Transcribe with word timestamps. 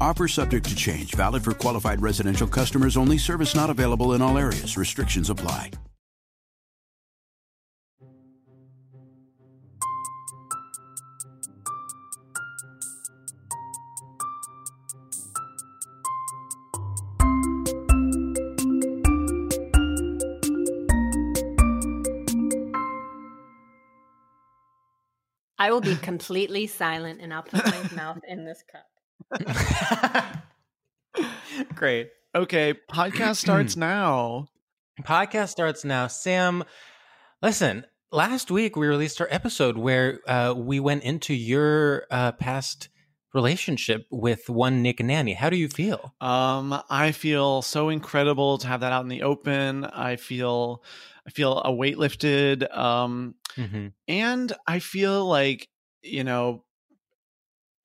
Offer 0.00 0.28
subject 0.28 0.66
to 0.68 0.74
change, 0.74 1.14
valid 1.14 1.44
for 1.44 1.52
qualified 1.52 2.00
residential 2.00 2.46
customers 2.46 2.96
only, 2.96 3.18
service 3.18 3.54
not 3.54 3.68
available 3.68 4.14
in 4.14 4.22
all 4.22 4.38
areas. 4.38 4.76
Restrictions 4.78 5.28
apply. 5.28 5.70
I 25.58 25.70
will 25.70 25.82
be 25.82 25.94
completely 25.94 26.66
silent 26.66 27.20
and 27.20 27.34
I'll 27.34 27.42
put 27.42 27.62
my 27.66 27.90
mouth 27.94 28.20
in 28.26 28.46
this 28.46 28.64
cup. 28.72 28.86
Great. 31.74 32.08
Okay, 32.34 32.74
podcast 32.90 33.36
starts 33.36 33.76
now. 33.88 34.48
Podcast 35.02 35.48
starts 35.48 35.84
now. 35.84 36.06
Sam, 36.06 36.64
listen, 37.42 37.84
last 38.12 38.50
week 38.50 38.76
we 38.76 38.86
released 38.86 39.20
our 39.20 39.28
episode 39.30 39.76
where 39.76 40.20
uh, 40.28 40.54
we 40.56 40.80
went 40.80 41.02
into 41.04 41.34
your 41.34 42.04
uh, 42.10 42.32
past 42.32 42.88
relationship 43.32 44.06
with 44.10 44.48
one 44.50 44.82
Nick 44.82 45.00
and 45.00 45.08
Nanny. 45.08 45.34
How 45.34 45.50
do 45.50 45.56
you 45.56 45.68
feel? 45.68 46.14
Um, 46.20 46.80
I 46.90 47.12
feel 47.12 47.62
so 47.62 47.88
incredible 47.88 48.58
to 48.58 48.66
have 48.66 48.80
that 48.80 48.92
out 48.92 49.02
in 49.02 49.08
the 49.08 49.22
open. 49.22 49.84
I 49.84 50.16
feel 50.16 50.82
I 51.26 51.30
feel 51.30 51.62
a 51.64 51.72
weight 51.72 51.98
lifted. 51.98 52.64
Um, 52.70 53.34
Mm-hmm. 53.56 53.88
and 54.06 54.52
I 54.68 54.78
feel 54.78 55.26
like 55.26 55.68
you 56.02 56.22
know 56.22 56.62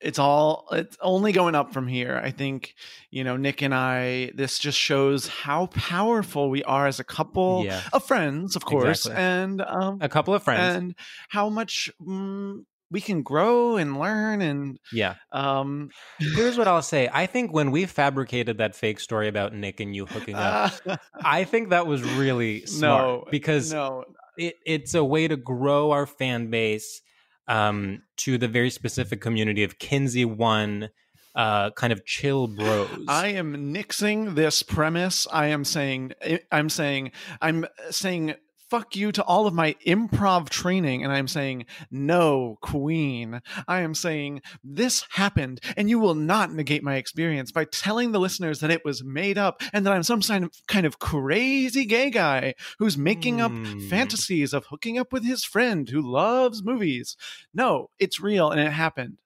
it's 0.00 0.18
all 0.18 0.66
it's 0.72 0.96
only 1.00 1.32
going 1.32 1.54
up 1.54 1.72
from 1.72 1.86
here. 1.88 2.20
I 2.22 2.30
think 2.30 2.74
you 3.10 3.24
know 3.24 3.36
Nick 3.36 3.62
and 3.62 3.74
I. 3.74 4.30
This 4.34 4.58
just 4.58 4.78
shows 4.78 5.26
how 5.28 5.66
powerful 5.66 6.50
we 6.50 6.62
are 6.64 6.86
as 6.86 7.00
a 7.00 7.04
couple 7.04 7.64
Yeah. 7.64 7.80
of 7.92 8.04
friends, 8.04 8.56
of 8.56 8.64
course, 8.64 9.06
Exactly. 9.06 9.22
and 9.24 9.60
um, 9.62 9.98
A 10.00 10.08
couple 10.08 10.34
of 10.34 10.42
friends. 10.42 10.76
and 10.76 10.94
how 11.28 11.48
much 11.48 11.90
mm, 12.00 12.64
we 12.90 13.00
can 13.00 13.22
grow 13.22 13.76
and 13.78 13.98
learn 13.98 14.40
and 14.42 14.78
yeah. 14.92 15.14
um 15.32 15.88
Here's 16.18 16.56
what 16.58 16.68
I'll 16.68 16.82
say. 16.94 17.08
I 17.12 17.26
think 17.26 17.52
when 17.52 17.70
we 17.70 17.86
fabricated 17.86 18.58
that 18.58 18.76
fake 18.76 19.00
story 19.00 19.28
about 19.28 19.54
Nick 19.54 19.80
and 19.80 19.96
you 19.96 20.06
hooking 20.06 20.36
up, 20.36 20.72
I 21.24 21.44
think 21.44 21.70
that 21.70 21.86
was 21.86 22.02
really 22.02 22.64
smart 22.66 23.04
no 23.06 23.24
because 23.30 23.72
no 23.72 24.04
it, 24.36 24.54
it's 24.66 24.94
a 24.94 25.02
way 25.02 25.26
to 25.26 25.36
grow 25.36 25.90
our 25.92 26.06
fan 26.06 26.50
base 26.50 27.00
um, 27.48 28.02
to 28.18 28.38
the 28.38 28.48
very 28.48 28.70
specific 28.70 29.20
community 29.20 29.62
of 29.62 29.78
Kinsey 29.78 30.24
One 30.24 30.90
uh, 31.36 31.70
kind 31.72 31.92
of 31.92 32.04
chill 32.04 32.48
bros. 32.48 33.04
I 33.08 33.28
am 33.28 33.72
nixing 33.74 34.34
this 34.34 34.62
premise. 34.62 35.26
I 35.30 35.46
am 35.46 35.64
saying 35.64 36.12
I'm 36.50 36.70
saying 36.70 37.12
I'm 37.42 37.66
saying 37.90 38.34
fuck 38.68 38.96
you 38.96 39.12
to 39.12 39.22
all 39.24 39.46
of 39.46 39.54
my 39.54 39.74
improv 39.86 40.48
training 40.48 41.04
and 41.04 41.12
I'm 41.12 41.28
saying 41.28 41.66
no 41.90 42.58
queen. 42.62 43.40
I 43.68 43.80
am 43.80 43.94
saying 43.94 44.42
this 44.64 45.04
happened 45.10 45.60
and 45.76 45.88
you 45.88 45.98
will 45.98 46.14
not 46.14 46.52
negate 46.52 46.82
my 46.82 46.96
experience 46.96 47.52
by 47.52 47.64
telling 47.64 48.12
the 48.12 48.18
listeners 48.20 48.60
that 48.60 48.70
it 48.70 48.84
was 48.84 49.04
made 49.04 49.38
up 49.38 49.62
and 49.72 49.86
that 49.86 49.92
I'm 49.92 50.02
some 50.02 50.50
kind 50.66 50.86
of 50.86 50.98
crazy 50.98 51.84
gay 51.84 52.10
guy 52.10 52.54
who's 52.78 52.98
making 52.98 53.40
up 53.40 53.52
Hmm. 53.52 53.88
fantasies 53.88 54.52
of 54.52 54.66
hooking 54.66 54.98
up 54.98 55.12
with 55.12 55.24
his 55.24 55.44
friend 55.44 55.88
who 55.88 56.00
loves 56.02 56.64
movies. 56.64 57.16
No, 57.54 57.90
it's 57.98 58.20
real 58.20 58.50
and 58.50 58.60
it 58.60 58.72
happened. 58.72 59.18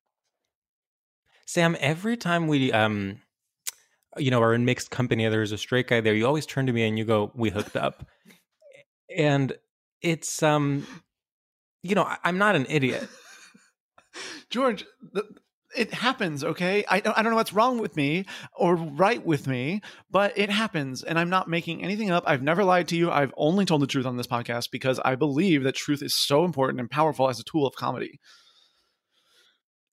Sam, 1.47 1.77
every 1.81 2.17
time 2.17 2.47
we 2.47 2.73
um 2.73 3.21
you 4.17 4.31
know 4.31 4.43
are 4.43 4.55
in 4.55 4.65
mixed 4.65 4.91
company, 4.91 5.27
there's 5.29 5.53
a 5.53 5.59
straight 5.59 5.89
guy 5.89 6.01
there, 6.01 6.15
you 6.15 6.27
always 6.27 6.47
turn 6.47 6.67
to 6.67 6.73
me 6.73 6.87
and 6.87 6.99
you 6.99 7.05
go, 7.05 7.31
We 7.35 7.51
hooked 7.51 7.77
up. 7.77 8.07
And 9.17 9.53
it's 10.03 10.43
um 10.43 10.87
you 11.83 11.95
know, 11.95 12.05
I, 12.05 12.19
I'm 12.25 12.39
not 12.39 12.57
an 12.57 12.67
idiot. 12.69 13.09
George, 14.51 14.85
th- 15.15 15.27
it 15.77 15.95
happens, 15.95 16.43
okay? 16.43 16.85
I 16.89 17.01
don't, 17.01 17.17
I 17.17 17.23
don't 17.23 17.31
know 17.31 17.37
what's 17.37 17.53
wrong 17.53 17.79
with 17.79 17.97
me 17.97 18.25
or 18.57 18.75
right 18.75 19.25
with 19.25 19.47
me, 19.47 19.83
but 20.11 20.37
it 20.37 20.51
happens. 20.51 21.03
And 21.03 21.19
I'm 21.19 21.31
not 21.31 21.49
making 21.49 21.85
anything 21.85 22.11
up. 22.11 22.25
I've 22.27 22.43
never 22.43 22.65
lied 22.65 22.89
to 22.89 22.97
you. 22.97 23.11
I've 23.11 23.33
only 23.37 23.65
told 23.65 23.83
the 23.83 23.87
truth 23.87 24.07
on 24.07 24.17
this 24.17 24.27
podcast 24.27 24.71
because 24.73 24.99
I 25.05 25.15
believe 25.15 25.63
that 25.63 25.77
truth 25.77 26.03
is 26.03 26.15
so 26.15 26.45
important 26.45 26.81
and 26.81 26.91
powerful 26.91 27.29
as 27.29 27.39
a 27.39 27.45
tool 27.45 27.67
of 27.67 27.75
comedy. 27.77 28.19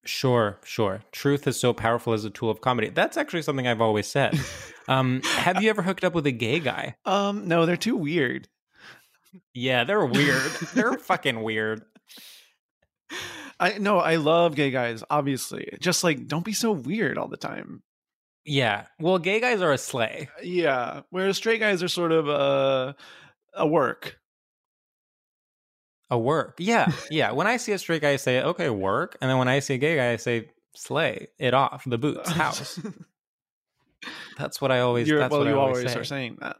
Sure, 0.04 0.58
sure. 0.64 1.02
Truth 1.12 1.46
is 1.46 1.60
so 1.60 1.72
powerful 1.72 2.12
as 2.12 2.24
a 2.24 2.30
tool 2.30 2.50
of 2.50 2.60
comedy. 2.60 2.88
That's 2.88 3.16
actually 3.16 3.42
something 3.42 3.66
I've 3.66 3.80
always 3.80 4.06
said. 4.06 4.38
Um, 4.88 5.20
have 5.20 5.62
you 5.62 5.68
ever 5.68 5.82
hooked 5.82 6.02
up 6.02 6.14
with 6.14 6.26
a 6.26 6.32
gay 6.32 6.60
guy? 6.60 6.94
Um, 7.04 7.46
no, 7.46 7.66
they're 7.66 7.76
too 7.76 7.94
weird. 7.94 8.48
Yeah, 9.54 9.84
they're 9.84 10.04
weird. 10.04 10.50
they're 10.74 10.92
fucking 10.98 11.42
weird. 11.42 11.82
I 13.60 13.78
no, 13.78 13.98
I 13.98 14.16
love 14.16 14.54
gay 14.54 14.70
guys, 14.70 15.02
obviously. 15.10 15.76
Just 15.80 16.04
like 16.04 16.26
don't 16.26 16.44
be 16.44 16.52
so 16.52 16.72
weird 16.72 17.18
all 17.18 17.28
the 17.28 17.36
time. 17.36 17.82
Yeah. 18.44 18.86
Well, 18.98 19.18
gay 19.18 19.40
guys 19.40 19.60
are 19.60 19.72
a 19.72 19.78
slay. 19.78 20.28
Yeah. 20.42 21.02
Whereas 21.10 21.36
straight 21.36 21.60
guys 21.60 21.82
are 21.82 21.88
sort 21.88 22.12
of 22.12 22.28
uh, 22.28 22.94
a 23.54 23.66
work. 23.66 24.18
A 26.10 26.18
work. 26.18 26.56
Yeah. 26.58 26.90
Yeah. 27.10 27.32
when 27.32 27.46
I 27.46 27.58
see 27.58 27.72
a 27.72 27.78
straight 27.78 28.00
guy, 28.00 28.12
I 28.12 28.16
say, 28.16 28.40
okay, 28.42 28.70
work. 28.70 29.18
And 29.20 29.30
then 29.30 29.36
when 29.36 29.48
I 29.48 29.58
see 29.58 29.74
a 29.74 29.78
gay 29.78 29.96
guy, 29.96 30.12
I 30.12 30.16
say, 30.16 30.48
slay 30.74 31.26
it 31.38 31.52
off, 31.52 31.84
the 31.84 31.98
boots, 31.98 32.30
house. 32.30 32.80
That's 34.38 34.60
what 34.62 34.72
I 34.72 34.80
always, 34.80 35.08
You're, 35.08 35.18
that's 35.18 35.30
well, 35.30 35.40
what 35.40 35.48
you 35.48 35.54
I 35.54 35.58
always, 35.58 35.78
always 35.78 35.92
say. 35.92 36.00
are 36.00 36.04
saying 36.04 36.38
that. 36.40 36.56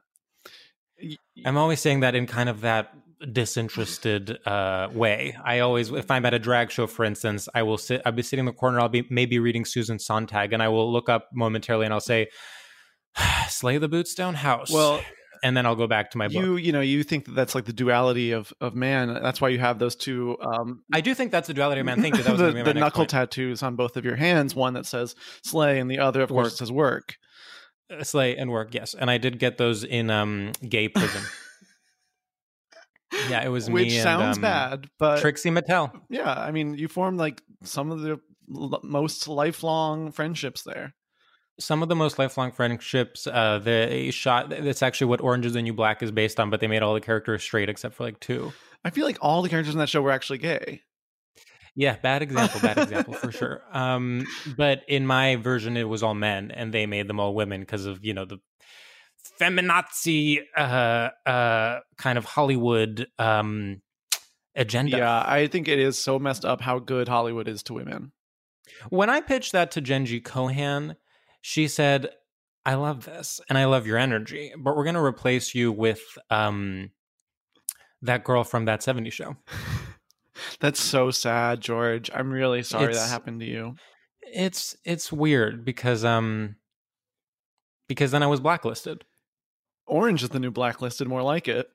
I'm 1.45 1.57
always 1.57 1.81
saying 1.81 2.01
that 2.01 2.15
in 2.15 2.27
kind 2.27 2.49
of 2.49 2.63
that 2.63 2.93
disinterested 3.33 4.39
uh, 4.47 4.89
way. 4.93 5.37
I 5.45 5.61
always, 5.61 5.91
if 5.91 6.11
I'm 6.11 6.25
at 6.27 6.35
a 6.35 6.39
drag 6.39 6.71
show, 6.71 6.87
for 6.87 7.05
instance, 7.05 7.49
I 7.55 7.63
will 7.63 7.79
sit. 7.79 8.03
I'll 8.07 8.13
be 8.13 8.23
sitting 8.23 8.41
in 8.41 8.47
the 8.47 8.53
corner. 8.53 8.81
I'll 8.81 8.89
be 8.89 9.07
maybe 9.11 9.39
reading 9.39 9.65
Susan 9.65 9.99
Sontag, 9.99 10.53
and 10.53 10.63
I 10.63 10.69
will 10.69 10.93
look 10.93 11.09
up 11.09 11.29
momentarily, 11.33 11.85
and 11.85 11.93
I'll 11.95 12.01
say, 12.01 12.29
"Slay 13.49 13.79
the 13.79 13.89
boots 13.89 14.15
down 14.15 14.35
house." 14.35 14.71
Well, 14.73 15.01
and 15.43 15.57
then 15.57 15.67
I'll 15.67 15.77
go 15.77 15.87
back 15.87 16.11
to 16.13 16.19
my 16.19 16.27
book. 16.29 16.35
you 16.35 16.57
you 16.57 16.73
know 16.73 16.81
you 16.81 17.03
think 17.03 17.27
that 17.27 17.33
that's 17.35 17.55
like 17.55 17.65
the 17.65 17.73
duality 17.73 18.33
of 18.33 18.53
of 18.61 18.75
man. 18.75 19.13
That's 19.23 19.41
why 19.41 19.49
you 19.51 19.59
have 19.59 19.79
those 19.79 19.97
two. 19.97 20.37
Um, 20.41 20.83
I 20.93 21.01
do 21.01 21.15
think 21.15 21.31
that's 21.33 21.49
the 21.49 21.55
duality 21.55 21.81
of 21.81 21.87
man. 21.87 22.01
Thank 22.03 22.17
you. 22.17 22.23
That 22.23 22.33
was 22.33 22.41
the, 22.41 22.47
gonna 22.49 22.55
be 22.55 22.63
my 22.69 22.73
the 22.73 22.81
knuckle 22.81 23.01
point. 23.01 23.11
tattoos 23.11 23.63
on 23.63 23.77
both 23.77 23.97
of 23.97 24.05
your 24.05 24.17
hands. 24.17 24.55
One 24.55 24.75
that 24.75 24.87
says 24.87 25.15
slay, 25.45 25.79
and 25.79 25.91
the 25.91 25.99
other, 26.01 26.23
of 26.23 26.31
Work. 26.31 26.45
course, 26.45 26.59
says 26.59 26.73
work. 26.73 27.17
Uh, 27.91 28.05
slay 28.05 28.37
and 28.37 28.51
work. 28.51 28.75
Yes, 28.75 28.95
and 28.95 29.11
I 29.11 29.19
did 29.19 29.39
get 29.39 29.59
those 29.59 29.85
in 29.85 30.11
um 30.11 30.53
gay 30.69 30.89
prison. 30.89 31.23
yeah, 33.29 33.45
it 33.45 33.49
was 33.49 33.71
Which 33.71 33.89
me 33.89 33.99
sounds 33.99 34.37
and, 34.37 34.45
um, 34.47 34.51
bad, 34.51 34.91
but 34.99 35.21
Trixie 35.21 35.51
Mattel. 35.51 35.93
yeah, 36.11 36.31
I 36.33 36.51
mean, 36.51 36.75
you 36.75 36.89
formed 36.89 37.19
like 37.19 37.43
some 37.65 37.91
of 37.91 38.01
the 38.01 38.21
l- 38.55 38.81
most 38.83 39.27
lifelong 39.29 40.13
friendships 40.13 40.63
there. 40.63 40.95
Some 41.61 41.83
of 41.83 41.89
the 41.89 41.97
most 41.97 42.19
lifelong 42.21 42.53
friendships. 42.53 43.27
Uh, 43.27 43.59
they 43.59 44.11
shot. 44.13 44.51
That's 44.51 44.83
actually 44.83 45.09
what 45.09 45.21
Orange 45.21 45.45
is 45.47 45.55
the 45.55 45.63
New 45.63 45.73
Black 45.73 46.03
is 46.03 46.13
based 46.13 46.39
on, 46.39 46.51
but 46.51 46.61
they 46.61 46.69
made 46.69 46.83
all 46.83 46.95
the 46.95 47.01
characters 47.01 47.43
straight 47.43 47.69
except 47.69 47.95
for 47.95 48.05
like 48.05 48.21
two. 48.21 48.53
I 48.85 48.91
feel 48.91 49.05
like 49.05 49.19
all 49.21 49.43
the 49.43 49.49
characters 49.49 49.75
in 49.75 49.81
that 49.81 49.89
show 49.89 50.01
were 50.01 50.13
actually 50.13 50.39
gay. 50.39 50.83
Yeah, 51.79 51.97
bad 51.97 52.23
example, 52.23 52.61
bad 52.61 52.77
example 52.77 53.15
for 53.15 53.31
sure. 53.41 53.63
Um, 53.73 54.27
but 54.57 54.83
in 54.89 55.07
my 55.07 55.37
version, 55.37 55.77
it 55.77 55.89
was 55.89 56.03
all 56.03 56.13
men, 56.13 56.51
and 56.51 56.75
they 56.75 56.87
made 56.87 57.07
them 57.07 57.21
all 57.21 57.37
women 57.37 57.61
because 57.61 57.87
of 57.87 58.05
you 58.05 58.15
know 58.15 58.25
the 58.25 58.39
feminazi 59.41 60.41
uh, 60.57 61.11
uh, 61.25 61.79
kind 61.97 62.19
of 62.19 62.25
Hollywood 62.25 63.07
um, 63.21 63.81
agenda. 64.57 64.97
Yeah, 64.97 65.25
I 65.25 65.47
think 65.47 65.69
it 65.69 65.79
is 65.79 65.97
so 65.97 66.19
messed 66.19 66.45
up 66.45 66.61
how 66.61 66.81
good 66.81 67.07
Hollywood 67.07 67.47
is 67.47 67.63
to 67.65 67.75
women. 67.75 68.11
When 68.91 69.09
I 69.09 69.21
pitched 69.21 69.53
that 69.53 69.71
to 69.73 69.81
Jenji 69.81 70.21
Kohan, 70.21 70.97
she 71.43 71.69
said, 71.69 72.11
"I 72.67 72.75
love 72.75 73.05
this, 73.05 73.41
and 73.49 73.57
I 73.57 73.67
love 73.67 73.87
your 73.87 73.99
energy, 73.99 74.53
but 74.59 74.77
we're 74.77 74.83
going 74.83 74.97
to 74.97 75.01
replace 75.01 75.55
you 75.55 75.71
with 75.71 76.03
um, 76.29 76.91
that 78.03 78.25
girl 78.25 78.43
from 78.43 78.65
that 78.65 78.81
'70s 78.81 79.13
show." 79.13 79.37
That's 80.61 80.81
so 80.81 81.11
sad, 81.11 81.61
George. 81.61 82.11
I'm 82.15 82.31
really 82.31 82.63
sorry 82.63 82.95
that 82.95 83.09
happened 83.09 83.41
to 83.41 83.47
you. 83.47 83.75
It's 84.23 84.77
it's 84.85 85.13
weird 85.13 85.65
because 85.65 86.05
um 86.05 86.57
because 87.89 88.11
then 88.11 88.23
I 88.23 88.27
was 88.27 88.41
blacklisted. 88.41 89.05
Orange 89.87 90.23
is 90.23 90.29
the 90.29 90.41
new 90.41 90.51
blacklisted, 90.51 91.09
more 91.09 91.23
like 91.23 91.49
it. 91.49 91.69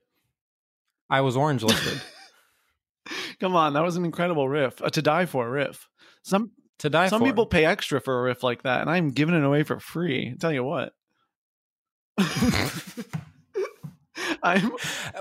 I 1.09 1.21
was 1.21 1.35
orange 1.35 1.63
listed. 1.63 2.01
Come 3.39 3.55
on, 3.55 3.73
that 3.73 3.83
was 3.83 3.97
an 3.97 4.05
incredible 4.05 4.47
riff, 4.47 4.79
a 4.81 4.91
to 4.91 5.01
die 5.01 5.25
for 5.25 5.49
riff. 5.49 5.89
Some 6.23 6.51
to 6.79 6.89
die 6.89 7.09
some 7.09 7.19
for. 7.21 7.25
people 7.25 7.45
pay 7.45 7.65
extra 7.65 7.99
for 7.99 8.19
a 8.19 8.23
riff 8.23 8.43
like 8.43 8.63
that, 8.63 8.81
and 8.81 8.89
I'm 8.89 9.09
giving 9.09 9.35
it 9.35 9.43
away 9.43 9.63
for 9.63 9.79
free. 9.79 10.31
I 10.33 10.37
tell 10.39 10.53
you 10.53 10.63
what. 10.63 10.93
I'm 14.43 14.71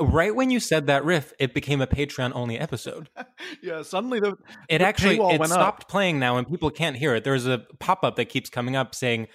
right 0.00 0.35
when 0.35 0.50
you 0.50 0.61
said 0.61 0.87
that 0.87 1.05
riff, 1.05 1.33
it 1.39 1.55
became 1.55 1.81
a 1.81 1.87
Patreon 1.87 2.33
only 2.35 2.59
episode. 2.59 3.09
yeah. 3.62 3.83
Suddenly 3.83 4.21
the 4.21 4.37
It 4.69 4.79
the 4.79 4.85
actually 4.85 5.17
it 5.17 5.47
stopped 5.47 5.85
up. 5.85 5.89
playing 5.89 6.19
now 6.19 6.37
and 6.37 6.49
people 6.49 6.71
can't 6.71 6.97
hear 6.97 7.15
it. 7.15 7.25
There's 7.25 7.47
a 7.47 7.67
pop 7.79 8.05
up 8.05 8.17
that 8.17 8.27
keeps 8.27 8.50
coming 8.50 8.77
up 8.77 8.94
saying, 8.94 9.29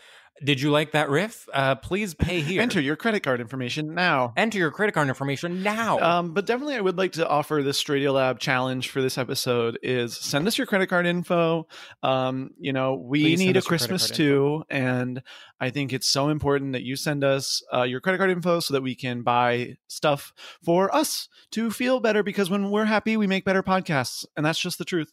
"Did 0.44 0.62
you 0.62 0.72
like 0.72 0.92
that 0.92 1.10
riff? 1.10 1.48
Uh, 1.52 1.76
please 1.76 2.14
pay 2.14 2.42
here. 2.42 2.62
Enter 2.62 2.80
your 2.80 2.96
credit 2.96 3.22
card 3.22 3.42
information 3.42 3.94
now. 3.96 4.34
Enter 4.38 4.58
your 4.58 4.72
credit 4.72 4.94
card 4.94 5.08
information 5.08 5.64
now." 5.64 6.00
Um, 6.00 6.34
but 6.34 6.46
definitely, 6.46 6.76
I 6.76 6.82
would 6.82 6.98
like 6.98 7.14
to 7.14 7.28
offer 7.28 7.62
this 7.64 7.82
StraightioLab 7.84 8.40
challenge 8.40 8.90
for 8.90 9.02
this 9.02 9.18
episode: 9.18 9.80
is 9.82 10.16
send 10.16 10.48
us 10.48 10.58
your 10.58 10.68
credit 10.68 10.88
card 10.88 11.06
info. 11.06 11.68
Um, 12.04 12.52
you 12.60 12.74
know, 12.74 12.96
we 12.96 13.24
Please 13.24 13.40
need 13.40 13.56
a 13.56 13.60
us 13.60 13.66
your 13.66 13.78
credit 13.78 13.88
Christmas 13.90 14.12
too, 14.12 14.64
and 14.70 15.22
I 15.60 15.70
think 15.70 15.94
it's 15.94 16.08
so 16.08 16.30
important 16.30 16.74
that 16.74 16.84
you 16.84 16.96
send 16.96 17.24
us 17.24 17.64
uh, 17.74 17.84
your 17.84 18.00
credit 18.00 18.20
card 18.20 18.30
info 18.30 18.60
so 18.60 18.74
that 18.74 18.82
we 18.82 18.96
can 18.96 19.24
buy 19.24 19.78
stuff 19.88 20.34
for 20.64 20.94
us 20.94 21.30
to 21.52 21.72
feel 21.72 22.00
better. 22.00 22.24
Because 22.24 22.50
when 22.50 22.70
we're 22.70 22.86
happy, 22.86 23.18
we 23.18 23.28
make 23.28 23.46
better 23.46 23.64
podcasts, 23.64 24.26
and 24.36 24.46
that's 24.46 24.60
just 24.60 24.78
the 24.78 24.86
truth. 24.86 25.12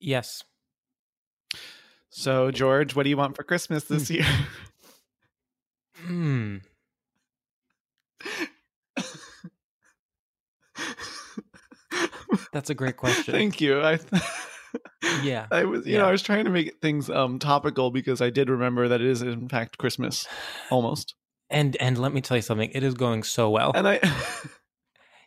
yes. 0.00 0.44
So, 2.10 2.50
George, 2.50 2.94
what 2.96 3.04
do 3.04 3.10
you 3.10 3.16
want 3.16 3.36
for 3.36 3.42
Christmas 3.44 3.84
this 3.84 4.10
year? 4.10 4.26
Hmm. 5.96 6.58
That's 12.52 12.70
a 12.70 12.74
great 12.74 12.96
question. 12.96 13.34
Thank 13.34 13.60
you. 13.60 13.80
I. 13.80 13.98
Yeah. 15.22 15.46
I 15.50 15.64
was, 15.64 15.86
you 15.86 15.94
Yeah. 15.94 15.98
know, 16.00 16.06
I 16.08 16.10
was 16.12 16.22
trying 16.22 16.44
to 16.44 16.50
make 16.50 16.80
things 16.80 17.08
um 17.10 17.38
topical 17.38 17.90
because 17.90 18.20
I 18.20 18.30
did 18.30 18.48
remember 18.50 18.88
that 18.88 19.00
it 19.00 19.06
is 19.06 19.22
in 19.22 19.48
fact 19.48 19.78
Christmas, 19.78 20.26
almost. 20.70 21.14
And 21.50 21.76
and 21.76 21.98
let 21.98 22.12
me 22.12 22.20
tell 22.20 22.36
you 22.36 22.42
something. 22.42 22.70
It 22.72 22.82
is 22.82 22.94
going 22.94 23.22
so 23.22 23.50
well. 23.50 23.72
And 23.74 23.88
I, 23.88 24.00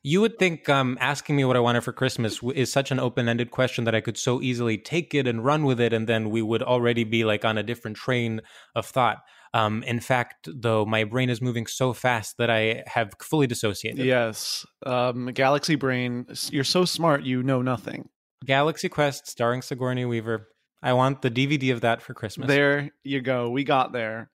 You 0.03 0.21
would 0.21 0.39
think 0.39 0.67
um, 0.67 0.97
asking 0.99 1.35
me 1.35 1.45
what 1.45 1.55
I 1.55 1.59
wanted 1.59 1.83
for 1.83 1.93
Christmas 1.93 2.37
w- 2.37 2.59
is 2.59 2.71
such 2.71 2.89
an 2.89 2.99
open 2.99 3.29
ended 3.29 3.51
question 3.51 3.83
that 3.83 3.93
I 3.93 4.01
could 4.01 4.17
so 4.17 4.41
easily 4.41 4.77
take 4.77 5.13
it 5.13 5.27
and 5.27 5.45
run 5.45 5.63
with 5.63 5.79
it, 5.79 5.93
and 5.93 6.07
then 6.07 6.31
we 6.31 6.41
would 6.41 6.63
already 6.63 7.03
be 7.03 7.23
like 7.23 7.45
on 7.45 7.57
a 7.57 7.63
different 7.63 7.97
train 7.97 8.41
of 8.75 8.85
thought. 8.85 9.19
Um, 9.53 9.83
in 9.83 9.99
fact, 9.99 10.47
though, 10.51 10.85
my 10.85 11.03
brain 11.03 11.29
is 11.29 11.41
moving 11.41 11.67
so 11.67 11.93
fast 11.93 12.37
that 12.37 12.49
I 12.49 12.83
have 12.87 13.13
fully 13.21 13.47
dissociated. 13.47 14.05
yes, 14.05 14.65
um, 14.85 15.27
Galaxy 15.27 15.75
Brain, 15.75 16.25
you're 16.49 16.63
so 16.63 16.85
smart, 16.85 17.23
you 17.23 17.43
know 17.43 17.61
nothing. 17.61 18.09
Galaxy 18.45 18.89
Quest 18.89 19.27
starring 19.27 19.61
Sigourney 19.61 20.05
Weaver. 20.05 20.47
I 20.81 20.93
want 20.93 21.21
the 21.21 21.29
DVD 21.29 21.73
of 21.73 21.81
that 21.81 22.01
for 22.01 22.15
Christmas. 22.15 22.47
There 22.47 22.89
you 23.03 23.21
go. 23.21 23.51
We 23.51 23.63
got 23.63 23.91
there. 23.91 24.31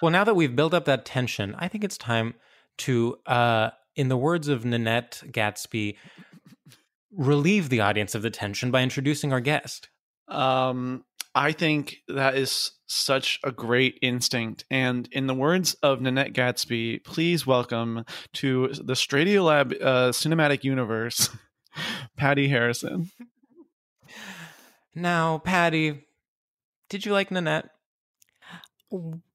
Well, 0.00 0.12
now 0.12 0.22
that 0.24 0.36
we've 0.36 0.54
built 0.54 0.72
up 0.72 0.84
that 0.84 1.04
tension, 1.04 1.56
I 1.58 1.66
think 1.66 1.82
it's 1.82 1.98
time 1.98 2.34
to, 2.78 3.16
uh, 3.26 3.70
in 4.00 4.08
the 4.08 4.16
words 4.16 4.48
of 4.48 4.64
Nanette 4.64 5.22
Gadsby, 5.30 5.94
relieve 7.12 7.68
the 7.68 7.82
audience 7.82 8.14
of 8.14 8.22
the 8.22 8.30
tension 8.30 8.70
by 8.70 8.82
introducing 8.82 9.30
our 9.30 9.40
guest. 9.42 9.90
Um, 10.26 11.04
I 11.34 11.52
think 11.52 11.98
that 12.08 12.34
is 12.34 12.70
such 12.86 13.38
a 13.44 13.52
great 13.52 13.98
instinct. 14.00 14.64
And 14.70 15.06
in 15.12 15.26
the 15.26 15.34
words 15.34 15.74
of 15.82 16.00
Nanette 16.00 16.32
Gadsby, 16.32 17.00
please 17.00 17.46
welcome 17.46 18.06
to 18.32 18.68
the 18.68 18.94
StraightioLab 18.94 19.76
uh, 19.82 20.08
cinematic 20.12 20.64
universe, 20.64 21.28
Patti 22.16 22.48
Harrison. 22.48 23.10
Now, 24.94 25.36
Patti, 25.40 26.06
did 26.88 27.04
you 27.04 27.12
like 27.12 27.30
Nanette? 27.30 27.68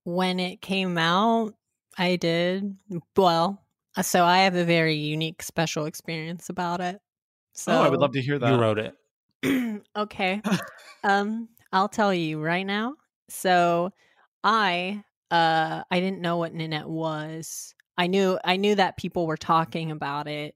When 0.03 0.39
it 0.39 0.59
came 0.59 0.97
out, 0.97 1.53
I 1.99 2.15
did. 2.15 2.77
Well, 3.15 3.64
so 4.01 4.25
I 4.25 4.39
have 4.39 4.55
a 4.55 4.65
very 4.65 4.95
unique, 4.95 5.41
special 5.41 5.85
experience 5.85 6.49
about 6.49 6.81
it. 6.81 6.99
So 7.53 7.73
oh, 7.73 7.81
I 7.81 7.89
would 7.89 7.99
love 7.99 8.11
to 8.13 8.21
hear 8.21 8.37
that. 8.39 8.53
You 8.53 8.59
wrote 8.59 8.79
it. 8.79 8.95
okay. 9.95 10.41
um, 11.03 11.49
I'll 11.71 11.89
tell 11.89 12.13
you 12.13 12.41
right 12.41 12.65
now. 12.65 12.95
So 13.29 13.91
I 14.43 15.03
uh 15.31 15.83
I 15.89 15.99
didn't 15.99 16.21
know 16.21 16.37
what 16.37 16.53
Nanette 16.53 16.89
was. 16.89 17.73
I 17.97 18.07
knew 18.07 18.37
I 18.43 18.57
knew 18.57 18.75
that 18.75 18.97
people 18.97 19.25
were 19.27 19.37
talking 19.37 19.91
about 19.91 20.27
it. 20.27 20.55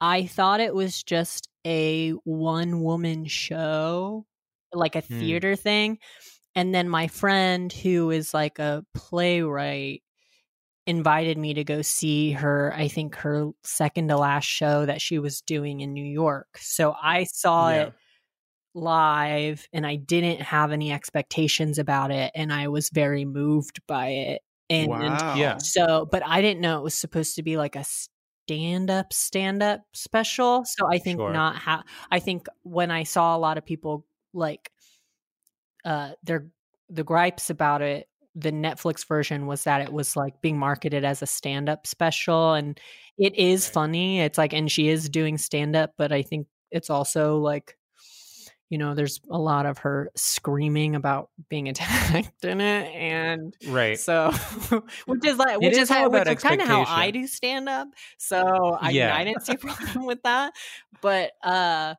I 0.00 0.26
thought 0.26 0.60
it 0.60 0.74
was 0.74 1.02
just 1.02 1.48
a 1.66 2.10
one 2.24 2.82
woman 2.82 3.26
show, 3.26 4.26
like 4.72 4.96
a 4.96 5.00
Hmm. 5.08 5.18
theater 5.18 5.56
thing. 5.56 5.98
And 6.54 6.74
then 6.74 6.88
my 6.88 7.08
friend 7.08 7.72
who 7.72 8.10
is 8.10 8.34
like 8.34 8.58
a 8.58 8.84
playwright 8.94 10.02
invited 10.86 11.38
me 11.38 11.54
to 11.54 11.64
go 11.64 11.82
see 11.82 12.32
her, 12.32 12.72
I 12.76 12.88
think 12.88 13.16
her 13.16 13.50
second 13.62 14.08
to 14.08 14.16
last 14.16 14.44
show 14.44 14.84
that 14.86 15.00
she 15.00 15.18
was 15.18 15.40
doing 15.40 15.80
in 15.80 15.92
New 15.92 16.04
York. 16.04 16.58
So 16.58 16.94
I 17.00 17.24
saw 17.24 17.70
Yeah. 17.70 17.82
it 17.84 17.94
live 18.74 19.66
and 19.72 19.86
I 19.86 19.96
didn't 19.96 20.42
have 20.42 20.72
any 20.72 20.92
expectations 20.92 21.78
about 21.78 22.10
it 22.10 22.32
and 22.34 22.52
I 22.52 22.68
was 22.68 22.90
very 22.90 23.24
moved 23.24 23.80
by 23.86 24.08
it. 24.08 24.42
And, 24.68 24.90
and 24.90 25.10
wow. 25.10 25.36
Yeah. 25.36 25.58
so, 25.58 26.06
but 26.10 26.22
I 26.26 26.42
didn't 26.42 26.60
know 26.60 26.78
it 26.78 26.84
was 26.84 26.94
supposed 26.94 27.36
to 27.36 27.42
be 27.42 27.56
like 27.56 27.76
a 27.76 27.84
stand 27.84 28.90
up, 28.90 29.12
stand 29.12 29.62
up 29.62 29.82
special. 29.94 30.64
So 30.66 30.86
I 30.90 30.98
think 30.98 31.18
Sure. 31.18 31.32
not 31.32 31.56
how, 31.56 31.84
I 32.10 32.18
think 32.18 32.46
when 32.62 32.90
I 32.90 33.04
saw 33.04 33.36
a 33.36 33.38
lot 33.38 33.58
of 33.58 33.64
people 33.64 34.06
like, 34.32 34.70
uh, 35.84 36.12
their, 36.22 36.48
the 36.90 37.04
gripes 37.04 37.50
about 37.50 37.80
it, 37.80 38.08
the 38.34 38.50
Netflix 38.52 39.06
version 39.06 39.46
was 39.46 39.64
that 39.64 39.80
it 39.80 39.92
was 39.92 40.16
like 40.16 40.40
being 40.40 40.58
marketed 40.58 41.04
as 41.04 41.22
a 41.22 41.26
stand 41.26 41.68
up 41.68 41.86
special. 41.86 42.54
And 42.54 42.80
it 43.18 43.34
is 43.36 43.68
Right. 43.68 43.74
funny. 43.74 44.20
It's 44.20 44.38
like, 44.38 44.52
and 44.52 44.70
she 44.70 44.88
is 44.88 45.08
doing 45.08 45.38
stand 45.38 45.76
up, 45.76 45.92
but 45.96 46.12
I 46.12 46.22
think 46.22 46.48
it's 46.70 46.90
also 46.90 47.38
like, 47.38 47.76
you 48.70 48.78
know, 48.78 48.94
there's 48.94 49.20
a 49.30 49.38
lot 49.38 49.66
of 49.66 49.78
her 49.78 50.10
screaming 50.16 50.94
about 50.96 51.30
being 51.48 51.68
attacked 51.70 52.44
in 52.44 52.60
it, 52.60 52.86
and 52.94 53.56
Right. 53.62 53.98
so 53.98 54.30
which 55.06 55.24
is 55.24 55.36
like 55.36 55.60
which 55.60 55.78
is 55.78 55.78
is 55.78 55.88
how 55.88 56.08
which 56.08 56.28
is 56.30 56.38
kind 56.38 56.60
of 56.60 56.66
how 56.66 56.84
I 56.84 57.10
do 57.10 57.26
stand 57.26 57.68
up. 57.68 57.88
So 58.18 58.76
I 58.80 58.90
Yeah. 58.90 59.14
I 59.14 59.24
didn't 59.24 59.42
see 59.42 59.54
a 59.54 59.58
problem 59.66 60.06
with 60.06 60.22
that, 60.24 60.54
but 61.00 61.32
uh 61.42 61.94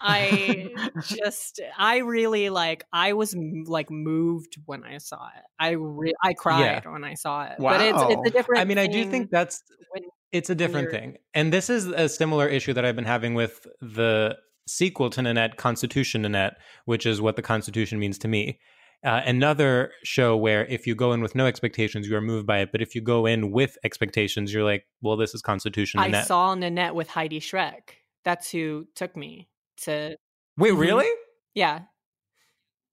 I 0.00 0.70
just 1.02 1.60
I 1.76 1.98
really 1.98 2.50
like 2.50 2.84
I 2.92 3.12
was 3.14 3.34
like 3.66 3.90
moved 3.90 4.56
when 4.66 4.84
I 4.84 4.98
saw 4.98 5.28
it. 5.36 5.42
I 5.58 5.70
re- 5.70 6.14
I 6.22 6.34
cried 6.34 6.84
when 6.86 7.04
I 7.04 7.14
saw 7.14 7.44
it. 7.44 7.56
But 7.58 7.80
it's 7.80 8.00
it's 8.02 8.16
Wow. 8.16 8.22
a 8.26 8.30
different 8.30 8.60
I 8.60 8.64
mean, 8.64 8.78
I 8.78 8.86
do 8.86 9.04
think 9.04 9.30
that's 9.30 9.62
when 9.90 10.04
it's 10.32 10.50
a 10.50 10.54
different 10.54 10.90
thing. 10.90 11.16
And 11.34 11.52
this 11.52 11.70
is 11.70 11.86
a 11.86 12.08
similar 12.08 12.46
issue 12.46 12.72
that 12.74 12.84
I've 12.84 12.96
been 12.96 13.04
having 13.04 13.34
with 13.34 13.66
the 13.80 14.36
sequel 14.66 15.10
to 15.10 15.22
Nanette, 15.22 15.56
Constitution 15.56 16.22
Nanette, 16.22 16.54
which 16.84 17.06
is 17.06 17.20
what 17.20 17.36
the 17.36 17.42
Constitution 17.42 17.98
means 17.98 18.18
to 18.18 18.28
me. 18.28 18.60
Uh, 19.04 19.22
another 19.24 19.92
show 20.02 20.36
where 20.36 20.66
if 20.66 20.86
you 20.86 20.94
go 20.94 21.12
in 21.12 21.20
with 21.20 21.34
no 21.34 21.46
expectations, 21.46 22.08
you 22.08 22.16
are 22.16 22.20
moved 22.20 22.46
by 22.46 22.58
it. 22.58 22.72
But 22.72 22.82
if 22.82 22.94
you 22.96 23.00
go 23.00 23.26
in 23.26 23.52
with 23.52 23.78
expectations, 23.84 24.52
you're 24.52 24.64
like, 24.64 24.86
well, 25.00 25.16
this 25.16 25.34
is 25.34 25.40
Constitution 25.40 26.00
I 26.00 26.22
saw 26.22 26.54
Nanette 26.54 26.94
with 26.96 27.08
Heidi 27.08 27.40
Schreck. 27.40 27.90
That's 28.24 28.50
who 28.50 28.88
took 28.96 29.16
me 29.16 29.48
to 29.84 30.16
Wait, 30.56 30.72
Mhm. 30.72 30.78
really? 30.80 31.10
yeah. 31.54 31.86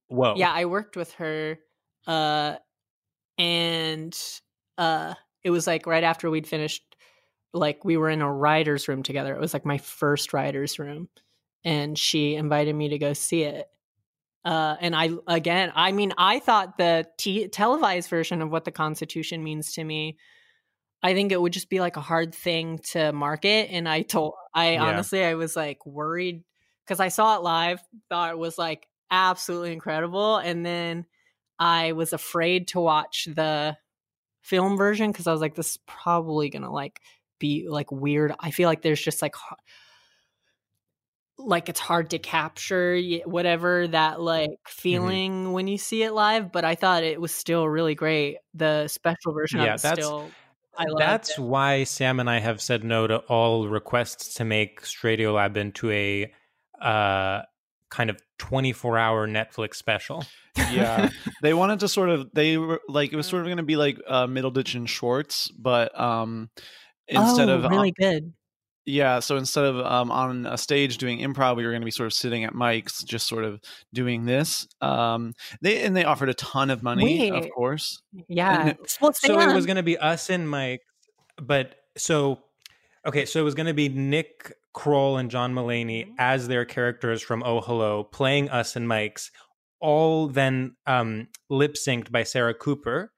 Whoa. 0.07 0.35
Yeah, 0.35 0.51
I 0.51 0.65
worked 0.65 0.95
with 0.95 1.13
her 1.13 1.59
uh 2.07 2.57
and 3.37 4.17
uh 4.77 5.15
it 5.43 5.51
was 5.51 5.67
like 5.67 5.87
right 5.87 6.03
after 6.03 6.29
we'd 6.29 6.47
finished 6.47 6.83
like 7.53 7.85
we 7.85 7.97
were 7.97 8.09
in 8.09 8.21
a 8.21 8.31
writer's 8.33 8.87
room 8.87 9.03
together. 9.03 9.35
It 9.35 9.41
was 9.41 9.53
like 9.53 9.65
my 9.65 9.77
first 9.79 10.33
writer's 10.33 10.79
room 10.79 11.09
and 11.65 11.97
she 11.99 12.35
invited 12.35 12.75
me 12.75 12.89
to 12.89 12.99
go 12.99 13.13
see 13.13 13.43
it. 13.43 13.67
Uh 14.45 14.77
and 14.81 14.95
I 14.95 15.11
again, 15.27 15.71
I 15.75 15.91
mean, 15.93 16.13
I 16.17 16.39
thought 16.39 16.77
the 16.77 17.07
t- 17.17 17.47
televised 17.49 18.09
version 18.09 18.41
of 18.41 18.51
what 18.51 18.65
the 18.65 18.71
constitution 18.71 19.43
means 19.43 19.73
to 19.73 19.83
me 19.83 20.17
I 21.03 21.13
think 21.13 21.31
it 21.31 21.41
would 21.41 21.53
just 21.53 21.69
be 21.69 21.79
like 21.81 21.97
a 21.97 22.01
hard 22.01 22.33
thing 22.33 22.79
to 22.91 23.13
market 23.13 23.69
and 23.71 23.87
I 23.87 24.01
told 24.03 24.35
I 24.53 24.77
Yeah. 24.77 24.79
honestly 24.79 25.23
I 25.23 25.35
was 25.35 25.55
like 25.55 25.85
worried 25.85 26.43
cuz 26.87 26.99
I 26.99 27.07
saw 27.09 27.37
it 27.37 27.43
live, 27.43 27.81
thought 28.09 28.31
it 28.31 28.37
was 28.37 28.57
like 28.57 28.87
absolutely 29.11 29.73
incredible 29.73 30.37
and 30.37 30.65
then 30.65 31.05
I 31.59 31.91
was 31.93 32.11
afraid 32.13 32.67
to 32.69 32.79
watch 32.79 33.27
the 33.33 33.77
film 34.41 34.77
version 34.77 35.13
cuz 35.13 35.27
I 35.27 35.31
was 35.31 35.41
like 35.41 35.55
this 35.55 35.71
is 35.71 35.79
probably 35.87 36.49
going 36.49 36.63
to 36.63 36.71
like 36.71 36.99
be 37.39 37.67
like 37.69 37.91
weird. 37.91 38.33
I 38.39 38.51
feel 38.51 38.67
like 38.69 38.81
there's 38.81 39.01
just 39.01 39.21
like 39.21 39.35
like 41.37 41.67
it's 41.67 41.79
hard 41.81 42.11
to 42.11 42.19
capture 42.19 42.97
whatever 43.25 43.87
that 43.87 44.21
like 44.21 44.49
Mm-hmm. 44.49 44.69
feeling 44.81 45.51
when 45.51 45.67
you 45.67 45.77
see 45.77 46.03
it 46.03 46.13
live, 46.13 46.51
but 46.51 46.63
I 46.63 46.75
thought 46.75 47.03
it 47.03 47.19
was 47.19 47.33
still 47.33 47.67
really 47.67 47.93
great. 47.95 48.37
The 48.53 48.87
special 48.87 49.33
version 49.33 49.59
Yeah, 49.59 49.73
of 49.73 49.79
it 49.79 49.83
that's- 49.83 50.05
still 50.05 50.31
That's 50.97 51.31
it. 51.31 51.39
why 51.39 51.83
Sam 51.85 52.19
and 52.19 52.29
I 52.29 52.39
have 52.39 52.61
said 52.61 52.83
no 52.83 53.07
to 53.07 53.17
all 53.27 53.67
requests 53.67 54.33
to 54.35 54.45
make 54.45 54.81
StraightioLab 54.81 55.55
into 55.57 55.89
a 55.91 56.33
uh, 56.81 57.41
kind 57.89 58.09
of 58.09 58.19
24 58.39 58.97
hour 58.97 59.27
Netflix 59.27 59.75
special. 59.75 60.25
yeah 60.71 61.09
they 61.41 61.53
wanted 61.53 61.79
to 61.81 61.87
sort 61.87 62.09
of 62.09 62.29
they 62.33 62.57
were 62.57 62.81
like 62.87 63.11
it 63.11 63.15
was 63.15 63.27
sort 63.27 63.41
of 63.41 63.47
going 63.47 63.57
to 63.57 63.63
be 63.63 63.75
like 63.75 63.97
uh 64.07 64.25
middleditch 64.25 64.73
and 64.75 64.89
schwartz 64.89 65.49
but 65.51 65.97
um 65.99 66.49
instead 67.09 67.49
oh, 67.49 67.59
of 67.59 67.69
really 67.69 67.93
good. 67.99 68.33
yeah 68.85 69.19
so 69.19 69.35
instead 69.35 69.65
of 69.65 69.77
um 69.85 70.09
on 70.11 70.45
a 70.45 70.57
stage 70.57 70.97
doing 70.97 71.19
improv 71.19 71.57
we 71.57 71.65
were 71.65 71.71
going 71.71 71.81
to 71.81 71.85
be 71.85 71.91
sort 71.91 72.07
of 72.07 72.13
sitting 72.13 72.45
at 72.45 72.53
mics 72.53 73.03
just 73.03 73.27
sort 73.27 73.43
of 73.43 73.59
doing 73.93 74.23
this 74.25 74.65
um 74.79 75.33
they 75.61 75.83
and 75.83 75.95
they 75.95 76.05
offered 76.05 76.29
a 76.29 76.33
ton 76.35 76.69
of 76.69 76.81
money 76.81 77.29
of 77.31 77.49
course 77.51 78.01
Yeah. 78.29 78.67
it- 78.69 78.97
well, 79.01 79.11
So 79.13 79.37
it 79.39 79.53
was 79.53 79.65
going 79.65 79.75
to 79.77 79.83
be 79.83 79.97
us 79.97 80.29
and 80.29 80.49
Mike, 80.49 80.81
but 81.41 81.75
so, 81.97 82.39
okay, 83.05 83.25
so 83.25 83.39
it 83.41 83.43
was 83.43 83.55
going 83.55 83.67
to 83.67 83.73
be 83.73 83.89
Nick 83.89 84.53
Kroll 84.75 85.17
and 85.17 85.31
John 85.31 85.53
Mulaney 85.53 86.09
as 86.19 86.47
their 86.47 86.65
characters 86.65 87.21
from 87.21 87.41
Oh 87.43 87.61
Hello 87.61 88.03
playing 88.03 88.49
us 88.49 88.75
and 88.75 88.87
Mike's, 88.87 89.31
all 89.79 90.27
then 90.27 90.75
um, 90.85 91.29
lip 91.49 91.75
synced 91.75 92.11
by 92.11 92.23
Sarah 92.23 92.53
Cooper. 92.53 93.11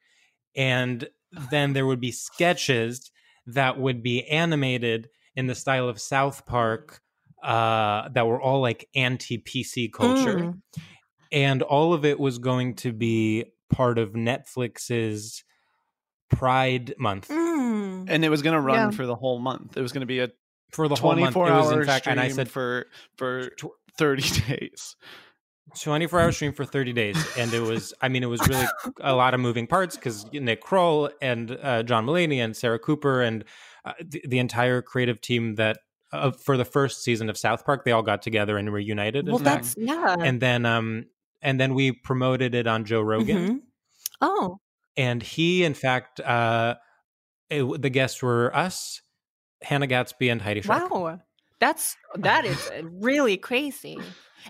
And 0.56 1.10
then 1.52 1.74
there 1.74 1.86
would 1.86 2.00
be 2.00 2.12
sketches 2.12 3.12
that 3.48 3.80
would 3.80 4.02
be 4.04 4.24
animated 4.28 5.10
in 5.36 5.48
the 5.48 5.56
style 5.56 5.90
of 5.90 6.00
South 6.00 6.46
Park 6.46 7.02
uh, 7.44 8.10
that 8.10 8.28
were 8.28 8.42
all 8.42 8.62
like 8.62 8.88
anti 8.96 9.38
PC 9.38 9.92
culture. 9.92 10.38
Mm. 10.38 10.62
And 11.32 11.62
all 11.62 11.94
of 11.94 12.06
it 12.06 12.20
was 12.20 12.38
going 12.40 12.76
to 12.76 12.94
be 12.94 13.46
part 13.70 13.98
of 14.00 14.14
Netflix's 14.14 15.44
Pride 16.30 16.94
Month 17.00 17.30
Mm. 17.30 18.06
and 18.10 18.26
it 18.26 18.30
was 18.30 18.42
going 18.42 18.54
to 18.54 18.60
run 18.60 18.92
Yeah. 18.92 18.92
for 18.92 19.06
the 19.06 19.16
whole 19.16 19.40
month 19.40 19.78
it 19.78 19.82
was 19.82 19.92
going 19.94 20.02
to 20.02 20.06
be 20.08 20.20
a 20.20 20.30
for 20.72 20.88
the 20.88 20.96
whole 20.96 21.16
month. 21.16 21.34
24 21.34 21.48
It 21.50 21.52
was 21.58 21.72
hour 21.72 21.82
in 21.82 21.88
fact, 21.88 22.04
stream 22.06 22.12
and 22.14 22.20
I 22.20 22.30
said 22.30 22.50
for 22.50 22.88
for 23.18 23.50
30 23.98 24.22
days 24.48 24.96
24 25.82 26.20
hour 26.20 26.32
stream 26.32 26.54
for 26.54 26.66
30 26.66 26.94
days. 26.94 27.18
And 27.38 27.54
it 27.54 27.60
was, 27.60 27.94
I 28.02 28.08
mean, 28.08 28.24
it 28.24 28.28
was 28.28 28.46
really 28.48 28.66
a 29.02 29.14
lot 29.14 29.34
of 29.34 29.40
moving 29.40 29.68
parts 29.68 29.96
because 29.96 30.26
Nick 30.32 30.62
Kroll 30.62 31.10
and 31.22 31.52
uh, 31.62 31.84
John 31.84 32.06
Mulaney 32.06 32.38
and 32.44 32.56
Sarah 32.56 32.80
Cooper 32.80 33.22
and 33.22 33.44
uh, 33.86 33.94
the, 34.04 34.24
the 34.28 34.40
entire 34.40 34.82
creative 34.82 35.20
team 35.22 35.56
that 35.56 35.80
uh, 36.14 36.32
for 36.32 36.56
the 36.56 36.64
first 36.66 37.04
season 37.04 37.30
of 37.30 37.38
South 37.38 37.66
Park, 37.66 37.84
they 37.84 37.92
all 37.92 38.02
got 38.02 38.22
together 38.22 38.58
and 38.58 38.72
reunited. 38.72 39.26
in 39.28 39.34
Well, 39.34 39.44
fact. 39.44 39.64
that's 39.64 39.76
yeah. 39.78 40.16
and 40.20 40.40
then, 40.42 40.66
um, 40.66 41.06
and 41.42 41.60
then 41.60 41.74
we 41.74 41.92
promoted 41.92 42.56
it 42.56 42.66
on 42.66 42.86
Joe 42.86 43.02
Rogan. 43.02 43.38
Mhm. 43.48 43.60
Oh, 44.22 44.60
and 44.96 45.22
he 45.22 45.64
in 45.64 45.76
fact 45.76 46.20
uh 46.22 46.76
it, 47.52 47.82
the 47.82 47.90
guests 47.92 48.24
were 48.24 48.56
us 48.56 49.02
hannah 49.62 49.88
gadsby 49.88 50.30
and 50.30 50.42
heidi 50.42 50.62
Schreck. 50.62 50.90
wow. 50.92 51.20
That's 51.60 51.96
that 52.16 52.46
is 52.46 52.70
uh, 52.70 52.84
really 52.86 53.38
crazy. 53.38 53.98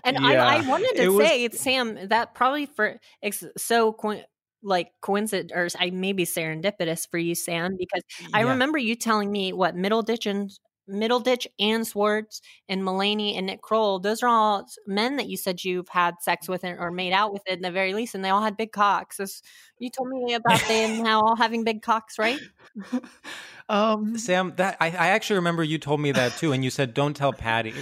And 0.04 0.18
I, 0.18 0.32
Yeah. 0.32 0.46
I 0.46 0.68
wanted 0.68 0.94
to 0.96 1.02
It 1.02 1.08
was- 1.08 1.26
say, 1.26 1.48
Sam, 1.50 2.08
that 2.08 2.34
probably 2.34 2.66
for 2.66 3.00
it's 3.22 3.42
so 3.56 3.92
co- 3.94 4.22
like 4.62 4.92
coincident 5.00 5.52
or 5.54 5.68
I 5.78 5.90
maybe 5.90 6.24
serendipitous 6.26 7.08
for 7.10 7.16
you, 7.18 7.34
Sam, 7.34 7.76
because 7.78 8.02
I 8.34 8.42
remember 8.42 8.76
you 8.76 8.94
telling 8.94 9.32
me 9.32 9.52
what 9.54 9.74
Middleditch 9.74 10.26
and 10.30 10.50
Middleditch 10.90 11.46
and 11.58 11.86
Schwartz 11.86 12.40
and 12.68 12.82
Mulaney 12.82 13.36
and 13.36 13.46
Nick 13.46 13.60
Kroll, 13.62 13.98
those 14.00 14.22
are 14.22 14.28
all 14.28 14.66
men 14.86 15.16
that 15.16 15.28
you 15.28 15.36
said 15.36 15.62
you've 15.64 15.88
had 15.88 16.14
sex 16.22 16.48
with 16.48 16.64
or 16.64 16.90
made 16.90 17.12
out 17.12 17.32
with 17.32 17.42
in 17.46 17.60
the 17.62 17.70
very 17.70 17.92
least, 17.94 18.14
and 18.14 18.24
they 18.24 18.30
all 18.30 18.42
had 18.42 18.56
big 18.56 18.72
cocks. 18.72 19.16
This- 19.16 19.42
you 19.78 19.90
told 19.90 20.08
me 20.10 20.34
about 20.34 20.60
them 20.68 21.02
now 21.02 21.20
all 21.22 21.36
having 21.36 21.64
big 21.64 21.80
cocks, 21.82 22.18
right? 22.18 22.40
um 23.68 24.16
sam 24.16 24.52
that 24.56 24.76
I, 24.80 24.86
I 24.86 25.08
actually 25.08 25.36
remember 25.36 25.62
you 25.62 25.78
told 25.78 26.00
me 26.00 26.12
that 26.12 26.36
too 26.36 26.52
and 26.52 26.64
you 26.64 26.70
said 26.70 26.94
don't 26.94 27.14
tell 27.14 27.32
patti 27.32 27.74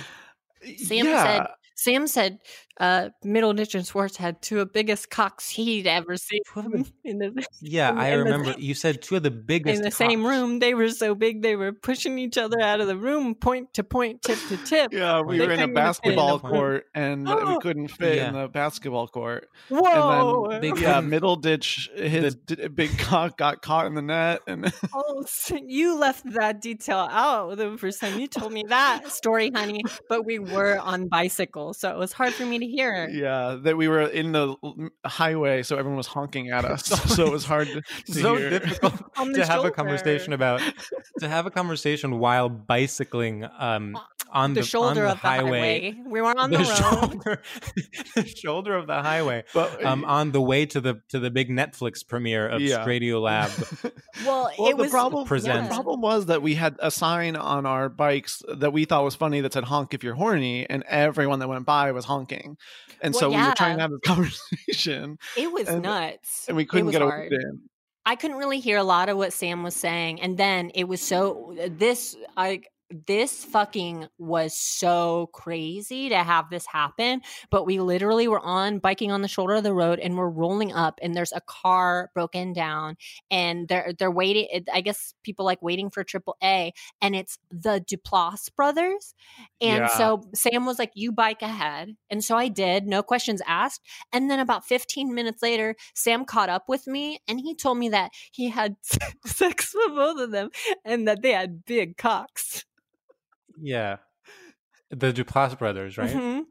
Sam 0.79 1.07
yeah. 1.07 1.23
said 1.23 1.47
Sam 1.77 2.07
said 2.07 2.39
uh, 2.79 3.09
Middleditch 3.25 3.75
and 3.75 3.87
Schwartz 3.87 4.17
had 4.17 4.43
two 4.43 4.61
of 4.61 4.69
the 4.69 4.73
biggest 4.73 5.09
cocks 5.11 5.49
he'd 5.49 5.87
ever 5.87 6.17
seen 6.17 6.41
Two 6.53 6.61
of 6.61 6.73
the- 6.73 6.93
in 7.05 7.19
the 7.19 7.47
yeah 7.61 7.91
In- 7.91 7.99
i 7.99 8.09
in 8.11 8.19
the 8.19 8.25
remember 8.25 8.53
same- 8.53 8.61
you 8.61 8.75
said 8.75 9.01
two 9.03 9.17
of 9.17 9.23
the 9.23 9.31
biggest 9.31 9.77
in 9.79 9.83
the 9.83 9.91
same 9.91 10.25
room. 10.27 10.59
They 10.59 10.75
were 10.75 10.91
so 10.91 11.15
big 11.15 11.43
they 11.43 11.57
were 11.57 11.73
pushing 11.73 12.19
each 12.19 12.37
other 12.39 12.61
out 12.61 12.81
of 12.81 12.87
the 12.87 12.97
room, 12.97 13.35
point 13.35 13.73
to 13.75 13.85
point, 13.85 14.23
tip 14.23 14.39
to 14.49 14.57
tip. 14.59 14.93
Yeah, 14.93 15.21
we 15.23 15.39
They 15.39 15.47
were 15.47 15.53
in 15.55 15.61
a 15.61 15.63
couldn't 15.63 15.71
even 15.71 15.71
fit 15.71 15.71
in 15.71 15.75
basketball 15.75 16.39
court 16.41 16.85
and 16.95 17.27
we 17.27 17.33
Oh. 17.33 17.59
couldn't 17.61 17.89
fit 17.89 18.17
Yeah. 18.17 18.29
in 18.29 18.35
the 18.35 18.49
basketball 18.49 19.09
court. 19.09 19.49
Whoa! 19.69 20.45
And 20.45 20.53
then, 20.53 20.61
Big- 20.75 20.83
yeah, 20.83 21.01
middleditch, 21.01 21.89
his 21.99 22.35
d- 22.35 22.69
big 22.69 22.99
cock 22.99 23.37
got 23.39 23.63
caught 23.63 23.87
in 23.87 23.95
the 23.95 24.03
net, 24.03 24.41
and 24.47 24.73
Oh, 24.95 25.25
so 25.27 25.59
you 25.67 25.97
left 25.99 26.25
that 26.33 26.61
detail 26.61 27.09
out 27.11 27.57
the 27.57 27.77
first 27.79 28.01
time 28.01 28.19
you 28.19 28.27
told 28.27 28.53
me 28.53 28.65
that 28.69 29.09
story, 29.11 29.51
honey. 29.55 29.83
But 30.09 30.25
we 30.27 30.39
were 30.39 30.79
on 30.79 31.09
bicycles, 31.09 31.79
so 31.79 31.91
it 31.91 31.99
was 31.99 32.13
hard 32.13 32.33
for 32.35 32.45
me 32.47 32.59
to 32.59 32.66
hear. 32.69 33.09
yeah, 33.09 33.57
that 33.63 33.77
we 33.77 33.89
were 33.89 34.03
in 34.03 34.33
the 34.33 34.57
highway, 35.05 35.63
so 35.63 35.77
everyone 35.77 35.97
was 35.97 36.07
honking 36.07 36.51
at 36.51 36.65
us, 36.75 36.85
so 36.87 37.27
it 37.27 37.33
was 37.33 37.45
hard 37.45 37.69
to, 37.69 37.81
to 38.07 38.13
so 38.13 38.37
hear. 38.37 38.51
difficult 38.51 38.95
On 39.17 39.33
the 39.33 39.39
to 39.41 39.47
have 39.47 39.65
a 39.65 39.71
conversation 39.71 40.33
about 40.33 40.61
to 41.21 41.29
have 41.29 41.47
a 41.47 41.51
conversation 41.51 42.19
while 42.19 42.49
bicycling 42.49 43.45
um 43.59 43.97
on 44.33 44.55
the, 44.55 44.61
the, 44.61 44.67
shoulder 44.67 44.89
on 44.89 44.95
the 45.07 45.13
of 45.13 45.21
the 45.23 45.29
highway. 45.29 45.95
We 46.05 46.21
were 46.21 46.37
on 46.37 46.51
the, 46.51 46.59
road. 46.59 46.67
shoulder 46.67 47.43
the 48.17 48.27
shoulder 48.27 48.77
of 48.77 48.87
the 48.87 49.01
highway 49.03 49.45
But 49.55 49.85
um 49.85 50.05
on 50.05 50.33
the 50.33 50.41
way 50.41 50.67
to 50.67 50.81
the 50.81 51.01
to 51.11 51.19
the 51.21 51.31
big 51.31 51.49
Netflix 51.49 52.07
premiere 52.07 52.49
of 52.49 52.61
Yeah. 52.61 52.85
StraightioLab 52.85 53.93
Well, 54.27 54.51
Well, 54.59 54.69
it 54.69 54.77
the 54.77 54.83
was 54.83 54.91
problem 54.91 55.27
present- 55.27 55.69
the 55.69 55.75
problem 55.75 56.01
was 56.01 56.27
that 56.27 56.43
we 56.43 56.55
had 56.55 56.77
a 56.81 56.91
sign 56.91 57.37
on 57.37 57.65
our 57.67 57.89
bikes 57.89 58.43
that 58.53 58.73
we 58.73 58.85
thought 58.85 59.05
was 59.05 59.15
funny 59.15 59.41
that 59.41 59.53
said 59.53 59.65
"honk 59.65 59.95
if 59.95 60.03
you're 60.05 60.15
horny," 60.15 60.69
and 60.69 60.83
everyone 60.89 61.39
that 61.39 61.49
went 61.49 61.65
by 61.65 61.93
was 61.93 62.05
honking, 62.07 62.56
and 63.01 63.13
Well, 63.15 63.21
so 63.21 63.31
we 63.31 63.37
were 63.37 63.55
trying 63.57 63.77
to 63.77 63.83
have 63.83 63.93
a 63.93 63.99
conversation, 64.05 65.19
It 65.37 65.53
was 65.53 65.69
and- 65.69 65.83
nuts. 65.83 66.47
and 66.49 66.57
we 66.57 66.65
couldn't 66.65 66.91
get 66.91 67.03
a 67.03 67.07
hard. 67.07 67.31
word 67.31 67.33
in. 67.33 67.61
I 68.05 68.15
couldn't 68.15 68.37
really 68.37 68.61
hear 68.61 68.79
a 68.79 68.85
lot 68.85 69.09
of 69.09 69.17
what 69.17 69.33
Sam 69.33 69.63
was 69.65 69.75
saying, 69.75 70.21
and 70.21 70.37
then 70.39 70.71
it 70.75 70.85
was 70.85 71.01
so 71.01 71.57
this 71.69 72.17
I 72.37 72.63
this 72.91 73.45
fucking 73.45 74.07
was 74.19 74.57
so 74.57 75.29
crazy 75.33 76.09
to 76.09 76.17
have 76.19 76.51
this 76.51 76.67
happen. 76.67 77.21
But 77.51 77.67
we 77.67 77.81
literally 77.81 78.29
were 78.29 78.41
on 78.41 78.79
biking 78.79 79.11
on 79.11 79.23
the 79.23 79.29
shoulder 79.29 79.55
of 79.55 79.65
the 79.65 79.75
road 79.75 79.99
and 79.99 80.17
we're 80.17 80.29
rolling 80.29 80.73
up 80.73 80.99
and 81.03 81.15
there's 81.15 81.33
a 81.33 81.41
car 81.41 82.11
broken 82.15 82.53
down 82.53 82.97
and 83.31 83.67
they're 83.69 83.93
they're 83.99 84.11
waiting. 84.11 84.65
I 84.73 84.81
guess 84.81 85.15
people 85.25 85.45
like 85.45 85.61
waiting 85.63 85.91
for 85.91 86.05
triple 86.05 86.37
A 86.43 86.73
and 87.03 87.17
it's 87.17 87.39
the 87.51 87.81
Duplass 87.81 88.55
brothers. 88.55 89.15
And 89.61 89.79
Yeah. 89.79 89.89
so 89.89 90.23
Sam 90.35 90.65
was 90.67 90.79
like, 90.79 90.93
You 90.95 91.13
bike 91.13 91.43
ahead. 91.43 91.97
And 92.11 92.23
so 92.25 92.37
I 92.37 92.49
did, 92.49 92.87
no 92.87 93.03
questions 93.03 93.43
asked. 93.47 93.81
And 94.13 94.31
then 94.31 94.39
about 94.41 94.65
15 94.65 95.15
minutes 95.15 95.43
later, 95.43 95.75
Sam 95.95 96.25
caught 96.25 96.49
up 96.49 96.65
with 96.69 96.87
me 96.87 97.19
and 97.27 97.41
he 97.41 97.55
told 97.55 97.79
me 97.79 97.89
that 97.91 98.13
he 98.33 98.49
had 98.49 98.77
sex 99.27 99.75
with 99.75 99.95
both 99.95 100.21
of 100.21 100.31
them 100.31 100.51
and 100.85 101.09
that 101.09 101.23
they 101.23 101.33
had 101.33 101.65
big 101.65 101.97
cocks. 101.97 102.65
Yeah. 103.61 103.97
The 104.91 105.13
Duplass 105.13 105.59
brothers, 105.59 105.99
right? 105.99 106.11
Mhm. 106.15 106.45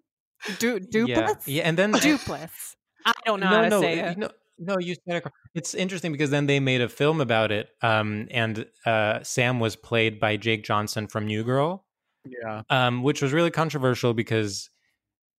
Du- 0.59 0.79
Duplass? 0.79 1.43
Yeah, 1.45 1.63
and 1.63 1.77
then 1.77 1.93
Duplass. 1.93 2.75
I 3.05 3.13
don't 3.25 3.39
know 3.39 3.47
how 3.47 3.61
to 3.61 3.69
no, 3.69 3.81
say 3.81 3.99
it. 3.99 4.17
no, 4.17 4.29
no, 4.57 4.77
you 4.79 4.95
said 5.07 5.17
it. 5.25 5.31
It's 5.53 5.73
interesting 5.73 6.11
because 6.11 6.29
then 6.31 6.47
they 6.47 6.59
made 6.59 6.81
a 6.81 6.89
film 6.89 7.21
about 7.21 7.51
it, 7.51 7.69
um, 7.81 8.27
and 8.31 8.65
uh, 8.85 9.23
Sam 9.23 9.59
was 9.59 9.75
played 9.75 10.19
by 10.19 10.37
Jake 10.37 10.63
Johnson 10.63 11.07
from 11.07 11.25
New 11.27 11.43
Girl, 11.43 11.85
Yeah. 12.25 12.63
um, 12.69 13.03
which 13.03 13.21
was 13.21 13.31
really 13.31 13.51
controversial 13.51 14.13
because, 14.13 14.69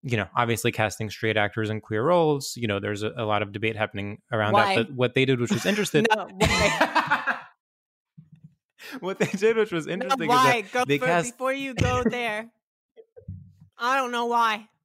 you 0.03 0.17
know, 0.17 0.29
obviously 0.37 0.73
casting 0.73 1.11
straight 1.11 1.37
actors 1.37 1.69
in 1.71 1.81
queer 1.81 2.03
roles, 2.05 2.57
you 2.57 2.67
know, 2.69 2.79
there's 2.81 3.03
a, 3.03 3.13
a 3.17 3.25
lot 3.25 3.43
of 3.43 3.53
debate 3.53 3.77
happening 3.77 4.19
around 4.33 4.53
Why? 4.53 4.77
that. 4.77 4.87
But 4.89 4.95
what 4.97 5.15
they 5.15 5.25
did, 5.25 5.41
which 5.41 5.51
was 5.53 5.67
interesting, 5.67 6.07
No? 6.17 6.29
what 9.01 9.19
they 9.19 9.27
did, 9.27 9.57
which 9.57 9.73
was 9.73 9.87
interesting, 9.87 10.29
why? 10.29 10.57
is 10.57 10.63
that 10.65 10.73
Go 10.73 10.85
they 10.85 10.99
cast 10.99 11.33
before 11.33 11.53
you 11.53 11.75
go 11.75 12.03
there. 12.05 12.51
I 13.79 13.97
don't 13.97 14.13
know 14.13 14.27
why. 14.27 14.69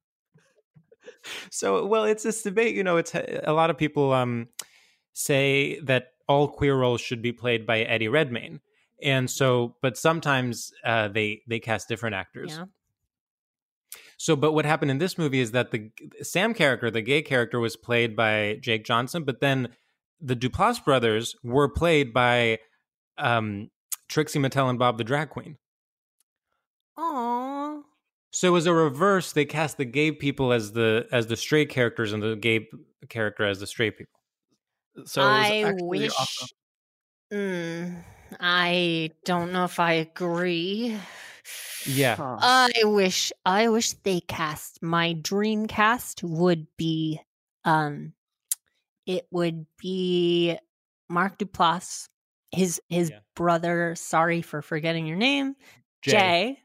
So, 1.50 1.86
well, 1.86 2.02
it's 2.02 2.24
this 2.24 2.42
debate. 2.42 2.74
You 2.74 2.82
know, 2.82 2.96
it's 2.96 3.14
a 3.14 3.52
lot 3.52 3.70
of 3.70 3.78
people 3.78 4.12
um, 4.12 4.48
say 5.12 5.78
that 5.84 6.14
all 6.28 6.48
queer 6.48 6.74
roles 6.74 7.00
should 7.00 7.22
be 7.22 7.30
played 7.30 7.64
by 7.64 7.82
Eddie 7.82 8.08
Redmayne, 8.08 8.60
and 9.00 9.30
so, 9.30 9.76
but 9.82 9.96
sometimes 9.96 10.72
uh, 10.84 11.06
they 11.06 11.42
they 11.46 11.60
cast 11.60 11.86
different 11.86 12.16
actors. 12.16 12.56
Yeah. 12.56 12.64
So, 14.16 14.34
but 14.34 14.52
what 14.52 14.64
happened 14.64 14.90
in 14.90 14.98
this 14.98 15.16
movie 15.16 15.40
is 15.40 15.52
that 15.52 15.70
the 15.70 15.90
Sam 16.22 16.54
character, 16.54 16.90
the 16.90 17.02
gay 17.02 17.22
character, 17.22 17.60
was 17.60 17.76
played 17.76 18.16
by 18.16 18.58
Jake 18.60 18.84
Johnson, 18.84 19.22
but 19.22 19.40
then 19.40 19.68
the 20.20 20.36
Duplass 20.36 20.84
brothers 20.84 21.34
were 21.42 21.68
played 21.68 22.12
by 22.12 22.58
um, 23.18 23.70
Trixie 24.12 24.38
Mattel 24.38 24.68
and 24.68 24.78
Bob 24.78 24.98
the 24.98 25.04
drag 25.04 25.30
queen. 25.30 25.56
Aww. 26.98 27.82
So 28.30 28.54
as 28.56 28.66
a 28.66 28.74
reverse. 28.74 29.32
They 29.32 29.46
cast 29.46 29.78
the 29.78 29.86
gay 29.86 30.12
people 30.12 30.52
as 30.52 30.72
the 30.72 31.06
as 31.10 31.26
the 31.26 31.36
straight 31.36 31.70
characters 31.70 32.12
and 32.12 32.22
the 32.22 32.36
gay 32.36 32.68
character 33.08 33.46
as 33.46 33.60
the 33.60 33.66
straight 33.66 33.96
people. 33.96 34.20
So 35.06 35.22
I 35.22 35.72
wish. 35.78 36.12
awesome. 36.18 36.48
Mm, 37.32 38.04
I 38.38 39.10
don't 39.24 39.52
know 39.52 39.64
if 39.64 39.80
I 39.80 39.92
agree. 39.94 40.98
Yeah. 41.86 42.16
Huh. 42.16 42.36
I 42.40 42.72
wish 42.84 43.32
I 43.46 43.70
wish 43.70 43.94
they 43.94 44.20
cast 44.20 44.82
my 44.82 45.14
dream 45.14 45.66
cast 45.66 46.22
would 46.22 46.66
be 46.76 47.18
um 47.64 48.12
it 49.06 49.26
would 49.30 49.66
be 49.78 50.58
Mark 51.08 51.38
Duplass, 51.38 52.08
his 52.52 52.80
his 52.88 53.10
Yeah. 53.10 53.18
brother, 53.34 53.94
sorry 53.96 54.42
for 54.42 54.62
forgetting 54.62 55.06
your 55.06 55.16
name, 55.16 55.56
Jay. 56.02 56.12
Jay. 56.12 56.58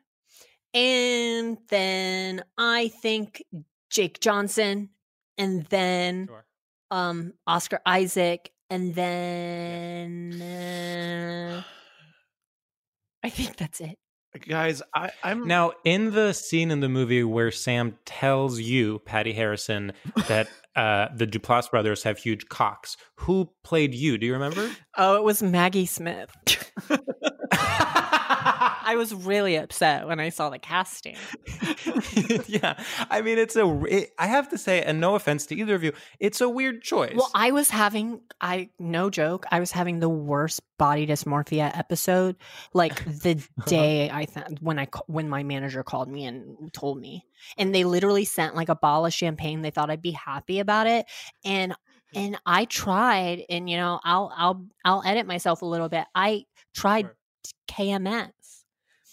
And 0.74 1.58
then 1.70 2.44
I 2.58 2.90
think 2.90 3.44
Jake 3.90 4.20
Johnson 4.20 4.90
and 5.38 5.66
then 5.66 6.28
Sure. 6.28 6.46
um 6.92 7.34
Oscar 7.48 7.80
Isaac 7.86 8.52
and 8.70 8.94
then 8.96 10.42
uh, 10.42 11.64
I 13.24 13.30
think 13.30 13.56
that's 13.56 13.80
it. 13.82 13.98
Guys, 14.48 14.84
I, 14.94 15.10
I'm 15.24 15.48
Now, 15.48 15.72
in 15.84 16.12
the 16.12 16.32
scene 16.34 16.70
in 16.70 16.80
the 16.82 16.90
movie 16.90 17.24
where 17.24 17.50
Sam 17.50 17.98
tells 18.06 18.60
you, 18.60 19.00
Patti 19.00 19.34
Harrison, 19.34 19.94
that 20.28 20.48
uh, 20.78 21.10
the 21.14 21.28
Duplass 21.28 21.70
brothers 21.70 22.04
have 22.04 22.20
huge 22.20 22.48
cocks, 22.48 22.96
who 23.16 23.50
played 23.64 23.94
you? 23.94 24.18
Do 24.18 24.26
you 24.26 24.34
remember? 24.34 24.72
Oh, 24.96 25.16
it 25.16 25.24
was 25.24 25.44
Maggie 25.44 25.88
Smith. 25.88 26.32
I 28.88 28.96
was 28.96 29.14
really 29.14 29.58
upset 29.58 30.08
when 30.08 30.22
I 30.22 30.30
saw 30.30 30.50
the 30.50 30.60
casting. 30.60 31.18
yeah, 32.48 32.82
I 33.10 33.22
mean, 33.22 33.38
it's 33.38 33.58
a. 33.58 33.84
It, 33.84 34.12
I 34.18 34.28
have 34.28 34.48
to 34.50 34.58
say, 34.58 34.82
and 34.82 35.02
no 35.02 35.16
offense 35.16 35.46
to 35.48 35.56
either 35.56 35.76
of 35.76 35.84
you, 35.84 35.92
it's 36.22 36.40
a 36.40 36.48
weird 36.48 36.82
choice. 36.82 37.14
Well, 37.14 37.30
I 37.36 37.52
was 37.52 37.70
having 37.70 38.22
I 38.40 38.70
no 38.80 39.10
joke, 39.10 39.46
I 39.52 39.60
was 39.60 39.72
having 39.72 40.00
the 40.00 40.08
worst 40.08 40.62
body 40.78 41.06
dysmorphia 41.06 41.78
episode 41.78 42.38
like 42.74 43.04
the 43.24 43.46
day 43.66 44.10
I 44.10 44.24
th- 44.24 44.60
when 44.62 44.80
I 44.80 44.88
when 45.08 45.28
my 45.28 45.44
manager 45.44 45.84
called 45.84 46.08
me 46.08 46.24
and 46.24 46.72
told 46.72 46.98
me. 46.98 47.26
And 47.58 47.76
they 47.76 47.84
literally 47.84 48.24
sent 48.24 48.56
like 48.56 48.70
a 48.70 48.76
bottle 48.76 49.06
of 49.06 49.14
champagne. 49.14 49.64
They 49.64 49.72
thought 49.72 49.90
I'd 49.90 50.02
be 50.02 50.12
happy 50.12 50.60
about 50.60 50.88
it. 50.88 51.08
And 51.44 51.74
and 52.16 52.40
I 52.46 52.64
tried 52.64 53.44
and 53.50 53.70
you 53.70 53.76
know, 53.76 54.00
I'll 54.02 54.32
I'll 54.34 54.66
I'll 54.86 55.04
edit 55.06 55.28
myself 55.28 55.62
a 55.62 55.66
little 55.66 55.90
bit. 55.90 56.06
I 56.16 56.46
tried 56.74 57.10
KMS. 57.70 58.32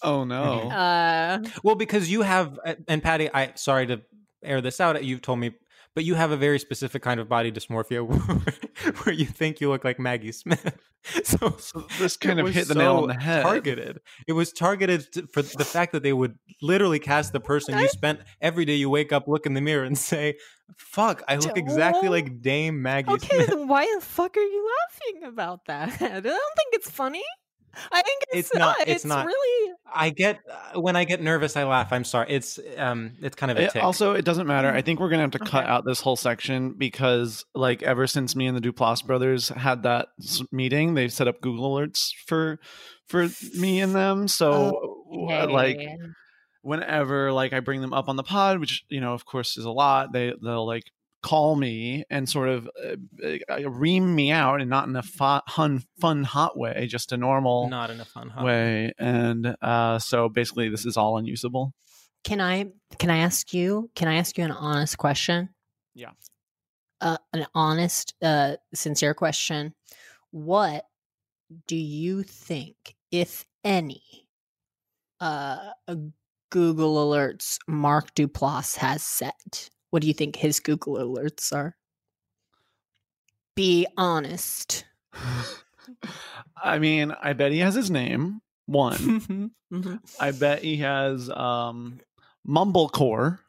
Oh 0.05 0.23
no. 0.23 0.69
Uh 0.69 1.39
Well, 1.63 1.75
because 1.75 2.09
you 2.09 2.21
have, 2.21 2.59
uh, 2.65 2.75
and 2.87 3.01
Patti, 3.03 3.29
I 3.33 3.53
sorry 3.55 3.87
to 3.87 4.01
air 4.43 4.61
this 4.61 4.79
out. 4.79 5.03
You've 5.03 5.21
told 5.21 5.39
me, 5.39 5.51
but 5.95 6.03
you 6.03 6.15
have 6.15 6.31
a 6.31 6.37
very 6.37 6.59
specific 6.59 7.01
kind 7.01 7.19
of 7.19 7.27
body 7.29 7.51
dysmorphia 7.51 8.05
where, 8.05 8.93
where 9.03 9.15
you 9.15 9.25
think 9.25 9.61
you 9.61 9.69
look 9.69 9.83
like 9.83 9.99
Maggie 9.99 10.31
Smith. 10.31 10.77
So, 11.23 11.55
So 11.59 11.85
this 11.99 12.17
kind 12.17 12.39
of 12.39 12.49
hit 12.49 12.67
the 12.67 12.73
nail 12.73 12.97
on 12.97 13.07
the 13.07 13.13
head. 13.13 13.43
Targeted. 13.43 14.01
It 14.27 14.33
was 14.33 14.51
targeted 14.51 15.11
to, 15.13 15.27
for 15.27 15.43
the 15.43 15.63
fact 15.63 15.91
that 15.91 16.01
they 16.01 16.13
would 16.13 16.39
literally 16.63 16.97
cast 16.97 17.31
the 17.31 17.39
person 17.39 17.77
you 17.77 17.87
spent 17.99 18.21
every 18.41 18.65
day. 18.65 18.73
You 18.73 18.89
wake 18.89 19.13
up, 19.13 19.27
look 19.27 19.45
in 19.45 19.53
the 19.53 19.61
mirror, 19.61 19.83
and 19.83 19.95
say, 19.95 20.39
"Fuck, 20.77 21.21
I 21.27 21.35
look 21.35 21.57
exactly 21.57 22.09
like 22.09 22.41
Dame 22.41 22.81
Maggie 22.81 23.11
Okay, 23.11 23.35
Smith." 23.35 23.49
then 23.49 23.67
why 23.67 23.85
the 23.93 24.03
fuck 24.03 24.35
are 24.35 24.39
you 24.39 24.67
laughing 24.81 25.23
about 25.25 25.65
that? 25.65 25.89
I 26.01 26.19
don't 26.21 26.55
think 26.57 26.73
it's 26.73 26.89
funny. 26.89 27.23
I 27.91 28.01
think 28.01 28.23
it's, 28.31 28.49
It's 28.49 28.55
not- 28.55 28.79
uh, 28.81 28.83
it's 28.87 29.05
not. 29.05 29.25
really. 29.25 29.71
I 29.97 30.09
get 30.09 30.39
uh, 30.73 30.79
when 30.81 30.95
I 30.95 31.05
get 31.05 31.21
nervous, 31.21 31.55
I 31.55 31.63
laugh. 31.63 31.93
I'm 31.93 32.03
sorry. 32.03 32.27
It's 32.29 32.59
um, 32.77 33.13
it's 33.21 33.35
kind 33.35 33.51
of 33.51 33.57
a 33.57 33.63
It- 33.63 33.71
tic. 33.71 33.83
also, 33.83 34.13
it 34.13 34.25
doesn't 34.25 34.47
matter. 34.47 34.69
I 34.69 34.81
think 34.81 34.99
we're 34.99 35.09
gonna 35.09 35.21
have 35.21 35.31
to 35.31 35.39
cut 35.39 35.63
Okay. 35.63 35.71
out 35.71 35.85
this 35.85 36.01
whole 36.01 36.15
section 36.15 36.73
because, 36.77 37.45
like, 37.53 37.81
ever 37.83 38.07
since 38.07 38.35
me 38.35 38.47
and 38.47 38.57
the 38.57 38.61
Duplass 38.71 39.05
brothers 39.05 39.49
had 39.49 39.83
that 39.83 40.07
meeting, 40.51 40.95
they've 40.95 41.13
set 41.13 41.27
up 41.27 41.39
Google 41.41 41.75
alerts 41.75 42.11
for 42.25 42.59
for 43.07 43.27
me 43.57 43.79
and 43.81 43.93
them. 43.95 44.27
So, 44.27 45.05
w- 45.11 45.51
like, 45.53 45.79
whenever 46.61 47.31
like 47.31 47.53
I 47.53 47.59
bring 47.59 47.81
them 47.81 47.93
up 47.93 48.09
on 48.09 48.15
the 48.15 48.23
pod, 48.23 48.59
which 48.59 48.83
you 48.89 48.99
know, 49.01 49.13
of 49.13 49.25
course, 49.25 49.57
is 49.57 49.65
a 49.65 49.71
lot, 49.71 50.11
they 50.13 50.33
they'll 50.43 50.65
like 50.65 50.83
call 51.25 51.55
me 51.55 52.03
and 52.11 52.29
sort 52.29 52.49
of 52.49 52.69
uh, 52.85 53.27
uh, 53.49 53.69
ream 53.69 54.13
me 54.13 54.31
out, 54.31 54.61
and 54.61 54.69
not 54.69 54.87
in 54.87 54.95
a 54.95 55.01
fun 55.01 55.81
fun 55.99 56.23
hot 56.23 56.55
way, 56.55 56.85
just 56.87 57.11
a 57.11 57.17
normal 57.17 57.67
not 57.67 57.89
in 57.89 57.99
a 57.99 58.05
fun 58.05 58.29
huh? 58.29 58.45
way. 58.45 58.93
And 58.99 59.55
uh, 59.59 59.97
so 59.97 60.29
basically, 60.29 60.69
this 60.69 60.85
is 60.85 60.97
all 60.97 61.17
unusable. 61.17 61.73
Can 62.23 62.39
I 62.39 62.67
can 62.99 63.09
I 63.09 63.17
ask 63.17 63.53
you? 63.53 63.89
Can 63.95 64.07
I 64.07 64.17
ask 64.17 64.37
you 64.37 64.43
an 64.43 64.51
honest 64.51 64.97
question? 64.99 65.49
Yeah. 65.95 66.11
Uh, 67.01 67.17
an 67.33 67.47
honest, 67.55 68.13
uh, 68.21 68.57
sincere 68.73 69.15
question. 69.15 69.73
What 70.31 70.85
do 71.67 71.75
you 71.75 72.23
think, 72.23 72.75
if 73.11 73.45
any, 73.63 74.29
uh, 75.19 75.71
Google 76.51 76.95
alerts 77.09 77.57
Mark 77.67 78.13
Duplass 78.15 78.77
has 78.77 79.03
set? 79.03 79.69
What 79.95 80.01
do 80.01 80.09
you 80.09 80.13
think 80.13 80.35
his 80.35 80.59
Google 80.59 80.95
alerts 80.95 81.53
are? 81.53 81.77
Be 83.55 83.87
honest. 83.95 84.83
I 86.61 86.79
mean, 86.79 87.15
I 87.21 87.31
bet 87.31 87.53
he 87.53 87.59
has 87.59 87.75
his 87.75 87.89
name. 87.89 88.41
One, 88.65 88.97
Mhm, 88.97 89.51
mhm, 89.71 89.99
I 90.19 90.31
bet 90.31 90.63
he 90.63 90.75
has 90.79 91.29
um, 91.29 92.01
Mumblecore. 92.45 93.39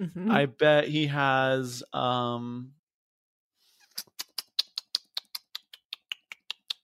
mhm. 0.00 0.30
I 0.30 0.46
bet 0.46 0.88
he 0.88 1.08
has 1.08 1.82
um, 1.92 2.72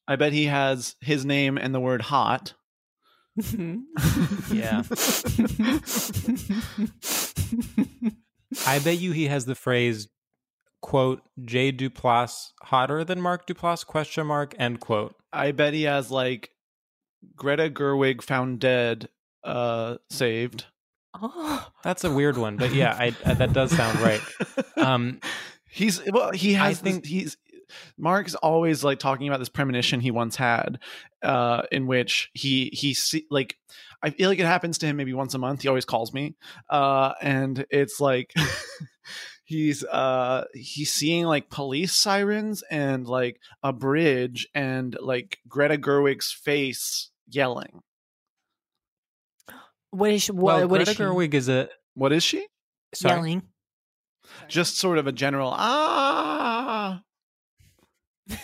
I 0.07 0.17
bet 0.17 0.35
he 0.35 0.45
has 0.45 0.95
his 1.01 1.25
name 1.25 1.57
and 1.57 1.75
the 1.75 1.81
word 1.81 2.03
hot. 2.03 2.53
Yeah. 4.53 4.83
I 8.67 8.79
bet 8.81 8.99
you 8.99 9.13
he 9.13 9.27
has 9.29 9.45
the 9.47 9.55
phrase 9.55 10.09
quote 10.83 11.23
J 11.45 11.73
Duplass 11.73 12.53
hotter 12.63 13.05
than 13.05 13.21
Mark 13.21 13.47
Duplass 13.47 13.85
question 13.87 14.27
mark 14.27 14.55
end 14.59 14.81
quote. 14.81 15.15
I 15.33 15.53
bet 15.53 15.75
he 15.75 15.85
has 15.85 16.11
like 16.11 16.51
Greta 17.37 17.69
Gerwig 17.71 18.23
found 18.23 18.61
dead, 18.61 19.09
uh, 19.45 19.97
saved. 20.11 20.67
Oh, 21.21 21.67
That's 21.83 22.05
a 22.05 22.11
weird 22.13 22.37
one, 22.37 22.57
but 22.57 22.73
yeah, 22.75 22.95
I, 22.99 23.15
I, 23.25 23.35
that 23.35 23.53
does 23.53 23.71
sound 23.73 23.99
right. 24.01 24.21
Um, 24.77 25.21
he's 25.71 26.01
well, 26.11 26.31
he 26.33 26.55
has 26.55 26.63
I 26.65 26.69
has. 26.69 26.81
think- 26.81 27.03
this, 27.05 27.11
he's 27.13 27.37
Mark's 27.99 28.35
always 28.35 28.83
like 28.83 28.99
talking 28.99 29.29
about 29.29 29.41
this 29.41 29.51
premonition 29.51 30.01
he 30.01 30.11
once 30.11 30.37
had, 30.37 30.79
uh, 31.23 31.63
in 31.73 31.87
which 31.87 32.31
he 32.35 32.71
he 32.73 32.95
see 32.95 33.27
like. 33.31 33.57
I 34.03 34.11
feel 34.11 34.29
like 34.29 34.39
it 34.39 34.47
happens 34.47 34.79
to 34.79 34.87
him 34.87 34.97
maybe 34.97 35.13
once 35.13 35.35
a 35.35 35.39
month. 35.39 35.63
He 35.63 35.69
always 35.69 35.85
calls 35.85 36.13
me, 36.13 36.37
uh, 36.71 37.15
and 37.21 37.65
it's 37.71 38.01
like 38.01 38.33
he's 39.45 39.83
uh 39.85 40.45
he's 40.55 40.93
seeing 40.93 41.25
like 41.25 41.49
police 41.51 41.93
sirens 41.95 42.63
and 42.71 43.07
like 43.07 43.41
a 43.63 43.73
bridge 43.73 44.47
and 44.55 44.97
like 45.01 45.39
Greta 45.49 45.77
Gerwig's 45.79 46.31
face 46.31 47.11
yelling. 47.29 47.81
what 49.91 50.11
is 50.11 50.23
she, 50.23 50.33
what, 50.33 50.43
well, 50.43 50.69
what 50.69 50.77
Greta 50.77 50.91
is 50.91 50.97
she 50.97 51.03
Gerwig 51.03 51.35
is 51.35 51.49
a 51.49 51.69
What 51.95 52.13
is 52.13 52.23
she? 52.23 52.47
sorry. 52.95 53.17
yelling? 53.17 53.43
Just 54.49 54.77
sort 54.77 54.99
of 54.99 55.07
a 55.07 55.13
general 55.13 55.53
ah. 55.57 57.03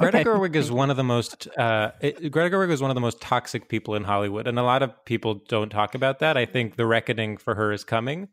Greta 0.00 0.18
Okay. 0.18 0.24
Gerwig 0.24 0.56
is 0.56 0.70
one 0.72 0.90
of 0.90 0.96
the 0.96 1.04
most 1.04 1.46
uh, 1.58 1.92
it, 2.00 2.30
Greta 2.30 2.54
Gerwig 2.54 2.70
is 2.70 2.80
one 2.80 2.90
of 2.90 2.94
the 2.94 3.00
most 3.00 3.20
toxic 3.20 3.68
people 3.68 3.94
in 3.94 4.04
Hollywood, 4.04 4.46
and 4.46 4.58
a 4.58 4.62
lot 4.62 4.82
of 4.82 5.04
people 5.04 5.34
don't 5.48 5.70
talk 5.70 5.94
about 5.94 6.20
that. 6.20 6.36
I 6.36 6.46
think 6.46 6.76
the 6.76 6.86
reckoning 6.86 7.36
for 7.36 7.54
her 7.54 7.72
is 7.72 7.84
coming. 7.84 8.28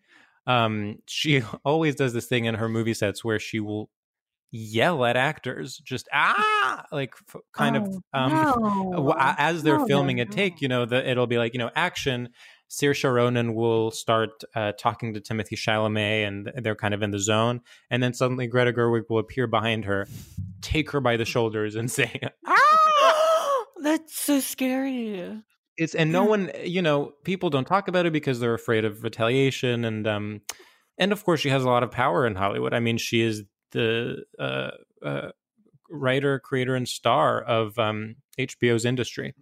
Um, 0.45 0.99
she 1.07 1.41
always 1.65 1.95
does 1.95 2.13
this 2.13 2.27
thing 2.27 2.45
in 2.45 2.55
her 2.55 2.69
movie 2.69 2.93
sets 2.93 3.23
where 3.23 3.39
she 3.39 3.59
will 3.59 3.89
yell 4.51 5.05
at 5.05 5.17
actors, 5.17 5.77
just 5.79 6.07
ah, 6.13 6.85
like 6.91 7.13
f- 7.33 7.41
kind 7.53 7.75
of 7.75 7.83
Oh, 7.85 8.01
um, 8.13 8.33
no. 8.93 9.13
as 9.17 9.63
they're 9.63 9.77
No, 9.77 9.85
no, 9.85 9.87
filming 9.87 10.19
a 10.21 10.25
take, 10.25 10.61
you 10.61 10.67
know, 10.69 10.85
the, 10.85 11.07
it'll 11.09 11.27
be 11.27 11.37
like, 11.37 11.53
you 11.53 11.59
know, 11.59 11.71
action. 11.75 12.29
Saoirse 12.69 13.11
Ronan 13.11 13.53
will 13.55 13.91
start 13.91 14.43
uh, 14.55 14.73
talking 14.73 15.13
to 15.13 15.21
Timothée 15.21 15.57
Chalamet, 15.57 16.27
and 16.27 16.51
they're 16.63 16.75
kind 16.75 16.93
of 16.93 17.01
in 17.01 17.11
the 17.11 17.19
zone. 17.19 17.61
And 17.89 18.03
then 18.03 18.13
suddenly 18.13 18.47
Greta 18.47 18.73
Gerwig 18.73 19.03
will 19.09 19.19
appear 19.19 19.47
behind 19.47 19.85
her, 19.85 20.07
take 20.61 20.91
her 20.91 20.99
by 20.99 21.17
the 21.17 21.25
shoulders, 21.25 21.75
and 21.75 21.89
say, 21.91 22.19
"Ah!" 22.45 23.65
That's 23.83 24.19
so 24.19 24.39
scary. 24.39 25.41
"It's." 25.77 25.95
And 25.95 26.11
no 26.11 26.25
one, 26.25 26.51
you 26.63 26.81
know, 26.81 27.13
people 27.23 27.49
don't 27.49 27.65
talk 27.65 27.87
about 27.87 28.05
it 28.05 28.13
because 28.13 28.39
they're 28.39 28.53
afraid 28.53 28.85
of 28.85 29.03
retaliation, 29.03 29.85
and 29.85 30.07
um, 30.07 30.41
and 30.97 31.11
of 31.11 31.23
course 31.23 31.39
she 31.39 31.49
has 31.49 31.63
a 31.63 31.69
lot 31.69 31.83
of 31.83 31.91
power 31.91 32.27
in 32.27 32.35
Hollywood. 32.35 32.73
I 32.73 32.79
mean, 32.79 32.97
she 32.97 33.21
is 33.21 33.43
the 33.71 34.23
uh, 34.39 34.71
uh, 35.05 35.29
writer, 35.89 36.39
creator, 36.39 36.75
and 36.75 36.87
star 36.87 37.41
of 37.41 37.77
um, 37.79 38.15
HBO's 38.37 38.85
industry. 38.85 39.33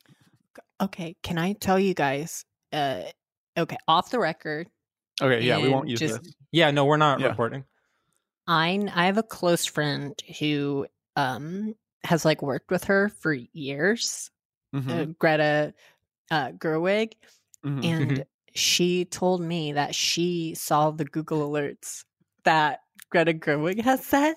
Okay, 0.82 1.16
can 1.24 1.38
I 1.38 1.54
tell 1.54 1.80
you 1.80 1.94
guys? 1.94 2.46
Uh, 2.72 3.04
okay, 3.58 3.78
off 3.88 4.10
the 4.12 4.20
record, 4.20 4.68
Okay, 5.22 5.42
yeah, 5.46 5.60
we 5.62 5.70
won't 5.70 5.88
use 5.88 6.00
just- 6.00 6.24
this. 6.24 6.34
Yeah, 6.52 6.72
no, 6.72 6.86
we're 6.86 6.98
not 6.98 7.20
Yeah. 7.20 7.28
recording. 7.28 7.64
I 8.48 8.88
I 8.94 9.06
have 9.08 9.18
a 9.18 9.24
close 9.24 9.66
friend 9.66 10.14
who 10.40 10.88
um 11.16 11.74
has 12.04 12.26
like 12.26 12.42
worked 12.42 12.70
with 12.70 12.84
her 12.86 13.10
for 13.10 13.34
years, 13.34 14.30
Mhm, 14.74 14.90
uh, 14.92 15.06
Greta 15.18 15.74
uh, 16.32 16.52
Gerwig, 16.52 17.14
mhm. 17.66 17.84
and 17.86 18.26
she 18.54 19.06
told 19.06 19.42
me 19.42 19.74
that 19.74 19.96
she 19.96 20.54
saw 20.56 20.92
the 20.92 21.06
Google 21.06 21.50
alerts 21.50 22.04
that 22.44 22.82
Greta 23.10 23.34
Gerwig 23.34 23.82
has 23.82 24.06
set, 24.06 24.36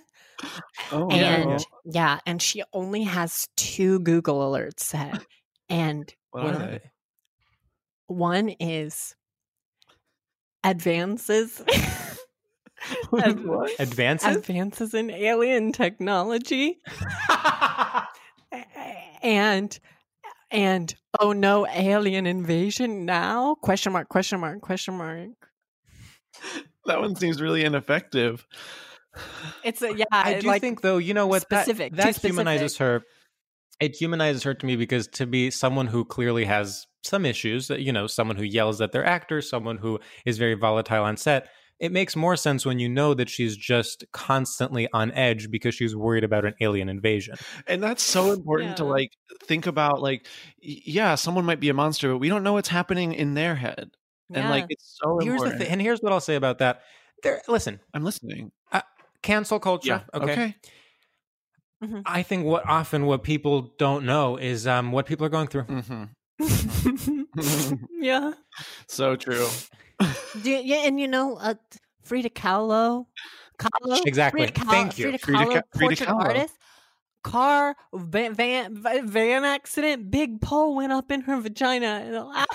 Oh, 0.93 1.11
and 1.11 1.51
no. 1.51 1.59
yeah, 1.85 2.21
and 2.25 2.41
she 2.41 2.63
only 2.73 3.03
has 3.03 3.49
two 3.57 3.99
Google 4.01 4.41
alerts 4.51 4.81
set, 4.81 5.23
and 5.69 6.13
What 6.31 6.45
What 6.45 6.55
are 6.55 6.57
are 6.57 6.59
they? 6.67 6.79
they? 6.79 6.91
One 8.09 8.49
is 8.61 9.15
advances. 10.65 11.63
Ad- 13.23 13.45
What? 13.45 13.71
Advances? 13.81 14.37
advances 14.37 14.95
in 14.95 15.11
alien 15.11 15.73
technology 15.73 16.79
and 19.23 19.79
and 20.51 20.95
oh 21.21 21.33
no 21.33 21.67
alien 21.67 22.25
invasion 22.27 23.05
now 23.05 23.57
question 23.57 23.93
mark 23.93 24.09
question 24.09 24.39
mark 24.41 24.61
question 24.61 24.95
mark 24.95 25.31
That 26.87 27.01
one 27.01 27.17
seems 27.17 27.43
really 27.43 27.65
ineffective. 27.65 28.47
it's 29.65 29.83
a 29.83 29.93
yeah 29.95 30.05
I 30.13 30.39
do 30.41 30.47
like 30.47 30.61
think, 30.63 30.81
though, 30.81 30.99
you 30.99 31.15
know 31.15 31.27
what? 31.27 31.43
Specific, 31.43 31.93
too 31.93 31.97
That, 31.97 32.17
humanizes 32.17 32.75
specific. 32.75 33.03
her. 33.03 33.18
It 33.81 33.97
humanizes 33.97 34.43
her 34.43 34.55
to 34.55 34.67
me 34.67 34.77
because 34.77 35.07
to 35.09 35.27
be 35.27 35.51
someone 35.51 35.87
who 35.87 36.05
clearly 36.05 36.45
has 36.45 36.87
some 37.03 37.25
issues, 37.25 37.69
that 37.69 37.81
you 37.81 37.93
know, 37.93 38.07
someone 38.07 38.37
who 38.37 38.45
yells 38.45 38.81
at 38.81 38.93
their 38.93 39.05
actors, 39.05 39.49
someone 39.49 39.79
who 39.79 40.01
is 40.25 40.39
very 40.39 40.55
volatile 40.55 41.05
on 41.05 41.17
set, 41.17 41.49
it 41.79 41.93
makes 41.93 42.17
more 42.17 42.37
sense 42.37 42.67
when 42.67 42.79
you 42.81 42.89
know 42.89 43.15
that 43.15 43.29
she's 43.29 43.57
just 43.57 44.05
constantly 44.13 44.89
on 44.93 45.13
edge 45.13 45.51
because 45.51 45.75
she's 45.75 45.95
worried 45.95 46.25
about 46.25 46.45
an 46.45 46.55
alien 46.61 46.89
invasion. 46.89 47.37
And 47.67 47.83
that's 47.83 48.03
so 48.03 48.33
important 48.33 48.79
to 48.79 48.85
like 48.85 49.13
think 49.45 49.67
about 49.67 50.03
like 50.03 50.27
yeah, 50.61 51.15
someone 51.15 51.45
might 51.45 51.61
be 51.61 51.69
a 51.69 51.75
monster, 51.75 52.11
but 52.11 52.19
we 52.19 52.29
don't 52.29 52.43
know 52.43 52.55
what's 52.55 52.69
happening 52.69 53.13
in 53.13 53.35
their 53.35 53.55
head. 53.55 53.91
And 54.33 54.51
like 54.51 54.67
it's 54.69 54.99
so 55.01 55.19
Here's 55.19 55.27
the 55.27 55.33
important. 55.35 55.63
thing, 55.63 55.71
and 55.71 55.81
here's 55.81 56.01
what 56.01 56.13
I'll 56.13 56.21
say 56.21 56.35
about 56.35 56.59
that. 56.59 56.83
There, 57.23 57.41
listen, 57.49 57.81
I'm 57.95 58.05
listening. 58.05 58.53
cancel 59.23 59.59
culture. 59.59 60.05
Yeah. 60.13 60.21
okay. 60.21 60.33
Okay. 60.33 60.55
I 62.05 62.23
think 62.23 62.45
what 62.45 62.67
often 62.69 63.07
what 63.07 63.23
people 63.23 63.73
don't 63.79 64.05
know 64.05 64.37
is 64.37 64.67
um, 64.67 64.93
what 64.93 65.07
people 65.07 65.25
are 65.27 65.31
going 65.31 65.49
through. 65.49 65.63
hmm 65.63 66.05
yeah 67.91 68.33
So 68.89 69.17
true. 69.17 69.49
Do 70.43 70.51
yeah 70.51 70.87
and 70.87 71.01
you 71.01 71.09
know 71.09 71.37
uh, 71.37 71.55
frida 72.03 72.31
kahlo 72.31 73.07
kahlo 73.59 73.99
Exactly. 74.07 74.47
frida 74.47 74.53
kahlo, 74.53 74.71
Thank 74.71 74.99
you. 74.99 75.05
frida 75.05 75.19
Frida 75.19 75.45
kahlo 75.45 75.53
Ka- 75.55 75.63
Frida 75.79 75.97
portrait 75.97 76.09
Kahlo. 76.09 76.21
artist 76.25 76.55
car 77.25 77.77
van, 77.93 78.35
van 78.35 79.09
van 79.09 79.45
accident 79.45 80.11
big 80.11 80.41
pole 80.41 80.77
went 80.77 80.93
up 80.93 81.11
in 81.11 81.21
her 81.23 81.41
vagina 81.41 82.03
and 82.07 82.15
out, 82.17 82.49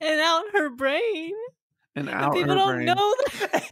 and 0.00 0.20
out 0.20 0.44
her 0.52 0.70
brain 0.70 1.32
And 1.96 2.08
And 2.08 2.10
out 2.10 2.34
people 2.34 2.50
her 2.50 2.54
don't 2.54 2.74
brain. 2.76 2.86
know 2.86 3.14
that 3.40 3.70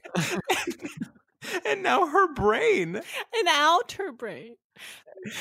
and 1.66 1.82
now 1.82 2.06
her 2.06 2.32
brain. 2.34 2.96
and 2.96 3.48
out 3.48 3.92
her 3.92 4.12
brain 4.12 4.56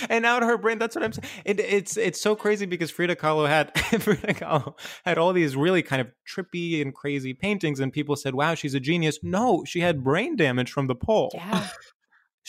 and 0.10 0.26
out 0.26 0.44
her 0.44 0.58
brain. 0.58 0.80
That's 0.80 0.96
what 0.96 1.04
I'm 1.04 1.14
saying. 1.14 1.28
It, 1.46 1.60
it's 1.60 1.98
it's 1.98 2.22
so 2.22 2.36
crazy 2.36 2.66
because 2.66 2.92
Frida 2.92 3.16
Kahlo 3.16 3.48
had 3.48 3.78
Frida 4.02 4.34
Kahlo 4.34 4.78
had 5.06 5.18
all 5.18 5.34
these 5.34 5.56
really 5.56 5.82
kind 5.82 6.02
of 6.02 6.08
trippy 6.28 6.82
and 6.82 6.94
crazy 6.94 7.34
paintings, 7.34 7.80
and 7.80 7.92
people 7.92 8.16
said, 8.16 8.36
"Wow, 8.36 8.56
she's 8.56 8.74
a 8.74 8.80
genius." 8.80 9.20
No, 9.24 9.64
she 9.66 9.80
had 9.82 10.04
brain 10.04 10.36
damage 10.36 10.72
from 10.72 10.88
the 10.88 10.96
pole. 10.96 11.32
yeah 11.34 11.68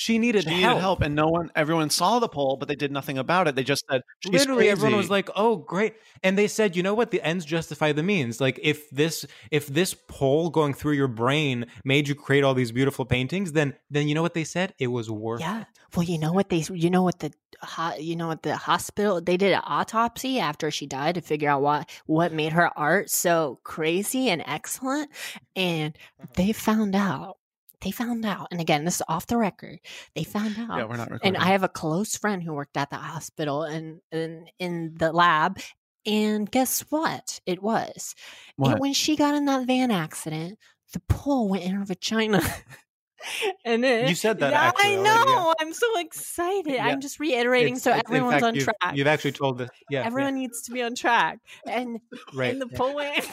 She 0.00 0.16
needed 0.18 0.44
She 0.44 0.48
needed 0.48 0.62
help. 0.62 0.80
help. 0.80 1.00
and 1.02 1.14
no 1.14 1.28
one, 1.28 1.50
everyone 1.54 1.90
saw 1.90 2.20
the 2.20 2.28
pole, 2.28 2.56
but 2.56 2.68
they 2.68 2.74
did 2.74 2.90
nothing 2.90 3.18
about 3.18 3.48
it. 3.48 3.54
They 3.54 3.62
just 3.64 3.84
said, 3.90 4.00
She's 4.24 4.32
Literally, 4.32 4.70
everyone 4.70 4.96
was 4.96 5.08
crazy." 5.08 5.10
like, 5.10 5.30
"Oh, 5.36 5.56
great!" 5.56 5.92
And 6.22 6.38
they 6.38 6.48
said, 6.48 6.74
"You 6.74 6.82
know 6.82 6.94
what? 6.94 7.10
The 7.10 7.20
ends 7.22 7.44
justify 7.44 7.92
the 7.92 8.02
means. 8.02 8.40
Like, 8.40 8.58
if 8.62 8.88
this 8.88 9.26
if 9.50 9.66
this 9.66 9.92
pole 10.08 10.48
going 10.48 10.72
through 10.72 10.94
your 10.94 11.06
brain 11.08 11.66
made 11.84 12.08
you 12.08 12.14
create 12.14 12.44
all 12.44 12.54
these 12.54 12.72
beautiful 12.72 13.04
paintings, 13.04 13.52
then 13.52 13.74
then 13.90 14.08
you 14.08 14.14
know 14.14 14.22
what 14.22 14.32
they 14.32 14.44
said? 14.44 14.72
It 14.78 14.86
was 14.86 15.10
worth 15.10 15.40
yeah 15.40 15.60
it." 15.60 15.66
well 15.94 16.04
you 16.04 16.18
know 16.18 16.32
what 16.32 16.48
they 16.48 16.64
you 16.72 16.88
know 16.88 17.02
what 17.02 17.18
the 17.18 17.30
ho- 17.60 17.96
you 17.98 18.16
know 18.16 18.28
what 18.28 18.42
the 18.42 18.56
hospital 18.56 19.20
they 19.20 19.36
did 19.36 19.52
an 19.52 19.60
autopsy 19.64 20.38
after 20.40 20.70
she 20.70 20.86
died 20.86 21.16
to 21.16 21.20
figure 21.20 21.50
out 21.50 21.60
what 21.60 21.90
what 22.06 22.32
made 22.32 22.52
her 22.52 22.70
art 22.78 23.10
so 23.10 23.58
crazy 23.64 24.30
and 24.30 24.42
excellent 24.46 25.10
and 25.56 25.98
they 26.36 26.52
found 26.52 26.94
out 26.96 27.36
they 27.82 27.90
found 27.90 28.24
out 28.26 28.48
and 28.50 28.60
again 28.60 28.84
this 28.84 28.96
is 28.96 29.02
off 29.08 29.26
the 29.26 29.36
record 29.36 29.78
they 30.14 30.24
found 30.24 30.56
out 30.58 30.76
Yeah, 30.76 30.84
we're 30.84 30.96
not 30.96 31.10
recording. 31.10 31.34
and 31.34 31.36
I 31.36 31.48
have 31.48 31.62
a 31.62 31.68
close 31.68 32.16
friend 32.16 32.42
who 32.42 32.52
worked 32.52 32.76
at 32.76 32.90
the 32.90 32.96
hospital 32.96 33.62
and 33.62 34.00
in, 34.12 34.46
in 34.58 34.94
the 34.98 35.12
lab. 35.12 35.58
And 36.06 36.50
guess 36.50 36.80
what? 36.88 37.40
It 37.44 37.62
was 37.62 38.14
And 38.58 38.78
when 38.80 38.94
she 38.94 39.16
got 39.16 39.34
in 39.34 39.44
that 39.44 39.66
van 39.66 39.90
accident. 39.90 40.58
The 40.94 41.00
pole 41.08 41.48
went 41.50 41.62
in 41.62 41.72
her 41.72 41.84
vagina. 41.84 42.42
and 43.66 43.84
then 43.84 44.08
You 44.08 44.14
said 44.14 44.38
that 44.40 44.50
Yeah, 44.52 44.72
I 44.74 44.94
already, 44.94 45.02
yeah. 45.02 45.24
know. 45.24 45.54
I'm 45.60 45.72
so 45.74 45.86
excited. 46.00 46.72
Yeah. 46.72 46.86
I'm 46.86 47.00
just 47.02 47.20
reiterating 47.20 47.74
It's- 47.74 47.82
so 47.82 47.90
it's- 47.90 48.04
everyone's 48.08 48.32
fact, 48.36 48.44
on 48.44 48.54
you've, 48.54 48.64
track. 48.64 48.96
You've 48.96 49.06
actually 49.06 49.32
told 49.32 49.58
this. 49.58 49.68
Yeah, 49.90 50.00
yeah. 50.00 50.06
Everyone 50.06 50.34
needs 50.36 50.62
to 50.62 50.70
be 50.72 50.82
on 50.82 50.94
track. 50.94 51.38
And 51.66 52.00
right. 52.32 52.50
and 52.50 52.62
the 52.62 52.68
yeah. 52.72 52.78
pole 52.78 52.94
went. 52.94 53.28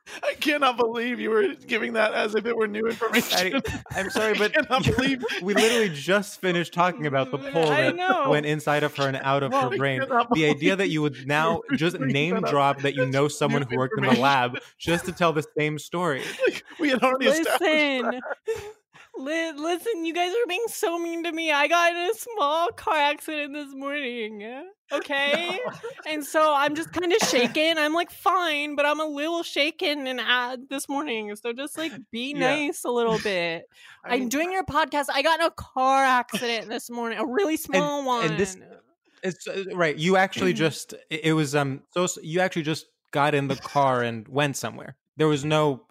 I 0.22 0.34
cannot 0.34 0.76
believe 0.76 1.20
you 1.20 1.30
were 1.30 1.54
giving 1.66 1.94
that 1.94 2.12
as 2.14 2.34
if 2.34 2.46
it 2.46 2.56
were 2.56 2.66
new 2.66 2.86
information. 2.86 3.62
I, 3.94 4.00
am 4.00 4.10
sorry, 4.10 4.34
but 4.34 4.52
cannot 4.52 4.84
believe 4.84 5.24
we 5.42 5.54
literally 5.54 5.88
just 5.88 6.40
finished 6.40 6.74
talking 6.74 7.06
about 7.06 7.30
the 7.30 7.38
pole 7.38 7.70
I 7.70 7.90
that 7.90 8.28
went 8.28 8.46
inside 8.46 8.82
of 8.82 8.96
her 8.96 9.08
and 9.08 9.16
out 9.16 9.42
of 9.42 9.52
Well, 9.52 9.70
her 9.70 9.76
brain. 9.76 10.02
The 10.34 10.46
idea 10.46 10.76
that 10.76 10.88
you 10.88 11.02
would 11.02 11.26
now 11.26 11.62
just 11.74 11.98
name 11.98 12.34
that 12.34 12.50
drop 12.50 12.82
that 12.82 12.94
you 12.94 13.06
know 13.06 13.28
someone 13.28 13.62
who 13.62 13.76
worked 13.76 13.94
in 13.98 14.04
the 14.04 14.20
lab 14.20 14.58
just 14.78 15.04
to 15.06 15.12
tell 15.12 15.32
the 15.32 15.44
same 15.56 15.78
story. 15.78 16.22
like, 16.46 16.64
we 16.78 16.90
had 16.90 17.02
already 17.02 17.26
established 17.26 17.60
Listen. 17.60 18.20
Li- 19.18 19.52
listen, 19.52 20.04
you 20.06 20.14
guys 20.14 20.32
are 20.32 20.46
being 20.48 20.64
so 20.68 20.98
mean 20.98 21.22
to 21.24 21.32
me. 21.32 21.52
I 21.52 21.68
got 21.68 21.92
in 21.94 22.10
a 22.10 22.14
small 22.14 22.68
car 22.72 22.96
accident 22.96 23.52
this 23.52 23.74
morning. 23.74 24.42
Okay, 24.90 25.60
and 26.08 26.24
so 26.24 26.52
I'm 26.54 26.74
just 26.74 26.92
kind 26.92 27.12
of 27.12 27.18
shaken. 27.28 27.76
I'm 27.78 27.92
like 27.92 28.10
fine, 28.10 28.74
but 28.74 28.86
I'm 28.86 29.00
a 29.00 29.04
little 29.06 29.42
shaken 29.42 30.06
and 30.06 30.18
ad 30.20 30.60
this 30.70 30.88
morning. 30.88 31.34
So 31.36 31.52
just 31.52 31.76
like 31.76 31.92
be 32.10 32.32
Yeah. 32.32 32.38
nice 32.66 32.84
a 32.84 32.90
little 32.90 33.18
bit. 33.18 33.64
I 34.04 34.14
I'm 34.14 34.20
mean, 34.20 34.28
doing 34.30 34.50
your 34.50 34.64
podcast. 34.64 35.06
I 35.12 35.20
got 35.22 35.40
in 35.40 35.46
a 35.46 35.50
car 35.50 36.02
accident 36.04 36.68
this 36.68 36.90
morning, 36.90 37.18
a 37.18 37.26
really 37.26 37.56
small 37.58 38.04
one. 38.04 38.24
and 38.24 38.38
this- 38.38 38.56
It's 39.22 39.46
uh, 39.46 39.64
right. 39.74 39.96
You 39.96 40.16
actually 40.16 40.52
just 40.54 40.94
it 41.10 41.34
was 41.34 41.54
um 41.54 41.82
so 41.90 42.06
you 42.22 42.40
actually 42.40 42.62
just 42.62 42.86
got 43.12 43.34
in 43.34 43.46
the 43.48 43.56
car 43.56 44.02
and 44.02 44.26
went 44.26 44.56
somewhere. 44.56 44.96
There 45.18 45.28
was 45.28 45.44
no 45.44 45.84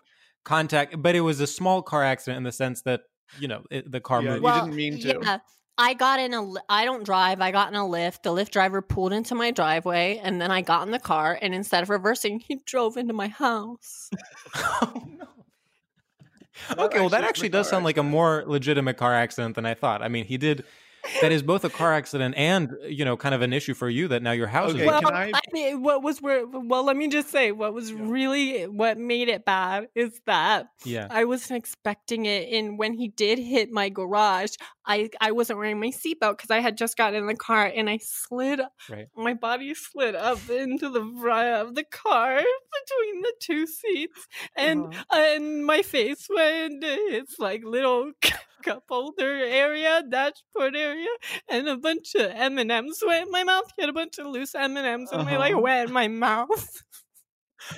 contact, 0.43 1.01
but 1.01 1.15
it 1.15 1.21
was 1.21 1.39
a 1.39 1.47
small 1.47 1.83
car 1.83 2.03
accident 2.03 2.37
in 2.37 2.43
the 2.43 2.51
sense 2.51 2.81
that 2.81 3.01
you 3.39 3.47
know 3.47 3.63
it, 3.69 3.91
the 3.91 3.99
car 4.01 4.21
Yeah, 4.21 4.37
moved. 4.37 4.45
you 4.45 4.51
didn't 4.53 4.75
mean 4.75 4.99
to. 4.99 5.19
Yeah, 5.23 5.37
I 5.77 5.93
got 5.93 6.19
in 6.19 6.33
a. 6.33 6.53
I 6.69 6.85
don't 6.85 7.03
drive. 7.03 7.41
I 7.41 7.51
got 7.51 7.69
in 7.69 7.75
a 7.75 7.79
Lyft. 7.83 8.23
The 8.23 8.29
Lyft 8.29 8.51
driver 8.51 8.81
pulled 8.81 9.13
into 9.13 9.35
my 9.35 9.51
driveway, 9.51 10.19
and 10.21 10.41
then 10.41 10.51
I 10.51 10.61
got 10.61 10.85
in 10.85 10.91
the 10.91 10.99
car. 10.99 11.37
And 11.41 11.55
instead 11.55 11.81
of 11.81 11.89
reversing, 11.89 12.39
he 12.39 12.57
drove 12.65 12.97
into 12.97 13.13
my 13.13 13.27
house. 13.29 14.09
oh 14.55 15.03
no. 15.07 15.27
That 16.69 16.79
Okay, 16.79 16.99
well, 16.99 17.09
that 17.09 17.23
actually 17.23 17.25
is 17.25 17.29
actually 17.29 17.47
the 17.49 17.57
does 17.57 17.65
car 17.67 17.71
sound 17.71 17.85
like 17.85 17.97
a 17.97 18.03
more 18.03 18.43
legitimate 18.45 18.97
car 18.97 19.13
accident 19.13 19.55
than 19.55 19.65
I 19.65 19.73
thought. 19.73 20.01
I 20.03 20.09
mean, 20.09 20.25
he 20.25 20.37
did. 20.37 20.65
That 21.21 21.31
is 21.31 21.41
both 21.41 21.63
a 21.65 21.69
car 21.69 21.93
accident 21.93 22.35
and 22.37 22.71
you 22.87 23.05
know, 23.05 23.17
kind 23.17 23.33
of 23.35 23.41
an 23.41 23.53
issue 23.53 23.73
for 23.73 23.89
you 23.89 24.07
that 24.09 24.21
now 24.21 24.31
your 24.31 24.47
house 24.47 24.71
Okay, 24.71 24.81
is. 24.81 24.87
well, 24.87 25.01
can 25.01 25.13
I- 25.13 25.31
mean, 25.51 25.81
what 25.81 26.03
was 26.03 26.21
where? 26.21 26.45
Well, 26.47 26.83
let 26.83 26.95
me 26.95 27.07
just 27.07 27.29
say, 27.29 27.51
what 27.51 27.73
was 27.73 27.91
really 27.93 28.63
what 28.67 28.97
made 28.97 29.27
it 29.29 29.43
bad 29.45 29.87
is 29.95 30.21
that 30.25 30.67
Yeah. 30.85 31.07
I 31.09 31.25
wasn't 31.25 31.57
expecting 31.57 32.25
it. 32.25 32.51
And 32.53 32.77
when 32.77 32.93
he 32.93 33.07
did 33.09 33.39
hit 33.39 33.71
my 33.71 33.89
garage, 33.89 34.51
I 34.93 35.09
I 35.27 35.31
wasn't 35.31 35.59
wearing 35.59 35.79
my 35.79 35.91
seatbelt 36.01 36.37
because 36.37 36.51
I 36.51 36.59
had 36.59 36.75
just 36.77 36.97
got 36.97 37.13
in 37.13 37.25
the 37.27 37.35
car 37.35 37.65
and 37.77 37.89
I 37.89 37.97
slid. 38.01 38.59
Right. 38.89 39.07
My 39.15 39.33
body 39.33 39.73
slid 39.73 40.15
up 40.15 40.41
into 40.49 40.89
the 40.89 41.03
front 41.21 41.47
of 41.67 41.75
the 41.75 41.83
car 41.83 42.35
between 42.35 43.21
the 43.21 43.33
two 43.47 43.65
seats, 43.67 44.27
and 44.55 44.85
Uh-huh. 44.85 45.19
and 45.21 45.65
my 45.65 45.81
face 45.81 46.27
went. 46.29 46.83
It's 46.83 47.37
like 47.39 47.61
little 47.63 48.11
cup 48.63 48.83
holder 48.89 49.33
area, 49.65 50.03
dashboard 50.07 50.75
area, 50.75 51.09
and 51.49 51.67
a 51.67 51.77
bunch 51.77 52.13
of 52.15 52.29
M 52.31 52.57
and 52.59 52.71
M's 52.71 53.01
went 53.05 53.25
in 53.27 53.31
my 53.31 53.43
mouth. 53.43 53.69
He 53.75 53.81
had 53.83 53.89
a 53.89 53.93
bunch 54.01 54.19
of 54.19 54.27
loose 54.27 54.53
M 54.55 54.77
and 54.77 54.85
M's, 54.85 55.11
and 55.11 55.27
they 55.27 55.37
like 55.37 55.53
Uh-huh. 55.53 55.61
went 55.61 55.87
in 55.89 55.93
my 55.93 56.07
mouth. 56.07 56.83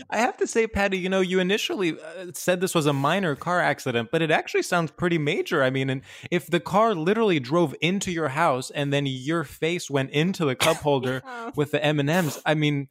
I 0.10 0.18
have 0.18 0.38
to 0.38 0.48
say, 0.48 0.68
Patti, 0.68 0.98
you 0.98 1.10
know, 1.10 1.22
you 1.22 1.40
initially 1.40 1.94
uh, 2.00 2.28
said 2.34 2.62
this 2.62 2.74
was 2.76 2.86
a 2.86 2.94
minor 2.94 3.36
car 3.36 3.60
accident, 3.60 4.10
but 4.12 4.22
it 4.22 4.32
actually 4.32 4.64
sounds 4.64 4.92
pretty 4.92 5.18
major. 5.18 5.62
I 5.64 5.70
mean, 5.70 5.90
and 5.90 6.02
if 6.32 6.48
the 6.48 6.60
car 6.60 6.96
literally 6.96 7.40
drove 7.40 7.76
into 7.82 8.12
your 8.12 8.30
house 8.30 8.70
and 8.72 8.92
then 8.94 9.06
your 9.06 9.44
face 9.44 9.90
went 9.90 10.12
into 10.12 10.46
the 10.46 10.56
cup 10.56 10.78
holder 10.78 11.22
Yeah. 11.26 11.52
with 11.56 11.72
the 11.72 11.84
M 11.84 12.00
and 12.00 12.10
M's, 12.10 12.42
I 12.46 12.54
mean, 12.54 12.88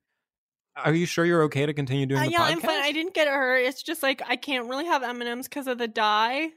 are 0.77 0.95
you 0.95 1.05
sure 1.07 1.25
you're 1.27 1.43
okay 1.45 1.67
to 1.67 1.75
continue 1.75 2.07
doing 2.07 2.21
Uh, 2.23 2.25
the 2.25 2.31
yeah, 2.33 2.39
podcast? 2.41 2.51
I'm 2.53 2.61
fine. 2.61 2.83
I 2.83 2.93
didn't 2.93 3.15
get 3.15 3.29
hurt. 3.29 3.59
It's 3.65 3.83
just 3.83 4.03
like 4.03 4.23
I 4.27 4.37
can't 4.37 4.69
really 4.69 4.87
have 4.87 5.03
M 5.03 5.21
and 5.21 5.29
M's 5.29 5.49
because 5.49 5.67
of 5.67 5.79
the 5.79 5.89
dye. 5.89 6.51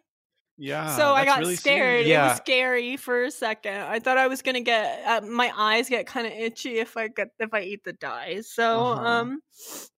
Yeah. 0.57 0.95
so 0.95 1.13
I 1.13 1.25
got 1.25 1.39
really 1.39 1.55
scared. 1.57 2.05
serious. 2.05 2.17
It 2.17 2.21
was 2.21 2.37
scary 2.37 2.97
for 2.97 3.23
a 3.23 3.31
second. 3.31 3.75
I 3.81 3.99
thought 3.99 4.17
I 4.17 4.27
was 4.27 4.41
gonna 4.41 4.61
get 4.61 5.03
uh, 5.05 5.21
my 5.25 5.51
eyes 5.55 5.89
get 5.89 6.07
kind 6.07 6.25
of 6.27 6.33
itchy 6.33 6.77
if 6.79 6.95
I 6.97 7.09
get 7.09 7.29
if 7.39 7.53
I 7.53 7.61
eat 7.61 7.83
the 7.83 7.93
dye. 7.93 8.41
So 8.41 8.93
Uh-huh. 8.93 9.05
um, 9.05 9.39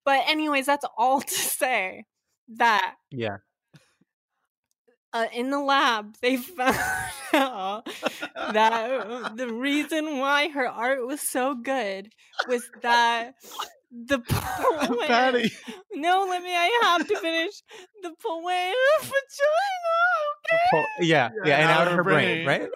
but 0.04 0.24
anyways, 0.28 0.66
that's 0.66 0.84
all 0.96 1.20
to 1.32 1.34
say 1.34 2.04
that 2.56 2.94
yeah. 3.10 3.36
uh, 5.12 5.26
in 5.32 5.50
the 5.50 5.60
lab 5.60 6.16
they 6.22 6.36
found 6.38 6.76
out 7.34 7.86
that 8.34 8.90
uh, 8.90 9.28
the 9.34 9.52
reason 9.52 10.18
why 10.18 10.48
her 10.48 10.66
art 10.68 11.06
was 11.06 11.20
so 11.20 11.54
good 11.54 12.10
was 12.48 12.68
that 12.82 13.34
the 13.90 14.18
poem 14.28 14.98
Patti. 15.06 15.50
No, 15.94 16.26
let 16.28 16.42
me. 16.42 16.50
I 16.54 16.80
have 16.82 17.06
to 17.08 17.16
finish 17.18 17.62
the 18.02 18.10
poem 18.22 18.74
vagina. 19.00 19.96
Okay. 20.44 20.64
Po- 20.70 20.84
yeah, 21.04 21.30
yeah, 21.44 21.56
and 21.58 21.70
out 21.70 21.88
of 21.88 21.94
her 21.94 22.04
brain. 22.04 22.44
brain, 22.44 22.60
right? 22.60 22.68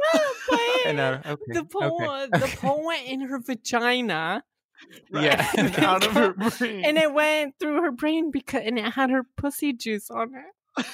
And 0.87 1.01
out, 1.01 1.27
okay, 1.27 1.43
the 1.53 1.65
poem, 1.65 2.03
okay. 2.33 2.39
the 2.39 2.57
poem 2.57 2.97
in 3.07 3.21
her 3.23 3.39
vagina, 3.39 4.43
Yeah. 5.13 5.47
And 5.57 5.79
out 5.79 6.05
of 6.07 6.13
her 6.13 6.33
brain. 6.33 6.85
and 6.85 6.99
it 6.99 7.13
went 7.13 7.55
through 7.61 7.83
her 7.83 7.93
brain 7.93 8.31
because, 8.31 8.63
and 8.65 8.79
it 8.79 8.93
had 8.93 9.11
her 9.11 9.25
pussy 9.37 9.73
juice 9.73 10.11
on 10.11 10.31
it, 10.35 10.87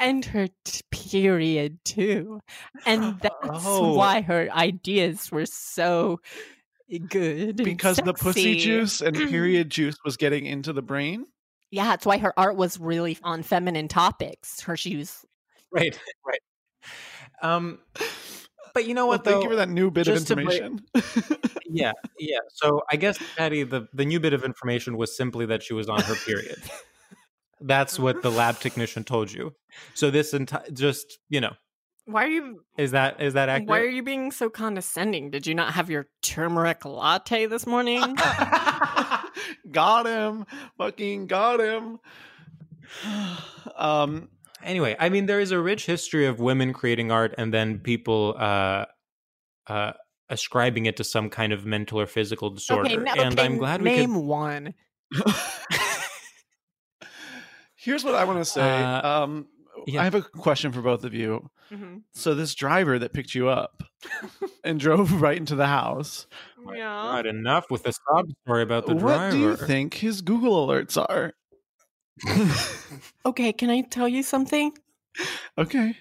and 0.00 0.24
her 0.24 0.48
t- 0.64 0.80
period 0.90 1.78
too, 1.84 2.40
and 2.84 3.20
that's 3.20 3.34
Oh. 3.64 3.94
why 3.94 4.22
her 4.22 4.48
ideas 4.50 5.30
were 5.30 5.46
so 5.46 6.20
good. 7.08 7.56
because 7.56 7.96
the 7.98 8.14
pussy 8.14 8.56
juice 8.56 9.00
and 9.00 9.16
period 9.30 9.70
juice 9.70 9.96
was 10.04 10.16
getting 10.16 10.46
into 10.46 10.72
the 10.72 10.82
brain. 10.82 11.24
Yeah, 11.70 11.84
that's 11.86 12.06
why 12.06 12.18
her 12.18 12.32
art 12.38 12.56
was 12.56 12.78
really 12.78 13.18
on 13.22 13.42
feminine 13.42 13.88
topics. 13.88 14.60
Her 14.60 14.76
shoes. 14.76 15.24
right, 15.72 15.98
right. 16.26 16.40
Um, 17.42 17.80
but 18.72 18.86
you 18.86 18.94
know 18.94 19.06
Well, 19.06 19.18
what? 19.18 19.24
thank 19.24 19.36
though? 19.38 19.42
you 19.42 19.48
for 19.50 19.56
that 19.56 19.68
new 19.68 19.90
bit 19.90 20.06
of 20.08 20.14
just 20.14 20.28
to 20.28 20.34
break- 20.36 20.60
information. 20.62 20.84
Yeah, 21.68 21.92
yeah. 22.16 22.38
So 22.54 22.82
I 22.92 22.96
guess 22.96 23.18
Patti, 23.36 23.64
the 23.64 23.88
the 23.92 24.04
new 24.04 24.20
bit 24.20 24.32
of 24.32 24.44
information 24.44 24.96
was 24.96 25.16
simply 25.16 25.46
that 25.46 25.64
she 25.64 25.74
was 25.74 25.88
on 25.88 26.00
her 26.00 26.14
period. 26.14 26.62
That's 27.60 27.98
what 27.98 28.22
the 28.22 28.30
lab 28.30 28.58
technician 28.60 29.02
told 29.02 29.32
you. 29.32 29.52
So 29.94 30.10
this 30.12 30.32
entire, 30.32 30.62
just 30.72 31.18
you 31.28 31.40
know, 31.40 31.54
Why 32.06 32.24
are 32.24 32.28
you? 32.28 32.60
is 32.78 32.92
that 32.92 33.20
is 33.20 33.34
that 33.34 33.48
accurate? 33.48 33.68
Why 33.68 33.80
are 33.80 33.88
you 33.88 34.02
being 34.02 34.30
so 34.30 34.48
condescending? 34.48 35.30
Did 35.30 35.46
you 35.46 35.54
not 35.54 35.74
have 35.74 35.90
your 35.90 36.06
turmeric 36.22 36.84
latte 36.84 37.46
this 37.46 37.66
morning? 37.66 38.00
got 39.70 40.06
him. 40.06 40.46
Fucking 40.78 41.26
got 41.26 41.60
him. 41.60 41.98
um 43.76 44.28
anyway, 44.62 44.96
I 44.98 45.08
mean, 45.08 45.26
there 45.26 45.40
is 45.40 45.50
a 45.50 45.58
rich 45.58 45.86
history 45.86 46.26
of 46.26 46.38
women 46.38 46.72
creating 46.72 47.10
art 47.10 47.34
and 47.38 47.52
then 47.52 47.80
people 47.80 48.36
uh, 48.38 48.84
uh, 49.66 49.92
ascribing 50.28 50.86
it 50.86 50.96
to 50.98 51.04
some 51.04 51.28
kind 51.30 51.52
of 51.52 51.66
mental 51.66 52.00
or 52.00 52.06
physical 52.06 52.50
disorder. 52.50 52.90
okay, 52.90 52.96
no, 52.96 53.12
and 53.12 53.34
okay, 53.34 53.44
I'm 53.44 53.58
glad 53.58 53.82
we 53.82 53.90
name 53.90 54.14
could. 54.14 54.24
one. 54.24 54.74
Here's 57.76 58.04
what 58.04 58.14
I 58.14 58.24
want 58.24 58.38
to 58.38 58.44
say. 58.44 58.60
Uh, 58.82 59.22
um 59.24 59.46
yeah. 59.86 60.00
I 60.00 60.04
have 60.04 60.14
a 60.14 60.22
question 60.22 60.72
for 60.72 60.82
both 60.82 61.04
of 61.04 61.14
you. 61.14 61.50
Mhm. 61.70 62.02
So 62.12 62.34
this 62.34 62.54
driver 62.54 62.98
that 62.98 63.12
picked 63.12 63.34
you 63.34 63.48
up 63.48 63.82
and 64.64 64.78
drove 64.78 65.22
right 65.22 65.36
into 65.36 65.54
the 65.56 65.66
house, 65.66 66.26
Yeah. 66.74 66.84
Not 66.84 67.26
enough 67.26 67.70
with 67.70 67.82
the 67.84 67.92
sob 67.92 68.26
story 68.44 68.62
about 68.62 68.86
the 68.86 68.94
what 68.94 69.00
driver. 69.00 69.30
do 69.30 69.38
you 69.38 69.56
think 69.56 69.94
his 69.94 70.20
Google 70.22 70.66
alerts 70.66 70.96
are? 70.98 71.32
Okay, 73.26 73.52
can 73.52 73.70
I 73.70 73.82
tell 73.82 74.08
you 74.08 74.22
something? 74.22 74.72
okay. 75.58 75.96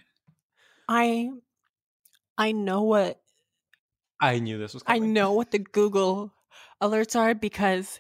I 0.88 1.30
I 2.38 2.52
know 2.52 2.84
what 2.84 3.21
I 4.21 4.39
knew 4.39 4.58
this 4.58 4.74
was. 4.74 4.84
coming. 4.84 5.04
I 5.04 5.06
know 5.08 5.34
what 5.34 5.52
the 5.52 5.60
Google 5.60 6.34
alerts 6.82 7.15
are 7.19 7.34
because 7.36 8.00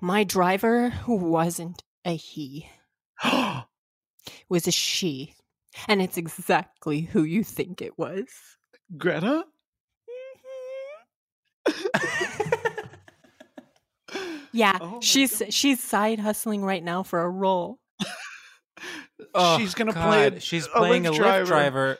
my 0.00 0.24
driver 0.24 0.92
wasn't 1.06 1.82
a 2.04 2.16
he, 2.16 2.68
was 4.52 4.68
a 4.68 4.70
she. 4.70 5.34
And 5.88 6.02
it's 6.02 6.18
exactly 6.18 7.00
who 7.00 7.24
you 7.24 7.42
think 7.42 7.80
it 7.82 7.98
was. 7.98 8.26
Greta? 8.98 9.44
Yeah, 14.52 14.76
Oh 14.80 14.86
my 14.94 15.00
she's 15.00 15.42
she's 15.50 15.82
side 15.82 16.18
hustling 16.18 16.62
right 16.62 16.82
now 16.84 17.02
for 17.02 17.22
a 17.22 17.30
role. 17.30 17.78
Oh, 19.34 19.58
She's 19.58 19.74
gonna 19.74 19.92
play 19.92 20.26
a- 20.26 20.40
She's 20.40 20.66
a 20.66 20.70
playing 20.70 21.06
a 21.06 21.10
Lyft 21.12 21.14
Lyft 21.14 21.18
driver. 21.18 21.44
driver 21.46 21.98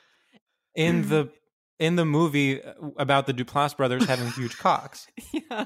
in 0.74 1.08
the 1.08 1.30
in 1.78 1.96
the 1.96 2.04
movie 2.04 2.62
uh, 2.62 2.74
about 2.98 3.26
the 3.26 3.32
Duplass 3.32 3.74
brothers 3.76 4.04
having 4.04 4.28
huge 4.32 4.58
cocks. 4.58 5.06
yeah, 5.32 5.64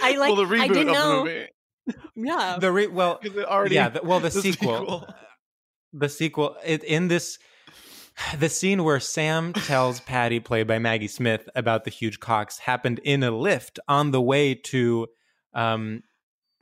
I 0.00 0.16
like. 0.16 0.34
well, 0.34 0.36
the 0.36 0.44
reboot 0.44 0.60
I 0.60 0.68
didn't 0.68 0.88
of 0.88 0.94
know. 0.94 1.24
the 1.24 1.24
movie. 1.24 1.46
Yeah, 2.16 2.56
The 2.58 2.72
re- 2.72 2.86
well, 2.86 3.16
'Cause 3.18 3.36
it 3.36 3.44
already, 3.44 3.74
yeah, 3.74 3.90
the, 3.90 4.00
well, 4.02 4.18
the, 4.20 4.30
the 4.30 4.40
sequel, 4.40 4.78
sequel. 4.78 5.14
The 5.96 6.08
sequel. 6.08 6.56
It, 6.64 6.82
in 6.84 7.08
this, 7.08 7.38
the 8.38 8.48
scene 8.48 8.84
where 8.84 9.00
Sam 9.00 9.52
tells 9.52 10.00
Patti, 10.00 10.40
played 10.40 10.66
by 10.66 10.78
Maggie 10.78 11.08
Smith, 11.08 11.48
about 11.54 11.84
the 11.84 11.90
huge 11.90 12.20
cocks 12.20 12.58
happened 12.58 12.98
in 13.04 13.22
a 13.22 13.30
Lyft 13.30 13.78
on 13.88 14.10
the 14.10 14.20
way 14.20 14.54
to 14.54 15.06
um, 15.54 16.02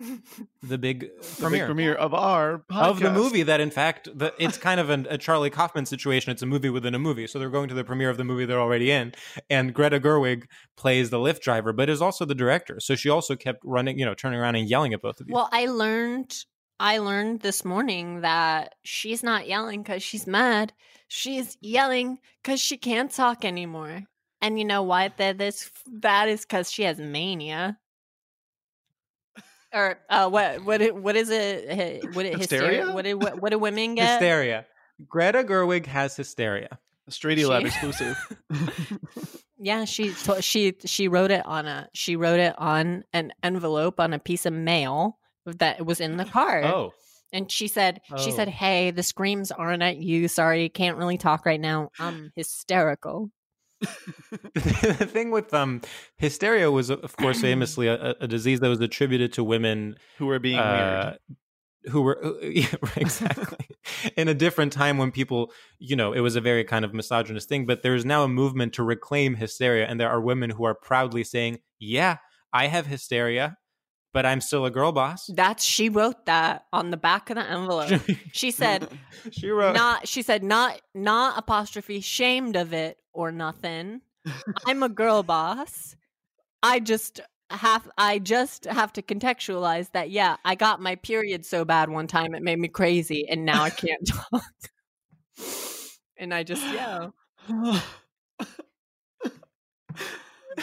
the 0.00 0.08
big 0.08 0.20
the 0.62 0.78
big 0.78 1.10
premiere. 1.38 1.66
premiere 1.66 1.94
of 1.94 2.14
our 2.14 2.64
podcast. 2.70 2.90
of 2.90 3.00
the 3.00 3.10
movie 3.10 3.42
that 3.42 3.60
in 3.60 3.70
fact 3.70 4.08
the, 4.14 4.32
it's 4.38 4.58
kind 4.58 4.80
of 4.80 4.90
an, 4.90 5.06
a 5.10 5.18
charlie 5.18 5.50
kaufman 5.50 5.86
situation 5.86 6.32
it's 6.32 6.42
a 6.42 6.46
movie 6.46 6.70
within 6.70 6.94
a 6.94 6.98
movie 6.98 7.26
so 7.26 7.38
they're 7.38 7.50
going 7.50 7.68
to 7.68 7.74
the 7.74 7.84
premiere 7.84 8.10
of 8.10 8.16
the 8.16 8.24
movie 8.24 8.44
they're 8.44 8.60
already 8.60 8.90
in 8.90 9.12
and 9.48 9.74
greta 9.74 10.00
gerwig 10.00 10.44
plays 10.76 11.10
the 11.10 11.18
Lyft 11.18 11.40
driver 11.40 11.72
but 11.72 11.88
is 11.88 12.02
also 12.02 12.24
the 12.24 12.34
director 12.34 12.80
so 12.80 12.94
she 12.94 13.08
also 13.08 13.36
kept 13.36 13.60
running 13.64 13.98
you 13.98 14.04
know 14.04 14.14
turning 14.14 14.40
around 14.40 14.56
and 14.56 14.68
yelling 14.68 14.92
at 14.92 15.00
both 15.00 15.20
of 15.20 15.28
you 15.28 15.34
Well, 15.34 15.48
I 15.52 15.66
learned 15.66 16.34
I 16.82 16.98
learned 16.98 17.40
this 17.40 17.64
morning 17.64 18.22
that 18.22 18.74
she's 18.82 19.22
not 19.22 19.46
yelling 19.46 19.82
because 19.82 20.02
she's 20.02 20.26
mad. 20.26 20.72
She's 21.06 21.56
yelling 21.60 22.18
because 22.42 22.60
she 22.60 22.76
can't 22.76 23.08
talk 23.10 23.44
anymore. 23.44 24.02
And 24.40 24.58
you 24.58 24.64
know 24.64 24.82
why 24.82 25.12
that 25.16 25.38
this 25.38 25.70
that 26.00 26.28
is 26.28 26.40
because 26.42 26.72
she 26.72 26.82
has 26.82 26.98
mania. 26.98 27.78
Or 29.72 29.98
uh, 30.10 30.28
what? 30.28 30.64
What? 30.64 30.80
it- 30.82 30.96
What 30.96 31.14
is 31.16 31.30
it? 31.30 32.14
What? 32.14 32.26
it- 32.26 32.36
Hysteria? 32.38 32.68
Hysteria? 32.80 32.92
What? 32.94 33.04
do- 33.04 33.16
What? 33.18 33.40
What 33.40 33.50
do 33.52 33.58
women 33.58 33.94
get? 34.00 34.20
Hysteria. 34.20 34.66
Greta 35.08 35.44
Gerwig 35.44 35.86
has 35.86 36.16
hysteria. 36.16 36.78
StraightioLab 37.10 37.60
She- 37.60 37.66
exclusive. 37.68 38.38
Yeah, 39.64 39.84
she 39.84 40.10
she 40.40 40.74
she 40.84 41.06
wrote 41.06 41.30
it 41.30 41.46
on 41.46 41.68
a 41.68 41.88
she 41.94 42.16
wrote 42.16 42.40
it 42.40 42.52
on 42.58 43.04
an 43.12 43.32
envelope 43.44 44.00
on 44.00 44.12
a 44.12 44.18
piece 44.18 44.44
of 44.44 44.52
mail 44.52 45.18
that 45.46 45.84
was 45.84 46.00
in 46.00 46.16
the 46.16 46.24
car. 46.24 46.62
Oh, 46.64 46.92
And 47.32 47.50
she 47.50 47.66
said 47.68 48.00
she 48.18 48.30
Oh. 48.30 48.36
said, 48.36 48.48
"Hey, 48.48 48.90
the 48.90 49.02
screams 49.02 49.50
aren't 49.50 49.82
at 49.82 49.96
you. 49.96 50.28
Sorry, 50.28 50.68
can't 50.68 50.98
really 50.98 51.18
talk 51.18 51.46
right 51.46 51.60
now. 51.60 51.90
I'm 51.98 52.30
hysterical." 52.36 53.30
the 54.54 55.08
thing 55.10 55.30
with 55.30 55.52
um 55.54 55.80
hysteria 56.18 56.70
was, 56.70 56.90
of 56.90 57.16
course, 57.16 57.40
famously 57.40 57.88
a, 57.88 58.14
a 58.20 58.28
disease 58.28 58.60
that 58.60 58.68
was 58.68 58.80
attributed 58.80 59.32
to 59.34 59.44
women 59.44 59.96
Who 60.18 60.26
were 60.26 60.38
being 60.38 60.58
uh, 60.58 61.16
who 61.86 62.02
were 62.02 62.24
uh, 62.24 62.32
yeah, 62.42 62.66
exactly 62.96 63.66
in 64.16 64.28
a 64.28 64.34
different 64.34 64.72
time 64.72 64.98
when 64.98 65.10
people 65.10 65.52
you 65.78 65.96
know 65.96 66.12
it 66.12 66.20
was 66.20 66.36
a 66.36 66.40
very 66.40 66.64
kind 66.64 66.84
of 66.84 66.94
misogynist 66.94 67.48
thing 67.48 67.66
but 67.66 67.82
there's 67.82 68.04
now 68.04 68.22
a 68.22 68.28
movement 68.28 68.72
to 68.74 68.82
reclaim 68.84 69.34
hysteria 69.34 69.86
and 69.86 69.98
there 69.98 70.08
are 70.10 70.20
women 70.20 70.50
who 70.50 70.64
are 70.64 70.74
proudly 70.76 71.24
saying 71.24 71.58
yeah 71.80 72.18
i 72.52 72.68
have 72.68 72.86
hysteria 72.86 73.56
but 74.12 74.26
i'm 74.26 74.40
still 74.40 74.64
a 74.64 74.70
girl 74.70 74.92
boss 74.92 75.26
That's 75.34 75.64
she 75.64 75.88
wrote 75.88 76.26
that 76.26 76.66
on 76.72 76.90
the 76.90 76.96
back 76.96 77.30
of 77.30 77.36
the 77.36 77.48
envelope. 77.48 78.00
She 78.32 78.50
said, 78.50 78.88
she 79.30 79.48
wrote 79.50 79.74
"Not." 79.74 80.08
She 80.08 80.22
said, 80.22 80.42
"Not 80.42 80.80
not 80.94 81.38
apostrophe 81.38 82.00
shamed 82.00 82.56
of 82.56 82.72
it 82.72 82.98
or 83.12 83.30
nothing. 83.30 84.00
I'm 84.66 84.82
a 84.82 84.88
girl 84.88 85.22
boss. 85.22 85.96
I 86.62 86.80
just 86.80 87.20
have 87.50 87.88
I 87.98 88.18
just 88.18 88.64
have 88.64 88.92
to 88.94 89.02
contextualize 89.02 89.92
that. 89.92 90.10
Yeah, 90.10 90.36
I 90.44 90.54
got 90.54 90.80
my 90.80 90.94
period 90.96 91.44
so 91.44 91.64
bad 91.64 91.90
one 91.90 92.06
time 92.06 92.34
it 92.34 92.42
made 92.42 92.58
me 92.58 92.68
crazy, 92.68 93.28
and 93.28 93.44
now 93.44 93.62
I 93.62 93.70
can't 93.70 94.06
talk. 94.06 94.42
and 96.16 96.32
I 96.32 96.42
just 96.42 96.62
yeah, 96.62 97.08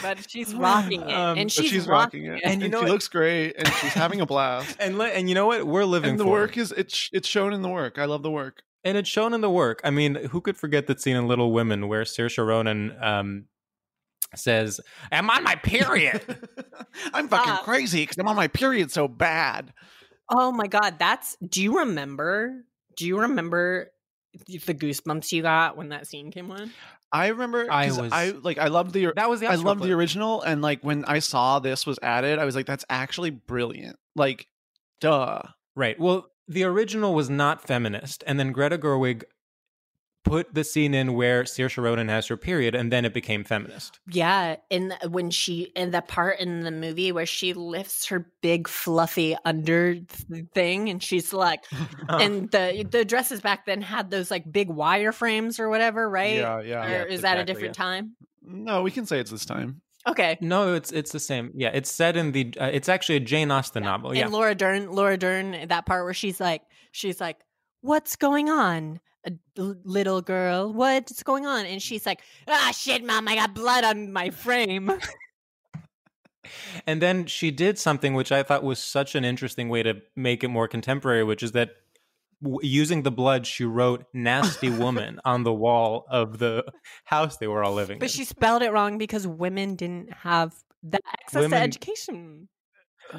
but 0.02 0.30
she's 0.30 0.54
rocking 0.66 1.02
it, 1.02 1.12
Um, 1.12 1.38
and 1.38 1.50
she's, 1.52 1.70
she's 1.70 1.86
rocking 1.86 2.24
it, 2.26 2.40
And 2.44 2.52
and, 2.54 2.62
you 2.62 2.68
know 2.68 2.78
she 2.80 2.84
what- 2.84 2.92
looks 2.92 3.08
great, 3.08 3.54
and 3.58 3.66
she's 3.74 3.92
having 3.92 4.20
a 4.20 4.26
blast. 4.32 4.76
and 4.80 4.98
le- 4.98 5.08
and 5.08 5.28
you 5.28 5.34
know 5.34 5.46
what 5.46 5.66
we're 5.66 5.84
living 5.84 6.10
and 6.10 6.20
the 6.20 6.24
for 6.24 6.30
work 6.30 6.56
is 6.56 6.72
it's 6.72 7.10
it's 7.12 7.28
shown 7.28 7.52
in 7.52 7.62
the 7.62 7.68
work. 7.68 7.98
I 7.98 8.04
love 8.06 8.22
the 8.22 8.30
work. 8.30 8.62
and 8.84 8.96
it's 8.96 9.08
shown 9.08 9.34
in 9.34 9.40
the 9.42 9.50
work. 9.50 9.80
I 9.84 9.90
mean, 9.90 10.14
who 10.14 10.40
could 10.40 10.56
forget 10.56 10.86
that 10.86 11.00
scene 11.00 11.16
in 11.16 11.26
Little 11.28 11.52
Women 11.52 11.86
where 11.88 12.02
Saoirse 12.04 12.44
Ronan 12.46 12.96
um, 13.02 13.44
says, 14.34 14.80
"I'm 15.12 15.28
on 15.30 15.42
my 15.44 15.56
period." 15.56 16.22
I'm 17.12 17.28
fucking 17.28 17.52
Stop. 17.54 17.64
crazy 17.64 18.02
because 18.02 18.16
I'm 18.18 18.28
on 18.28 18.36
my 18.36 18.48
period 18.48 18.90
so 18.90 19.08
bad. 19.08 19.72
Oh 20.32 20.52
my 20.52 20.66
god, 20.66 20.98
that's 20.98 21.36
do 21.46 21.62
you 21.62 21.78
remember? 21.80 22.64
Do 22.96 23.06
you 23.06 23.20
remember 23.20 23.90
the 24.46 24.58
goosebumps 24.74 25.32
you 25.32 25.42
got 25.42 25.76
when 25.76 25.88
that 25.88 26.06
scene 26.06 26.30
came 26.30 26.50
on? 26.50 26.70
I 27.12 27.28
remember 27.28 27.66
I 27.70 27.86
was- 27.86 28.12
I 28.12 28.30
like 28.30 28.58
I 28.58 28.68
loved 28.68 28.92
the 28.92 29.12
that 29.16 29.28
was 29.28 29.40
the 29.40 29.48
I 29.48 29.56
loved 29.56 29.82
the 29.82 29.92
original 29.92 30.42
and 30.42 30.62
like 30.62 30.82
when 30.82 31.04
I 31.06 31.18
saw 31.18 31.58
this 31.58 31.86
was 31.86 31.98
added, 32.02 32.38
I 32.38 32.44
was 32.44 32.54
like, 32.54 32.66
that's 32.66 32.84
actually 32.88 33.30
brilliant. 33.30 33.96
Like, 34.14 34.46
duh. 35.00 35.42
Right. 35.76 35.98
Well, 35.98 36.26
the 36.48 36.64
original 36.64 37.14
was 37.14 37.30
not 37.30 37.62
feminist, 37.66 38.24
and 38.26 38.38
then 38.38 38.50
Greta 38.52 38.76
Gerwig 38.76 39.22
put 40.24 40.54
the 40.54 40.64
scene 40.64 40.94
in 40.94 41.14
where 41.14 41.44
Saoirse 41.44 41.82
Ronan 41.82 42.08
has 42.08 42.26
her 42.28 42.36
period, 42.36 42.74
and 42.74 42.92
then 42.92 43.04
it 43.04 43.14
became 43.14 43.44
feminist. 43.44 44.00
Yeah, 44.10 44.56
in 44.68 44.88
the, 44.88 45.08
when 45.08 45.30
she 45.30 45.72
in 45.74 45.90
the 45.90 46.02
part 46.02 46.40
in 46.40 46.60
the 46.60 46.70
movie 46.70 47.12
where 47.12 47.26
she 47.26 47.52
lifts 47.52 48.06
her 48.06 48.30
big 48.42 48.68
fluffy 48.68 49.36
under 49.44 49.96
thing 50.54 50.88
and 50.88 51.02
she's 51.02 51.32
like 51.32 51.64
and 52.08 52.50
the 52.50 52.86
the 52.88 53.04
dresses 53.04 53.40
back 53.40 53.66
then 53.66 53.80
had 53.80 54.10
those 54.10 54.30
like 54.30 54.50
big 54.50 54.68
wire 54.68 55.12
frames 55.12 55.58
or 55.58 55.68
whatever, 55.68 56.08
right? 56.08 56.36
Yeah, 56.36 56.60
yeah. 56.60 56.86
Or 56.86 56.90
Yeah, 56.90 57.04
is 57.04 57.22
that 57.22 57.38
a 57.38 57.40
exactly, 57.40 57.44
different 57.54 57.74
time? 57.74 58.16
No, 58.42 58.82
we 58.82 58.90
can 58.90 59.06
say 59.06 59.20
it's 59.20 59.30
this 59.30 59.44
time. 59.44 59.80
Okay. 60.06 60.38
no, 60.40 60.74
it's 60.74 60.92
it's 60.92 61.12
the 61.12 61.20
same. 61.20 61.52
Yeah, 61.54 61.70
it's 61.74 61.90
set 61.90 62.16
in 62.16 62.32
the. 62.32 62.54
Uh, 62.58 62.70
it's 62.72 62.88
actually 62.88 63.16
a 63.16 63.20
Jane 63.20 63.50
Austen 63.50 63.82
novel. 63.82 64.14
Yeah. 64.14 64.24
And 64.24 64.32
Laura 64.32 64.54
Dern, 64.54 64.90
Laura 64.90 65.18
Dern, 65.18 65.68
that 65.68 65.84
part 65.84 66.04
where 66.04 66.14
she's 66.14 66.40
like, 66.40 66.62
she's 66.90 67.20
like, 67.20 67.36
"What's 67.82 68.16
going 68.16 68.48
on, 68.48 69.00
a 69.26 69.32
little 69.56 70.22
girl? 70.22 70.72
What's 70.72 71.22
going 71.22 71.46
on?" 71.46 71.66
And 71.66 71.80
she's 71.82 72.06
like, 72.06 72.20
"Ah, 72.48 72.72
shit, 72.76 73.04
mom, 73.04 73.28
I 73.28 73.34
got 73.36 73.54
blood 73.54 73.84
on 73.84 74.12
my 74.12 74.30
frame." 74.30 74.90
And 76.86 77.02
then 77.02 77.26
she 77.26 77.50
did 77.50 77.78
something 77.78 78.14
which 78.14 78.32
I 78.32 78.42
thought 78.42 78.64
was 78.64 78.78
such 78.78 79.14
an 79.14 79.24
interesting 79.24 79.68
way 79.68 79.82
to 79.82 80.00
make 80.16 80.42
it 80.42 80.48
more 80.48 80.66
contemporary, 80.66 81.22
which 81.22 81.42
is 81.42 81.52
that 81.52 81.70
w- 82.42 82.58
using 82.66 83.02
the 83.02 83.10
blood, 83.10 83.46
she 83.46 83.64
wrote 83.64 84.06
"nasty 84.14 84.70
woman" 84.84 85.20
on 85.24 85.44
the 85.44 85.52
wall 85.52 86.06
of 86.10 86.38
the 86.38 86.64
house 87.04 87.36
they 87.36 87.46
were 87.46 87.62
all 87.62 87.74
living 87.74 87.98
but 87.98 88.06
in. 88.06 88.10
she 88.16 88.24
spelled 88.24 88.62
it 88.62 88.72
wrong 88.72 88.96
because 88.96 89.26
women 89.26 89.76
didn't 89.76 90.12
have 90.12 90.54
the 90.82 90.98
access 91.06 91.42
Women- 91.42 91.50
to 91.58 91.64
education. 91.64 92.48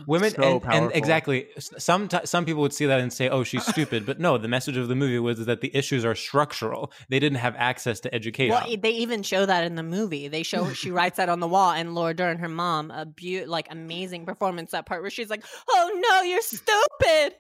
Women 0.08 0.32
So 0.32 0.62
and, 0.66 0.86
and 0.86 0.92
exactly 0.94 1.48
some 1.58 2.08
t- 2.08 2.26
some 2.26 2.46
people 2.46 2.62
would 2.62 2.74
see 2.74 2.86
that 2.86 3.00
and 3.00 3.12
say, 3.12 3.30
"Oh, 3.30 3.44
she's 3.44 3.66
stupid." 3.66 4.06
But 4.06 4.20
no, 4.20 4.38
the 4.38 4.48
message 4.48 4.78
of 4.78 4.88
the 4.88 4.96
movie 4.96 5.20
was 5.20 5.46
that 5.46 5.62
the 5.62 5.76
issues 5.76 6.06
are 6.06 6.16
structural. 6.16 6.92
They 7.10 7.20
didn't 7.20 7.40
have 7.40 7.56
access 7.58 8.00
to 8.02 8.14
education. 8.14 8.52
Well, 8.52 8.76
they 8.82 8.92
even 8.92 9.24
show 9.24 9.46
that 9.46 9.64
in 9.66 9.76
the 9.76 9.84
movie. 9.84 10.28
They 10.28 10.44
show 10.44 10.72
she 10.74 10.92
writes 10.98 11.18
that 11.18 11.30
on 11.30 11.40
the 11.40 11.48
wall, 11.48 11.72
and 11.72 11.96
Laura 11.96 12.14
Dern, 12.14 12.38
her 12.40 12.50
mom, 12.50 12.92
a 12.92 13.06
beau- 13.06 13.46
like 13.48 13.68
amazing 13.70 14.26
performance. 14.26 14.72
That 14.72 14.86
part 14.86 15.02
where 15.02 15.12
she's 15.12 15.30
like, 15.30 15.44
"Oh 15.70 16.02
no, 16.10 16.22
you're 16.24 16.42
stupid." 16.42 17.36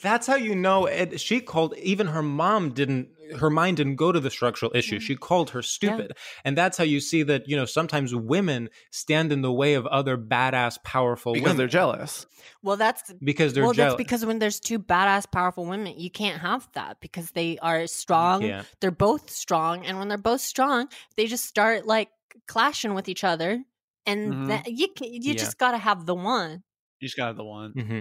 That's 0.00 0.26
how 0.26 0.36
you 0.36 0.54
know 0.54 0.86
it, 0.86 1.20
she 1.20 1.40
called 1.40 1.74
even 1.78 2.08
her 2.08 2.22
mom 2.22 2.70
didn't 2.70 3.08
her 3.36 3.50
mind 3.50 3.76
didn't 3.78 3.96
go 3.96 4.12
to 4.12 4.20
the 4.20 4.30
structural 4.30 4.72
issue. 4.74 4.98
She 5.00 5.16
called 5.16 5.50
her 5.50 5.62
stupid. 5.62 6.12
And 6.44 6.56
that's 6.56 6.76
how 6.78 6.84
you 6.84 7.00
see 7.00 7.22
that, 7.24 7.48
you 7.48 7.56
know, 7.56 7.64
sometimes 7.64 8.14
women 8.14 8.70
stand 8.90 9.32
in 9.32 9.42
the 9.42 9.52
way 9.52 9.74
of 9.74 9.86
other 9.86 10.16
badass 10.16 10.82
powerful 10.84 11.32
Because 11.32 11.44
women 11.44 11.56
they're 11.58 11.66
jealous. 11.68 12.26
Well, 12.62 12.76
that's 12.76 13.12
because 13.22 13.52
they're 13.54 13.64
well, 13.64 13.72
jealous. 13.72 13.92
that's 13.92 13.96
because 13.96 14.24
when 14.26 14.38
there's 14.38 14.60
two 14.60 14.78
badass, 14.78 15.30
powerful 15.30 15.66
women, 15.66 15.94
you 15.98 16.10
can't 16.10 16.40
have 16.40 16.68
that 16.74 17.00
because 17.00 17.30
they 17.32 17.58
are 17.58 17.86
strong. 17.86 18.42
Yeah. 18.42 18.62
They're 18.80 18.90
both 18.90 19.30
strong, 19.30 19.84
and 19.86 19.98
when 19.98 20.08
they're 20.08 20.18
both 20.18 20.40
strong, 20.40 20.88
they 21.16 21.26
just 21.26 21.44
start 21.44 21.86
like 21.86 22.10
clashing 22.46 22.94
with 22.94 23.08
each 23.08 23.24
other, 23.24 23.62
and 24.06 24.34
Mhm. 24.34 24.46
that, 24.48 24.66
you 24.70 24.88
you 25.02 25.34
Yeah. 25.34 25.34
just 25.34 25.58
gotta 25.58 25.78
have 25.78 26.06
the 26.06 26.14
one. 26.14 26.62
You 27.00 27.06
just 27.08 27.16
got 27.16 27.24
to 27.24 27.26
have 27.28 27.36
the 27.36 27.44
one. 27.44 27.72
hmm 27.72 28.00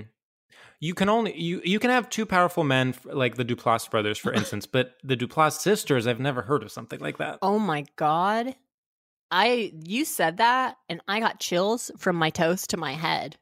You 0.79 0.93
can 0.93 1.09
only 1.09 1.39
you 1.39 1.61
you 1.63 1.79
can 1.79 1.89
have 1.89 2.09
two 2.09 2.25
powerful 2.25 2.63
men 2.63 2.93
like 3.05 3.35
the 3.35 3.45
Duplass 3.45 3.89
brothers, 3.89 4.17
for 4.17 4.31
instance, 4.41 4.65
but 4.65 4.93
the 5.03 5.17
Duplass 5.17 5.59
sisters, 5.59 6.05
I've 6.05 6.19
never 6.19 6.43
heard 6.43 6.63
of 6.63 6.71
something 6.71 6.99
like 6.99 7.17
that. 7.17 7.39
Oh 7.41 7.59
my 7.59 7.85
god, 7.95 8.55
I 9.31 9.71
you 9.85 10.05
said 10.05 10.37
that, 10.37 10.77
and 10.89 11.01
I 11.07 11.19
got 11.19 11.39
chills 11.39 11.91
from 11.97 12.15
my 12.15 12.29
toes 12.29 12.67
to 12.67 12.77
my 12.77 12.93
head. 12.93 13.37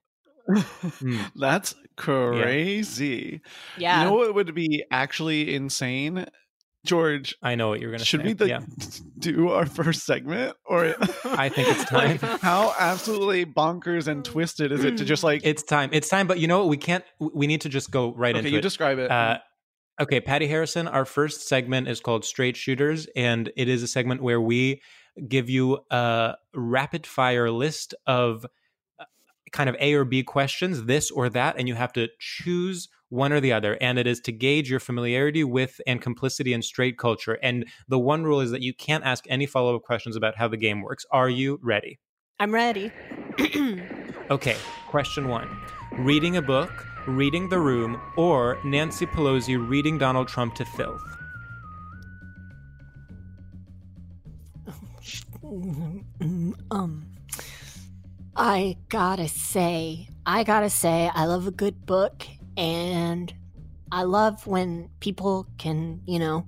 That's 1.36 1.76
crazy. 1.98 3.42
Yeah, 3.78 4.00
You 4.00 4.06
know 4.06 4.14
what 4.14 4.36
would 4.36 4.54
be 4.54 4.84
actually 4.92 5.54
insane? 5.54 6.26
George, 6.86 7.36
I 7.42 7.56
know 7.56 7.70
what 7.70 7.80
you're 7.80 7.92
gonna 7.92 8.00
say. 8.00 8.06
should 8.06 8.22
say. 8.22 8.28
we 8.28 8.34
the, 8.34 8.48
yeah. 8.48 8.62
do 9.20 9.50
our 9.50 9.66
first 9.66 10.06
segment? 10.06 10.56
Or 10.66 10.96
I 11.26 11.50
think 11.50 11.68
it's 11.70 11.86
time. 11.86 12.20
Like, 12.22 12.42
how 12.42 12.74
absolutely 12.80 13.46
bonkers 13.46 14.08
and 14.08 14.24
twisted 14.24 14.72
is 14.72 14.84
it 14.84 14.98
to 14.98 15.06
just 15.06 15.24
like 15.24 15.42
It's 15.44 15.64
time. 15.64 15.90
It's 15.92 16.10
time, 16.10 16.28
but 16.28 16.40
you 16.40 16.48
know 16.48 16.60
what? 16.60 16.70
We 16.70 16.78
can't 16.78 17.04
we 17.20 17.48
need 17.48 17.62
to 17.62 17.70
just 17.70 17.92
go 17.92 18.14
right 18.14 18.30
into 18.30 18.40
it. 18.40 18.40
okay, 18.40 18.48
into 18.48 18.52
you 18.52 18.60
it. 18.60 18.62
describe 18.62 19.00
it. 19.00 19.12
Uh, 19.12 19.40
okay, 20.00 20.22
Patti 20.22 20.48
Harrison, 20.48 20.88
our 20.88 21.06
first 21.06 21.48
segment 21.48 21.88
is 21.88 22.00
called 22.00 22.24
Straight 22.24 22.56
Shooters, 22.56 23.08
and 23.16 23.52
it 23.58 23.68
is 23.68 23.84
a 23.84 23.88
segment 23.88 24.22
where 24.22 24.40
we 24.40 24.82
give 25.28 25.50
you 25.50 25.80
a 25.90 26.36
rapid 26.54 27.08
fire 27.08 27.50
list 27.50 27.94
of 28.06 28.46
uh, 29.00 29.06
kind 29.52 29.70
of 29.70 29.76
A 29.80 29.94
or 29.94 30.06
B 30.06 30.24
questions, 30.24 30.86
this 30.86 31.12
or 31.12 31.30
that, 31.30 31.56
and 31.58 31.68
you 31.68 31.76
have 31.76 31.94
to 31.94 32.10
choose 32.20 32.90
one 33.10 33.32
or 33.32 33.40
the 33.40 33.54
other. 33.54 33.78
And 33.82 33.98
it 33.98 34.08
is 34.08 34.20
to 34.22 34.32
gauge 34.32 34.70
your 34.70 34.80
familiarity 34.80 35.44
with 35.44 35.80
and 35.86 36.02
complicity 36.02 36.54
in 36.54 36.62
straight 36.62 36.98
culture. 36.98 37.38
And 37.42 37.66
the 37.88 38.00
one 38.00 38.24
rule 38.24 38.42
is 38.42 38.52
that 38.52 38.62
you 38.62 38.74
can't 38.74 39.04
ask 39.04 39.26
any 39.30 39.46
follow 39.46 39.76
up 39.76 39.84
questions 39.84 40.16
about 40.16 40.38
how 40.38 40.48
the 40.48 40.58
game 40.58 40.82
works. 40.82 41.06
Are 41.12 41.30
you 41.30 41.60
ready? 41.62 42.00
I'm 42.40 42.54
ready. 42.54 42.92
Okay, 44.32 44.56
question 44.88 45.28
one 45.28 45.48
Reading 45.92 46.38
a 46.38 46.42
book, 46.42 46.88
reading 47.06 47.48
The 47.48 47.60
Room, 47.60 48.02
or 48.18 48.58
Nancy 48.66 49.06
Pelosi 49.06 49.56
reading 49.56 50.00
Donald 50.00 50.28
Trump 50.28 50.56
to 50.56 50.66
filth? 50.66 51.04
um, 56.72 57.06
I 58.36 58.78
gotta 58.90 59.28
say, 59.28 60.10
I 60.26 60.44
gotta 60.44 60.72
say, 60.72 61.12
I 61.14 61.26
love 61.26 61.46
a 61.46 61.52
good 61.52 61.86
book, 61.86 62.26
and 62.58 63.34
I 63.92 64.04
love 64.04 64.46
when 64.48 64.90
people 65.00 65.48
can, 65.58 66.02
you 66.06 66.20
know. 66.20 66.46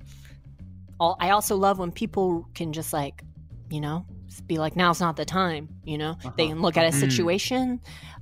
All, 0.99 1.16
I 1.20 1.30
also 1.30 1.55
love 1.55 1.78
when 1.78 1.91
people 1.91 2.47
can 2.55 2.74
just 2.74 2.91
like, 2.91 3.22
you 3.70 3.80
know, 3.82 4.05
be 4.47 4.58
like, 4.58 4.76
now's 4.76 4.99
not 4.99 5.16
the 5.16 5.26
time. 5.26 5.70
You 5.84 5.97
know, 5.97 6.16
they 6.36 6.43
Uh-huh. 6.45 6.53
can 6.53 6.62
look 6.62 6.78
at 6.78 6.86
a 6.86 6.89
Mhm. 6.89 6.99
situation. 6.99 7.80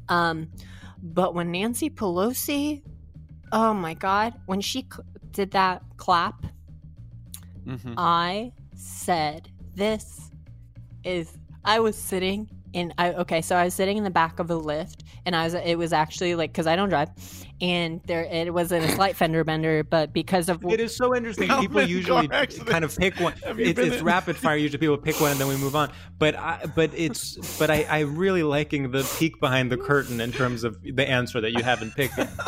Um, 0.09 0.49
but 1.01 1.33
when 1.33 1.51
Nancy 1.51 1.89
Pelosi, 1.89 2.81
oh 3.51 3.73
my 3.73 3.93
God, 3.93 4.33
when 4.45 4.59
she 4.59 4.81
cl- 4.91 5.05
did 5.31 5.51
that 5.51 5.83
clap, 5.97 6.45
Mhm. 7.65 7.93
I 7.97 8.51
said, 8.75 9.49
"This 9.73 10.31
is." 11.03 11.37
I 11.63 11.79
was 11.79 11.97
sitting 11.97 12.47
in. 12.75 12.93
I 12.97 13.13
okay, 13.13 13.41
so 13.41 13.55
I 13.55 13.65
was 13.65 13.73
sitting 13.73 13.97
in 13.97 14.03
the 14.03 14.11
back 14.11 14.39
of 14.39 14.51
a 14.51 14.53
Lyft, 14.53 14.99
and 15.25 15.35
I 15.35 15.45
was. 15.45 15.53
It 15.53 15.77
was 15.77 15.93
actually 15.93 16.35
like 16.35 16.51
because 16.51 16.67
I 16.67 16.75
don't 16.75 16.89
drive, 16.89 17.09
and 17.61 18.01
there 18.05 18.23
it 18.25 18.53
was 18.53 18.71
in 18.71 18.83
a 18.83 18.89
slight 18.89 19.15
fender 19.21 19.43
bender, 19.43 19.83
but 19.83 20.13
because 20.13 20.49
of 20.49 20.63
It 20.65 20.79
is 20.79 20.95
so 20.95 21.15
interesting. 21.15 21.49
Oh, 21.49 21.61
people 21.61 21.81
usually 21.81 22.27
kind 22.27 22.85
of 22.85 22.95
pick 22.95 23.19
one. 23.19 23.33
It's, 23.57 23.79
it's 23.79 24.01
rapid 24.01 24.35
fire. 24.35 24.57
Usually 24.57 24.79
people 24.79 24.97
pick 24.97 25.19
one 25.19 25.31
and 25.31 25.39
then 25.39 25.47
we 25.47 25.55
move 25.55 25.75
on. 25.75 25.91
But 26.19 26.35
I, 26.35 26.65
but 26.75 26.91
it's 26.93 27.57
but 27.57 27.71
I, 27.71 27.83
I 27.89 27.99
really 28.01 28.43
liking 28.43 28.91
the 28.91 29.09
peek 29.17 29.39
behind 29.39 29.71
the 29.71 29.77
curtain 29.77 30.19
in 30.19 30.31
terms 30.31 30.63
of 30.63 30.77
the 30.83 31.09
answer 31.09 31.41
that 31.41 31.51
you 31.51 31.63
haven't 31.63 31.95
picked 31.95 32.17
yet. 32.17 32.29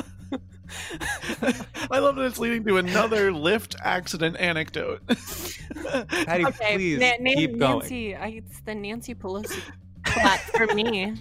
I 1.89 1.99
love 1.99 2.17
that 2.17 2.25
it's 2.25 2.39
leading 2.39 2.65
to 2.65 2.78
another 2.78 3.32
Lyft 3.32 3.78
accident 3.82 4.36
anecdote. 4.38 5.01
Patti, 5.07 6.45
okay, 6.45 6.75
please 6.75 6.99
Na- 6.99 7.13
Na- 7.21 7.34
keep 7.34 7.57
going. 7.57 7.80
Nancy, 7.80 8.15
I, 8.15 8.28
it's 8.28 8.59
the 8.61 8.75
Nancy 8.75 9.15
Pelosi 9.15 9.61
clap 10.20 10.39
for 10.39 10.68
me. 10.74 11.15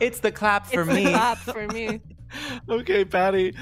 It's 0.00 0.20
the 0.20 0.30
clap 0.30 0.66
for 0.66 0.82
it's 0.82 0.90
me. 0.90 1.04
the 1.04 1.10
clap 1.10 1.38
for 1.38 1.66
me. 1.68 2.00
okay, 2.68 3.04
Patti. 3.04 3.54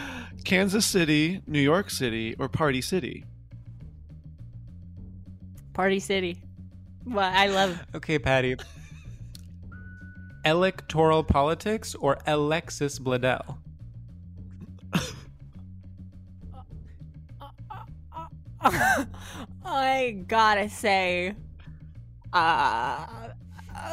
Kansas 0.45 0.85
City, 0.85 1.41
New 1.47 1.61
York 1.61 1.89
City, 1.91 2.37
or 2.39 2.49
Party 2.49 2.81
City? 2.83 3.25
Party 5.73 5.99
City. 6.01 6.43
Well, 7.07 7.31
I 7.33 7.47
love 7.49 7.83
Okay, 7.95 8.19
Patti. 8.19 8.57
Electoral 10.45 11.25
politics 11.25 11.95
or 11.95 12.19
Alexis 12.27 12.99
Bledel? 12.99 13.57
I 19.65 20.23
gotta 20.27 20.69
say, 20.69 21.35
uh, 22.35 23.07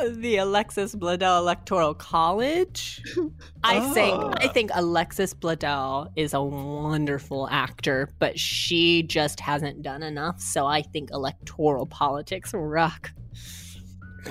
the 0.09 0.37
Alexis 0.37 0.95
Bledel 0.95 1.37
Electoral 1.39 1.93
College. 1.93 3.01
I 3.63 3.79
think 3.93 4.15
I 4.15 4.47
Ah. 4.47 4.51
think 4.51 4.71
Alexis 4.73 5.33
Bledel 5.33 6.09
is 6.15 6.33
a 6.33 6.41
wonderful 6.41 7.47
actor, 7.49 8.09
but 8.19 8.37
she 8.39 9.03
just 9.03 9.39
hasn't 9.39 9.81
done 9.81 10.03
enough. 10.03 10.39
So 10.41 10.65
I 10.65 10.81
think 10.81 11.11
electoral 11.11 11.85
politics 11.85 12.53
rock. 12.53 13.11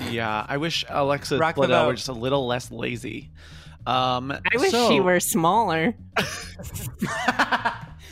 Yeah, 0.09 0.45
I 0.47 0.57
wish 0.57 0.85
Alexis 0.89 1.39
Rock 1.39 1.55
Bledel 1.55 1.87
were 1.87 1.93
just 1.95 2.07
a 2.07 2.13
little 2.13 2.47
less 2.47 2.71
lazy. 2.71 3.31
Um, 3.85 4.31
I 4.31 4.57
wish 4.57 4.71
so- 4.71 4.89
she 4.89 4.99
were 4.99 5.19
smaller. 5.19 5.95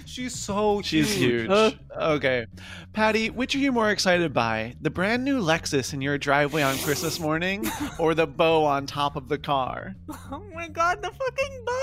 She's 0.09 0.33
so 0.33 0.81
She's 0.81 1.13
huge. 1.13 1.51
Uh. 1.51 1.69
okay. 1.95 2.47
Patti, 2.93 3.29
which 3.29 3.53
are 3.53 3.59
you 3.59 3.71
more 3.71 3.91
excited 3.91 4.33
by? 4.33 4.73
The 4.81 4.89
brand 4.89 5.23
new 5.23 5.39
Lexus 5.39 5.93
in 5.93 6.01
your 6.01 6.17
driveway 6.17 6.63
on 6.63 6.79
Christmas 6.79 7.19
morning 7.19 7.69
or 7.99 8.15
the 8.15 8.25
bow 8.25 8.65
on 8.65 8.87
top 8.87 9.15
of 9.15 9.29
the 9.29 9.37
car? 9.37 9.95
Oh 10.31 10.43
my 10.55 10.67
god, 10.67 11.03
the 11.03 11.11
fucking 11.11 11.63
bow! 11.63 11.73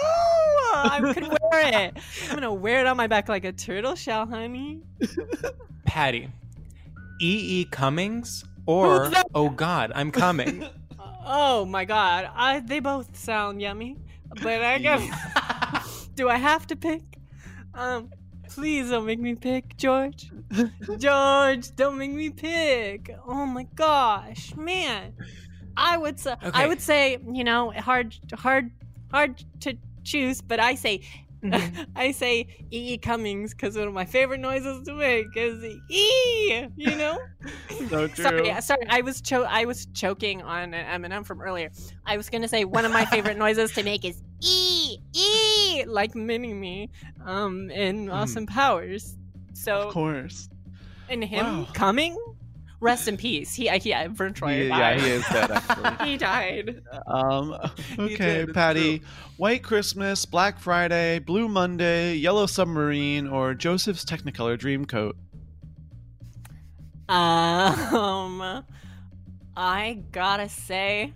I 0.75 1.13
could 1.15 1.29
wear 1.29 1.85
it. 1.85 1.97
I'm 2.29 2.35
gonna 2.35 2.53
wear 2.53 2.81
it 2.81 2.87
on 2.87 2.97
my 2.97 3.07
back 3.07 3.29
like 3.29 3.45
a 3.45 3.53
turtle 3.53 3.95
shell, 3.95 4.27
honey. 4.27 4.81
Patti. 5.85 6.29
E. 7.21 7.61
E. 7.61 7.65
Cummings 7.67 8.45
or 8.67 9.09
Oh 9.37 9.51
God, 9.51 9.93
I'm 9.95 10.11
coming. 10.11 10.67
Oh 11.29 11.65
my 11.65 11.85
god, 11.85 12.31
I 12.37 12.61
they 12.61 12.79
both 12.79 13.17
sound 13.17 13.61
yummy, 13.61 13.97
but 14.43 14.63
I 14.63 14.79
guess 14.79 16.09
do 16.15 16.29
I 16.29 16.37
have 16.37 16.69
to 16.69 16.77
pick? 16.77 17.16
Um, 17.77 18.11
please 18.49 18.91
don't 18.91 19.05
make 19.07 19.21
me 19.21 19.35
pick, 19.35 19.77
George. 19.77 20.31
George, 20.99 21.75
don't 21.77 21.99
make 21.99 22.13
me 22.13 22.31
pick. 22.31 23.15
Oh 23.27 23.47
my 23.47 23.65
gosh, 23.75 24.55
man. 24.57 25.13
I 25.77 25.99
would 25.99 26.19
say 26.19 26.35
I 26.55 26.67
would 26.67 26.81
say 26.81 27.19
you 27.31 27.45
know 27.45 27.71
hard 27.73 28.17
hard 28.35 28.71
hard 29.11 29.45
to 29.61 29.77
choose, 30.05 30.41
but 30.41 30.59
I 30.61 30.75
say. 30.75 31.03
I 31.95 32.11
say 32.13 32.49
E. 32.73 32.95
E. 32.95 32.99
Cummings 32.99 33.53
because 33.53 33.77
one 33.77 33.87
of 33.87 33.95
my 33.95 34.07
favorite 34.07 34.41
noises 34.41 34.85
to 34.87 34.95
make 34.95 35.27
is 35.37 35.63
E. 35.91 36.67
You 36.77 36.97
know. 36.97 37.19
So 37.89 38.09
true. 38.09 38.25
Sorry, 38.25 38.61
sorry. 38.63 38.87
I 38.89 39.03
was 39.03 39.21
cho- 39.21 39.45
I 39.45 39.65
was 39.65 39.87
choking 39.95 40.43
on 40.43 40.75
an 40.75 40.75
M 40.75 41.05
and 41.05 41.13
M 41.13 41.23
from 41.23 41.41
earlier. 41.41 41.71
I 42.05 42.17
was 42.17 42.31
gonna 42.31 42.49
say 42.49 42.65
one 42.65 42.85
of 42.85 42.91
my 42.91 43.05
favorite 43.05 43.37
noises 43.37 43.71
to 43.73 43.85
make 43.85 44.05
is 44.05 44.23
e 44.41 44.76
e 45.15 45.85
like 45.87 46.15
mini 46.15 46.53
me, 46.55 46.91
um, 47.25 47.71
in 47.71 48.09
Austin 48.11 48.47
Powers. 48.47 49.17
So 49.55 49.89
Of 49.89 49.93
course. 49.95 50.49
and 51.09 51.23
him 51.25 51.45
Wow. 51.65 51.69
coming, 51.73 52.17
rest 52.81 53.09
in 53.09 53.17
peace. 53.17 53.55
He 53.55 53.69
he 53.69 53.93
Vern 54.09 54.35
Troyer 54.35 54.69
yeah, 54.69 54.79
died. 54.79 55.01
he 55.01 55.09
is 55.09 55.25
dead, 55.29 55.51
actually. 55.51 56.07
he 56.11 56.17
died. 56.17 56.83
Um, 57.07 57.53
okay, 57.99 58.45
did, 58.45 58.55
Patti. 58.55 59.03
White 59.39 59.63
Christmas, 59.63 60.25
Black 60.27 60.59
Friday, 60.59 61.19
Blue 61.21 61.49
Monday, 61.49 62.15
Yellow 62.17 62.47
Submarine, 62.47 63.27
or 63.27 63.55
Joseph's 63.55 64.05
Technicolor 64.05 64.59
Dreamcoat? 64.59 65.13
Um, 67.09 68.65
I 69.57 70.03
gotta 70.13 70.49
say, 70.49 71.13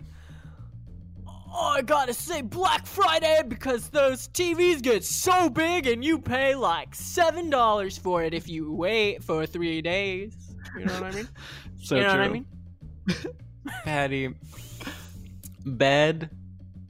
oh, 1.52 1.74
I 1.76 1.82
gotta 1.82 2.14
say 2.14 2.42
Black 2.42 2.86
Friday 2.86 3.42
because 3.46 3.88
those 3.90 4.28
TVs 4.28 4.82
get 4.82 5.04
so 5.04 5.48
big 5.50 5.86
and 5.86 6.04
you 6.04 6.18
pay 6.18 6.54
like 6.54 6.94
seven 6.94 7.50
dollars 7.50 7.98
for 7.98 8.22
it 8.22 8.34
if 8.34 8.48
you 8.48 8.72
wait 8.72 9.22
for 9.22 9.46
three 9.46 9.82
days. 9.82 10.34
You 10.78 10.86
know 10.86 10.94
what 10.94 11.12
I 11.12 11.16
mean? 11.16 11.28
So 11.82 11.96
you 11.96 12.02
know 12.02 12.10
true. 12.10 12.18
what 12.18 12.28
I 12.28 12.32
mean? 12.32 12.46
Patti. 13.84 14.34
Bed, 15.64 16.28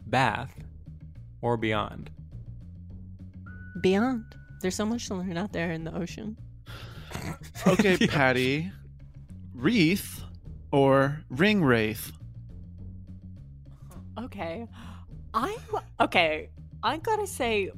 bath, 0.07 0.53
or 1.43 1.57
beyond. 1.57 2.11
Beyond, 3.81 4.25
there's 4.61 4.75
so 4.75 4.85
much 4.85 5.07
to 5.07 5.15
learn 5.15 5.37
out 5.37 5.53
there 5.53 5.71
in 5.71 5.85
the 5.85 5.95
ocean. 5.95 6.37
Okay, 7.67 7.97
Patti. 8.07 8.71
Wreath 9.55 10.23
or 10.73 11.23
ring 11.29 11.63
wraith? 11.63 12.13
Okay, 14.25 14.67
I'm 15.35 15.55
okay. 16.01 16.51
I 16.83 16.99
gotta 16.99 17.27
say. 17.27 17.71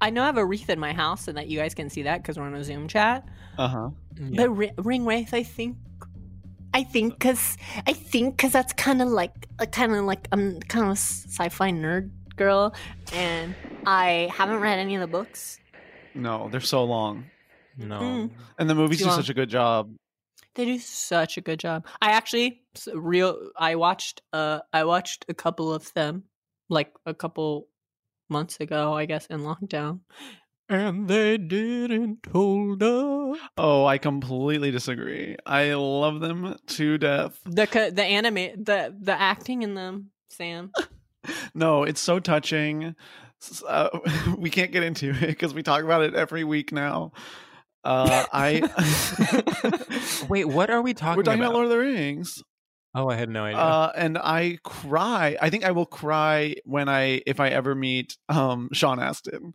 I 0.00 0.10
know 0.10 0.22
I 0.22 0.26
have 0.26 0.36
a 0.36 0.44
wreath 0.44 0.70
in 0.70 0.78
my 0.78 0.92
house, 0.92 1.26
and 1.28 1.36
that 1.36 1.48
you 1.48 1.58
guys 1.58 1.74
can 1.74 1.90
see 1.90 2.02
that 2.02 2.22
because 2.22 2.38
we're 2.38 2.44
on 2.44 2.54
a 2.54 2.62
Zoom 2.62 2.86
chat. 2.86 3.26
Uh 3.56 3.68
huh. 3.68 3.90
But 4.36 4.50
ri- 4.50 4.72
ring 4.78 5.04
wraith, 5.04 5.34
I 5.34 5.42
think, 5.42 5.76
I 6.74 6.84
think, 6.84 7.18
cause 7.18 7.56
I 7.86 7.92
think, 7.92 8.38
cause 8.38 8.52
that's 8.52 8.72
kind 8.72 9.00
of 9.02 9.08
like, 9.08 9.32
kind 9.72 9.92
of 9.94 10.04
like 10.04 10.28
I'm 10.32 10.60
kind 10.60 10.84
of 10.84 10.90
a 10.90 10.96
sci-fi 10.96 11.70
nerd 11.72 12.10
girl, 12.36 12.74
and 13.12 13.54
I 13.86 14.28
haven't 14.32 14.60
read 14.60 14.78
any 14.78 14.94
of 14.94 15.00
the 15.00 15.06
books. 15.08 15.58
No, 16.14 16.48
they're 16.50 16.60
so 16.60 16.84
long, 16.84 17.26
No. 17.76 17.98
Mm. 18.00 18.30
and 18.58 18.70
the 18.70 18.74
movies 18.76 18.98
Too 18.98 19.04
do 19.04 19.10
long. 19.10 19.18
such 19.20 19.30
a 19.30 19.34
good 19.34 19.50
job. 19.50 19.90
They 20.58 20.64
do 20.64 20.78
such 20.80 21.36
a 21.36 21.40
good 21.40 21.60
job. 21.60 21.86
I 22.02 22.10
actually 22.10 22.62
real. 22.92 23.50
I 23.56 23.76
watched. 23.76 24.22
Uh, 24.32 24.58
I 24.72 24.82
watched 24.82 25.24
a 25.28 25.34
couple 25.34 25.72
of 25.72 25.94
them, 25.94 26.24
like 26.68 26.92
a 27.06 27.14
couple 27.14 27.68
months 28.28 28.58
ago, 28.58 28.92
I 28.92 29.06
guess, 29.06 29.24
in 29.26 29.42
lockdown, 29.42 30.00
and 30.68 31.06
they 31.06 31.38
didn't 31.38 32.26
hold 32.32 32.82
up. 32.82 33.36
Oh, 33.56 33.86
I 33.86 33.98
completely 33.98 34.72
disagree. 34.72 35.36
I 35.46 35.74
love 35.74 36.18
them 36.18 36.56
to 36.66 36.98
death. 36.98 37.38
The 37.44 37.92
the 37.94 38.02
anime, 38.02 38.64
the 38.64 38.92
the 39.00 39.12
acting 39.12 39.62
in 39.62 39.74
them, 39.74 40.10
Sam. 40.28 40.72
No, 41.52 41.82
it's 41.82 42.00
so 42.00 42.20
touching. 42.20 42.94
Uh, 43.66 43.90
we 44.38 44.48
can't 44.48 44.72
get 44.72 44.82
into 44.82 45.10
it 45.10 45.20
because 45.20 45.52
we 45.52 45.62
talk 45.62 45.84
about 45.84 46.00
it 46.00 46.14
every 46.14 46.42
week 46.42 46.72
now. 46.72 47.12
Uh, 47.88 48.26
I 48.34 50.26
Wait, 50.28 50.44
what 50.44 50.68
are 50.68 50.82
we 50.82 50.92
talking, 50.92 51.16
we're 51.16 51.22
talking 51.22 51.40
about? 51.40 51.52
about 51.52 51.54
Lord 51.54 51.64
of 51.64 51.70
the 51.70 51.78
Rings, 51.78 52.42
oh, 52.94 53.08
I 53.08 53.16
had 53.16 53.30
no 53.30 53.44
idea. 53.44 53.58
uh, 53.58 53.92
and 53.96 54.18
I 54.18 54.58
cry. 54.62 55.38
I 55.40 55.48
think 55.48 55.64
I 55.64 55.70
will 55.70 55.86
cry 55.86 56.56
when 56.66 56.90
I 56.90 57.22
if 57.26 57.40
I 57.40 57.48
ever 57.48 57.74
meet 57.74 58.18
um 58.28 58.68
Sean 58.74 59.00
Astin. 59.00 59.54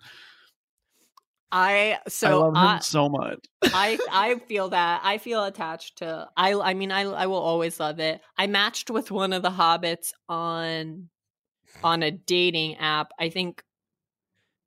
I 1.51 1.99
so 2.07 2.27
I 2.27 2.33
love 2.33 2.55
him 2.55 2.57
I, 2.57 2.79
so 2.79 3.07
much. 3.07 3.45
I 3.65 3.99
I 4.11 4.39
feel 4.47 4.69
that 4.69 5.01
I 5.03 5.19
feel 5.19 5.43
attached 5.43 5.99
to 5.99 6.27
I 6.35 6.53
I 6.53 6.73
mean 6.73 6.91
I 6.91 7.01
I 7.01 7.27
will 7.27 7.35
always 7.37 7.79
love 7.79 7.99
it. 7.99 8.19
I 8.35 8.47
matched 8.47 8.89
with 8.89 9.11
one 9.11 9.33
of 9.33 9.43
the 9.43 9.51
hobbits 9.51 10.11
on 10.27 11.09
on 11.83 12.01
a 12.01 12.09
dating 12.09 12.77
app. 12.77 13.11
I 13.19 13.29
think 13.29 13.63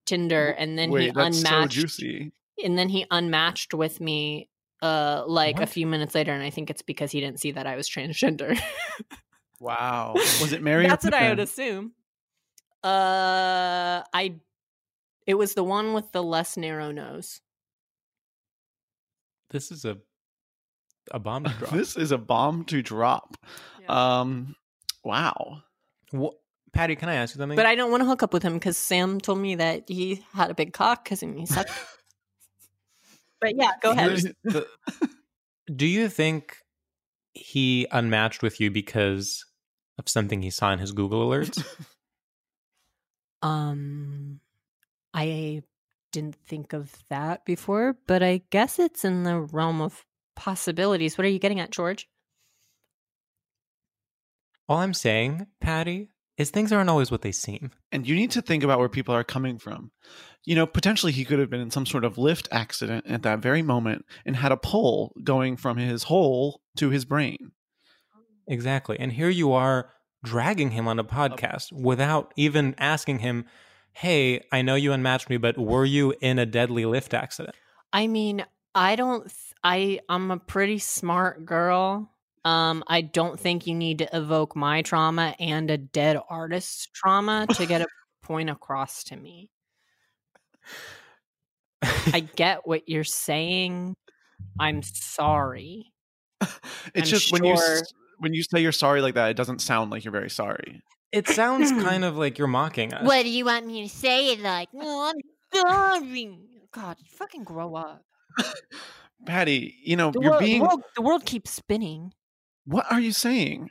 Tinder 0.04 0.50
and 0.50 0.78
then 0.78 0.90
Wait, 0.90 1.06
he 1.06 1.10
that's 1.10 1.40
so 1.40 1.48
unmatched 1.48 1.72
juicy. 1.72 2.32
And 2.64 2.78
then 2.78 2.88
he 2.88 3.06
unmatched 3.10 3.74
with 3.74 4.00
me 4.00 4.48
uh 4.82 5.24
like 5.26 5.58
a 5.58 5.66
few 5.66 5.86
minutes 5.86 6.14
later 6.14 6.32
and 6.32 6.42
I 6.42 6.50
think 6.50 6.68
it's 6.68 6.82
because 6.82 7.10
he 7.10 7.20
didn't 7.20 7.40
see 7.40 7.52
that 7.52 7.66
I 7.66 7.76
was 7.76 7.88
transgender. 7.88 8.60
Wow. 9.58 10.12
Was 10.14 10.52
it 10.52 10.62
Merry? 10.62 10.86
That's 10.86 11.04
what 11.04 11.14
I 11.14 11.30
would 11.30 11.38
assume. 11.38 11.92
Uh 12.84 14.02
I 14.12 14.34
it 15.26 15.34
was 15.34 15.54
the 15.54 15.64
one 15.64 15.92
with 15.94 16.12
the 16.12 16.22
less 16.22 16.56
narrow 16.56 16.92
nose. 16.92 17.40
This 19.50 19.70
is 19.70 19.84
a 19.84 19.98
a 21.12 21.18
bomb 21.18 21.44
to 21.44 21.50
drop. 21.58 21.70
This 21.72 21.96
is 21.96 22.12
a 22.12 22.18
bomb 22.18 22.64
to 22.64 22.82
drop. 22.82 23.36
Um. 23.88 24.56
Wow. 25.04 25.62
Wha- 26.12 26.32
Patti, 26.72 26.96
can 26.96 27.08
I 27.08 27.14
ask 27.14 27.34
you 27.34 27.38
something? 27.38 27.56
But 27.56 27.66
I 27.66 27.74
don't 27.76 27.90
want 27.90 28.02
to 28.02 28.06
hook 28.06 28.22
up 28.22 28.32
with 28.32 28.42
him 28.42 28.54
because 28.54 28.76
Sam 28.76 29.20
told 29.20 29.38
me 29.38 29.54
that 29.54 29.84
he 29.88 30.24
had 30.34 30.50
a 30.50 30.54
big 30.54 30.72
cock 30.72 31.04
because 31.04 31.20
he 31.20 31.46
sucked. 31.46 31.70
but 33.40 33.56
yeah, 33.56 33.72
go 33.82 33.92
ahead. 33.92 34.34
The- 34.44 34.66
do 35.74 35.86
you 35.86 36.08
think 36.08 36.58
he 37.34 37.86
unmatched 37.90 38.42
with 38.42 38.60
you 38.60 38.70
because 38.70 39.44
of 39.98 40.08
something 40.08 40.42
he 40.42 40.50
saw 40.50 40.72
in 40.72 40.78
his 40.78 40.92
Google 40.92 41.28
alerts? 41.28 41.64
Um, 43.42 44.40
I 45.12 45.62
didn't 46.12 46.36
think 46.36 46.72
of 46.72 46.92
that 47.10 47.44
before, 47.44 47.96
but 48.06 48.22
I 48.22 48.42
guess 48.50 48.78
it's 48.78 49.04
in 49.04 49.22
the 49.22 49.40
realm 49.40 49.80
of 49.80 50.04
possibilities. 50.34 51.16
What 51.16 51.26
are 51.26 51.30
you 51.30 51.38
getting 51.38 51.60
at, 51.60 51.70
George? 51.70 52.08
All 54.68 54.78
I'm 54.78 54.94
saying, 54.94 55.46
Patti, 55.60 56.08
is 56.38 56.50
things 56.50 56.72
aren't 56.72 56.90
always 56.90 57.10
what 57.10 57.22
they 57.22 57.32
seem. 57.32 57.70
and 57.92 58.06
you 58.06 58.14
need 58.14 58.30
to 58.32 58.42
think 58.42 58.62
about 58.62 58.78
where 58.78 58.88
people 58.88 59.14
are 59.14 59.24
coming 59.24 59.58
from. 59.58 59.90
You 60.44 60.54
know, 60.54 60.66
potentially 60.66 61.12
he 61.12 61.24
could 61.24 61.38
have 61.38 61.50
been 61.50 61.60
in 61.60 61.70
some 61.70 61.86
sort 61.86 62.04
of 62.04 62.16
Lyft 62.16 62.46
accident 62.52 63.06
at 63.08 63.22
that 63.22 63.40
very 63.40 63.62
moment 63.62 64.04
and 64.24 64.36
had 64.36 64.52
a 64.52 64.56
pole 64.56 65.12
going 65.24 65.56
from 65.56 65.76
his 65.76 66.04
hole 66.04 66.60
to 66.76 66.90
his 66.90 67.04
brain. 67.04 67.52
Exactly. 68.46 68.96
And 69.00 69.12
here 69.12 69.28
you 69.28 69.52
are 69.52 69.90
dragging 70.22 70.70
him 70.70 70.86
on 70.86 70.98
a 70.98 71.04
podcast 71.04 71.72
without 71.72 72.32
even 72.36 72.74
asking 72.78 73.20
him, 73.20 73.46
hey, 73.92 74.44
I 74.52 74.62
know 74.62 74.74
you 74.74 74.92
unmatched 74.92 75.30
me, 75.30 75.36
but 75.36 75.58
were 75.58 75.84
you 75.84 76.14
in 76.20 76.38
a 76.38 76.46
deadly 76.46 76.84
Lyft 76.84 77.14
accident? 77.14 77.56
I 77.92 78.06
mean, 78.06 78.44
I 78.74 78.94
don't. 78.94 79.22
Th- 79.22 79.32
I 79.64 80.00
I'm 80.08 80.30
a 80.30 80.38
pretty 80.38 80.78
smart 80.78 81.46
girl. 81.46 82.10
Um, 82.46 82.84
I 82.86 83.00
don't 83.00 83.40
think 83.40 83.66
you 83.66 83.74
need 83.74 83.98
to 83.98 84.16
evoke 84.16 84.54
my 84.54 84.82
trauma 84.82 85.34
and 85.40 85.68
a 85.68 85.76
dead 85.76 86.16
artist's 86.30 86.86
trauma 86.94 87.48
to 87.54 87.66
get 87.66 87.80
a 87.80 87.86
point 88.22 88.50
across 88.50 89.02
to 89.04 89.16
me. 89.16 89.50
I 91.82 92.20
get 92.36 92.64
what 92.64 92.88
you're 92.88 93.02
saying. 93.02 93.96
I'm 94.60 94.84
sorry. 94.84 95.92
It's 96.40 96.52
I'm 96.94 97.04
just 97.04 97.32
when 97.32 97.42
you 97.42 97.56
when 98.18 98.32
you 98.32 98.44
say 98.44 98.60
you're 98.60 98.70
sorry 98.70 99.00
like 99.00 99.14
that, 99.14 99.30
it 99.30 99.36
doesn't 99.36 99.60
sound 99.60 99.90
like 99.90 100.04
you're 100.04 100.12
very 100.12 100.30
sorry. 100.30 100.82
It 101.10 101.26
sounds 101.26 101.72
kind 101.72 102.04
of 102.04 102.16
like 102.16 102.38
you're 102.38 102.46
mocking 102.46 102.94
us. 102.94 103.04
What 103.04 103.24
do 103.24 103.28
you 103.28 103.44
want 103.44 103.66
me 103.66 103.82
to 103.82 103.88
say 103.88 104.32
it 104.32 104.38
like? 104.38 104.68
No, 104.72 105.12
I'm 105.12 105.20
sorry. 105.52 106.38
God, 106.70 106.96
fucking 107.08 107.42
grow 107.42 107.74
up. 107.74 108.04
Patti, 109.26 109.74
you 109.82 109.96
know, 109.96 110.12
The 110.12 110.20
you're 110.20 110.30
world, 110.30 110.40
being 110.40 110.60
the 110.60 110.68
world, 110.68 110.82
the 110.94 111.02
world 111.02 111.24
keeps 111.24 111.50
spinning. 111.50 112.12
What 112.66 112.90
are 112.90 113.00
you 113.00 113.12
saying? 113.12 113.70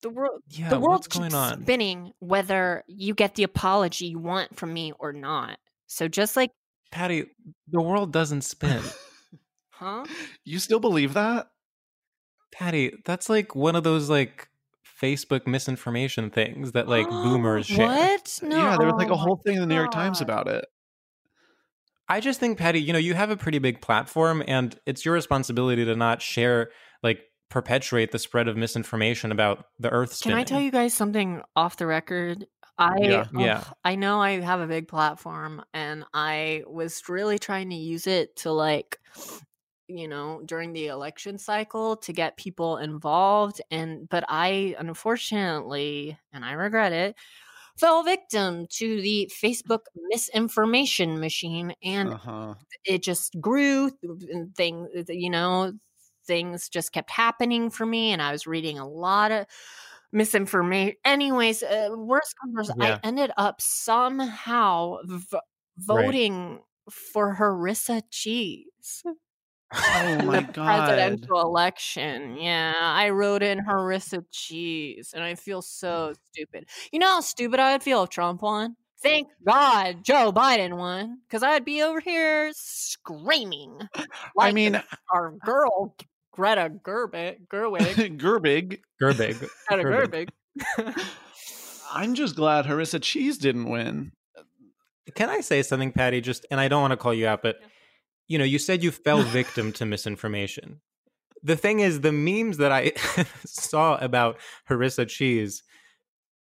The 0.00 0.10
world, 0.10 0.42
Yeah, 0.48 0.68
the 0.68 0.78
world 0.78 1.08
going 1.10 1.24
keeps 1.24 1.34
on? 1.34 1.62
spinning 1.62 2.12
whether 2.20 2.84
you 2.86 3.14
get 3.14 3.34
the 3.34 3.42
apology 3.42 4.06
you 4.06 4.18
want 4.18 4.56
from 4.56 4.72
me 4.72 4.92
or 4.98 5.12
not. 5.12 5.58
So 5.88 6.06
just 6.06 6.36
like, 6.36 6.52
Patti, 6.92 7.26
the 7.70 7.82
world 7.82 8.12
doesn't 8.12 8.42
spin. 8.42 8.80
huh? 9.70 10.04
You 10.44 10.58
still 10.60 10.80
believe 10.80 11.14
that? 11.14 11.48
Patti, 12.52 12.92
that's 13.04 13.28
like 13.28 13.54
one 13.54 13.74
of 13.76 13.84
those 13.84 14.08
like 14.08 14.48
Facebook 15.00 15.46
misinformation 15.46 16.30
things 16.30 16.72
that 16.72 16.88
like 16.88 17.08
boomers 17.10 17.66
share. 17.66 17.86
What? 17.88 18.38
No. 18.42 18.56
yeah, 18.62 18.76
there 18.78 18.86
was 18.86 18.96
like 18.98 19.10
a 19.10 19.16
whole 19.16 19.40
thing 19.44 19.54
in 19.56 19.60
the 19.60 19.66
New 19.66 19.74
York 19.74 19.90
Times 19.90 20.20
about 20.20 20.48
it. 20.48 20.64
I 22.08 22.20
just 22.20 22.40
think, 22.40 22.56
Patti, 22.56 22.80
you 22.80 22.92
know, 22.92 22.98
you 22.98 23.14
have 23.14 23.30
a 23.30 23.36
pretty 23.36 23.58
big 23.58 23.82
platform 23.82 24.42
and 24.48 24.78
it's 24.86 25.04
your 25.04 25.12
responsibility 25.14 25.84
to 25.84 25.94
not 25.94 26.22
share, 26.22 26.70
like, 27.02 27.20
perpetuate 27.50 28.12
the 28.12 28.18
spread 28.18 28.48
of 28.48 28.56
misinformation 28.56 29.32
about 29.32 29.66
the 29.78 29.90
earth 29.90 30.20
Can. 30.22 30.32
I 30.34 30.44
tell 30.44 30.60
you 30.60 30.70
guys 30.70 30.94
something 30.94 31.42
off 31.56 31.76
the 31.76 31.86
record? 31.86 32.46
I 32.78 32.94
Yeah. 33.00 33.28
Yeah. 33.34 33.64
I 33.84 33.96
know 33.96 34.20
I 34.20 34.40
have 34.40 34.60
a 34.60 34.66
big 34.66 34.86
platform 34.88 35.64
and 35.74 36.04
I 36.14 36.62
was 36.66 37.02
really 37.08 37.38
trying 37.38 37.70
to 37.70 37.76
use 37.76 38.06
it 38.06 38.36
to 38.36 38.52
like 38.52 38.98
you 39.88 40.06
know 40.06 40.42
during 40.44 40.72
the 40.74 40.88
election 40.88 41.38
cycle 41.38 41.96
to 41.96 42.12
get 42.12 42.36
people 42.36 42.76
involved 42.76 43.60
and 43.70 44.08
but 44.08 44.24
I 44.28 44.76
unfortunately 44.78 46.18
and 46.32 46.44
I 46.44 46.52
regret 46.52 46.92
it 46.92 47.16
fell 47.78 48.02
victim 48.02 48.66
to 48.70 49.00
the 49.00 49.30
Facebook 49.42 49.80
misinformation 50.10 51.20
machine 51.20 51.74
and 51.82 52.10
Uh-huh. 52.14 52.54
it 52.84 53.02
just 53.02 53.40
grew 53.40 53.90
and 54.02 54.54
thing 54.54 54.88
you 55.08 55.30
know 55.30 55.72
things 56.28 56.68
just 56.68 56.92
kept 56.92 57.10
happening 57.10 57.70
for 57.70 57.84
me 57.84 58.12
and 58.12 58.22
i 58.22 58.30
was 58.30 58.46
reading 58.46 58.78
a 58.78 58.88
lot 58.88 59.32
of 59.32 59.46
misinformation 60.12 60.94
anyways 61.04 61.62
uh, 61.64 61.88
worst 61.96 62.34
comes 62.40 62.54
worst, 62.68 62.72
Yeah. 62.78 62.98
i 63.02 63.06
ended 63.06 63.32
up 63.36 63.60
somehow 63.60 64.98
v- 65.04 65.38
voting 65.78 66.60
for 66.90 67.34
harissa 67.34 68.02
cheese 68.10 69.02
Oh 69.74 70.22
my 70.24 70.40
the 70.40 70.52
god. 70.52 70.86
presidential 70.86 71.40
election 71.42 72.36
yeah 72.38 72.72
i 72.78 73.10
wrote 73.10 73.42
in 73.42 73.58
harissa 73.58 74.24
cheese 74.30 75.12
and 75.14 75.22
i 75.22 75.34
feel 75.34 75.60
so 75.60 76.14
stupid 76.32 76.66
you 76.92 76.98
know 76.98 77.08
how 77.08 77.20
stupid 77.20 77.60
i 77.60 77.72
would 77.72 77.82
feel 77.82 78.04
if 78.04 78.10
trump 78.10 78.42
won 78.42 78.76
Thank 79.00 79.28
God 79.46 80.02
Joe 80.02 80.32
Biden 80.32 80.76
won, 80.76 81.18
because 81.28 81.44
I'd 81.44 81.64
be 81.64 81.82
over 81.82 82.00
here 82.00 82.50
screaming. 82.52 83.78
I 84.36 84.50
mean, 84.50 84.82
our 85.14 85.30
girl 85.44 85.94
Greta 86.38 86.70
Gerwig, 86.70 87.48
Gerwig, 87.52 88.16
Gerbig. 88.20 88.78
Gerbig. 89.02 89.50
Greta 89.68 89.82
Gerwig. 89.82 90.28
Gerwig. 90.78 91.04
I'm 91.92 92.14
just 92.14 92.36
glad 92.36 92.64
Harissa 92.64 93.02
Cheese 93.02 93.38
didn't 93.38 93.68
win. 93.68 94.12
Can 95.16 95.30
I 95.30 95.40
say 95.40 95.64
something, 95.64 95.90
Patti? 95.90 96.20
Just, 96.20 96.46
and 96.48 96.60
I 96.60 96.68
don't 96.68 96.80
want 96.80 96.92
to 96.92 96.96
call 96.96 97.12
you 97.12 97.26
out, 97.26 97.42
but, 97.42 97.56
you 98.28 98.38
know, 98.38 98.44
you 98.44 98.60
said 98.60 98.84
you 98.84 98.92
fell 98.92 99.22
victim 99.22 99.72
to 99.72 99.84
misinformation. 99.84 100.80
The 101.42 101.56
thing 101.56 101.80
is, 101.80 102.02
the 102.02 102.12
memes 102.12 102.58
that 102.58 102.70
I 102.70 102.92
saw 103.44 103.96
about 103.96 104.38
Harissa 104.70 105.08
Cheese 105.08 105.64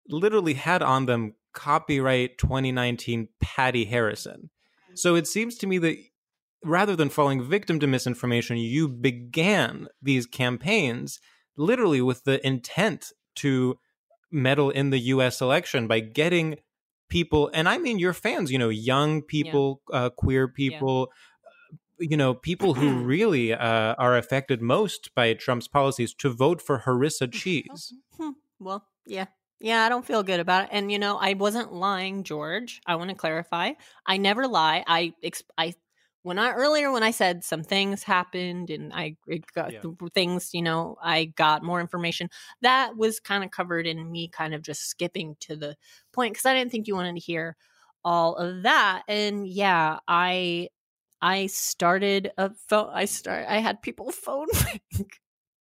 literally 0.09 0.55
had 0.55 0.81
on 0.81 1.05
them 1.05 1.35
copyright 1.53 2.37
2019 2.37 3.29
Patti 3.39 3.85
Harrison. 3.85 4.49
So 4.93 5.15
it 5.15 5.25
seems 5.25 5.55
to 5.59 5.67
me 5.67 5.77
that 5.77 5.97
rather 6.65 6.95
than 6.95 7.09
falling 7.09 7.43
victim 7.43 7.79
to 7.79 7.87
misinformation, 7.87 8.57
you 8.57 8.87
began 8.89 9.87
these 10.01 10.25
campaigns 10.25 11.19
literally 11.57 12.01
with 12.01 12.23
the 12.25 12.45
intent 12.45 13.11
to 13.35 13.79
meddle 14.31 14.69
in 14.69 14.89
the 14.89 14.99
US 14.99 15.41
election 15.41 15.87
by 15.87 15.99
getting 16.01 16.57
people, 17.09 17.49
and 17.53 17.69
I 17.69 17.77
mean 17.77 17.99
your 17.99 18.13
fans, 18.13 18.51
you 18.51 18.57
know, 18.57 18.69
young 18.69 19.21
people, 19.21 19.81
uh, 19.93 20.09
queer 20.09 20.47
people. 20.47 21.09
uh, 21.45 21.75
You 21.99 22.17
know, 22.17 22.33
people 22.33 22.73
who 22.73 23.03
really 23.05 23.53
uh, 23.53 23.95
are 23.97 24.17
affected 24.17 24.61
most 24.61 25.13
by 25.15 25.33
Trump's 25.33 25.67
policies 25.69 26.13
to 26.15 26.29
vote 26.33 26.61
for 26.61 26.79
Harissa 26.79 27.31
Cheese. 27.41 27.93
Hmm, 28.17 28.31
well, 28.59 28.87
yeah. 29.05 29.27
Yeah, 29.61 29.85
I 29.85 29.89
don't 29.89 30.05
feel 30.05 30.21
good 30.23 30.41
about 30.41 30.65
it. 30.65 30.69
And 30.73 30.91
you 30.91 30.99
know, 30.99 31.15
I 31.17 31.33
wasn't 31.33 31.71
lying, 31.71 32.23
George. 32.23 32.81
I 32.85 32.95
want 32.95 33.09
to 33.11 33.15
clarify. 33.15 33.71
I 34.05 34.17
never 34.17 34.47
lie. 34.47 34.83
I 34.85 35.13
ex- 35.23 35.43
I 35.57 35.73
when 36.25 36.39
I 36.39 36.51
earlier 36.53 36.91
when 36.91 37.03
I 37.03 37.11
said 37.11 37.43
some 37.43 37.63
things 37.63 38.03
happened 38.03 38.71
and 38.71 38.91
I 38.93 39.17
got 39.53 39.73
Yeah. 39.73 39.85
things, 40.15 40.49
you 40.53 40.61
know, 40.63 40.97
I 41.01 41.25
got 41.25 41.63
more 41.63 41.79
information. 41.79 42.29
That 42.61 42.97
was 42.97 43.19
kind 43.19 43.43
of 43.43 43.51
covered 43.51 43.85
in 43.87 44.11
me 44.11 44.27
kind 44.29 44.55
of 44.55 44.63
just 44.63 44.87
skipping 44.89 45.35
to 45.41 45.55
the 45.55 45.77
point 46.13 46.35
cuz 46.35 46.45
I 46.45 46.55
didn't 46.55 46.71
think 46.71 46.87
you 46.87 46.95
wanted 46.95 47.15
to 47.15 47.21
hear 47.21 47.55
all 48.03 48.35
of 48.37 48.63
that. 48.63 49.03
And 49.07 49.47
yeah, 49.47 49.99
I 50.07 50.69
I 51.21 51.47
started 51.47 52.31
a 52.37 52.51
phone 52.69 52.89
I 52.93 53.05
start 53.05 53.45
I 53.47 53.59
had 53.59 53.81
people 53.83 54.11
phone 54.25 54.47
me. 54.97 55.05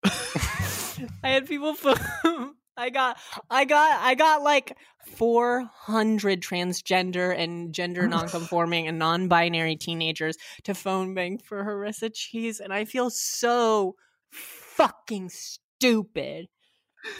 I 1.23 1.29
had 1.29 1.47
people 1.47 1.73
phone 1.75 2.55
I 2.75 2.89
got 2.89 3.17
I 3.49 3.65
got 3.65 3.99
I 4.01 4.15
got 4.15 4.41
like 4.41 4.77
400 5.15 6.41
transgender 6.41 7.37
and 7.37 7.73
gender 7.73 8.03
oh. 8.03 8.07
nonconforming 8.07 8.87
and 8.87 8.97
non-binary 8.97 9.75
teenagers 9.75 10.37
to 10.63 10.73
phone 10.73 11.13
bank 11.13 11.43
for 11.43 11.63
Harissa 11.63 12.11
cheese 12.13 12.59
and 12.59 12.73
I 12.73 12.85
feel 12.85 13.09
so 13.09 13.95
fucking 14.31 15.29
stupid 15.29 16.47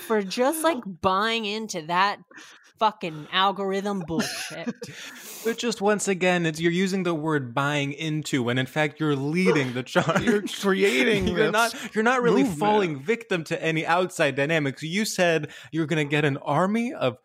for 0.08 0.22
just 0.22 0.64
like 0.64 0.82
buying 1.02 1.46
into 1.46 1.84
that 1.84 2.20
fucking 2.80 3.28
algorithm 3.32 4.04
bullshit. 4.08 4.74
But 5.46 5.58
just 5.58 5.82
once 5.82 6.08
again, 6.08 6.46
it's 6.46 6.62
you're 6.62 6.72
using 6.72 7.04
the 7.04 7.14
word 7.14 7.54
buying 7.54 7.92
into 7.92 8.42
when 8.44 8.58
in 8.58 8.66
fact 8.66 9.02
you're 9.02 9.14
leading 9.18 9.74
the 9.74 9.84
charge. 9.84 10.22
You're 10.22 10.42
creating 10.42 11.28
you're 11.36 11.52
this 11.52 11.52
not 11.52 11.96
you're 11.96 12.04
not 12.06 12.22
really 12.22 12.44
movement. 12.44 12.60
falling 12.60 13.04
victim 13.04 13.44
to 13.46 13.62
any 13.62 13.86
outside 13.86 14.36
dynamics. 14.36 14.84
You 14.84 15.04
said 15.04 15.50
you're 15.74 15.86
gonna 15.86 16.06
get 16.06 16.24
an 16.24 16.38
army 16.38 16.94
of 16.94 17.18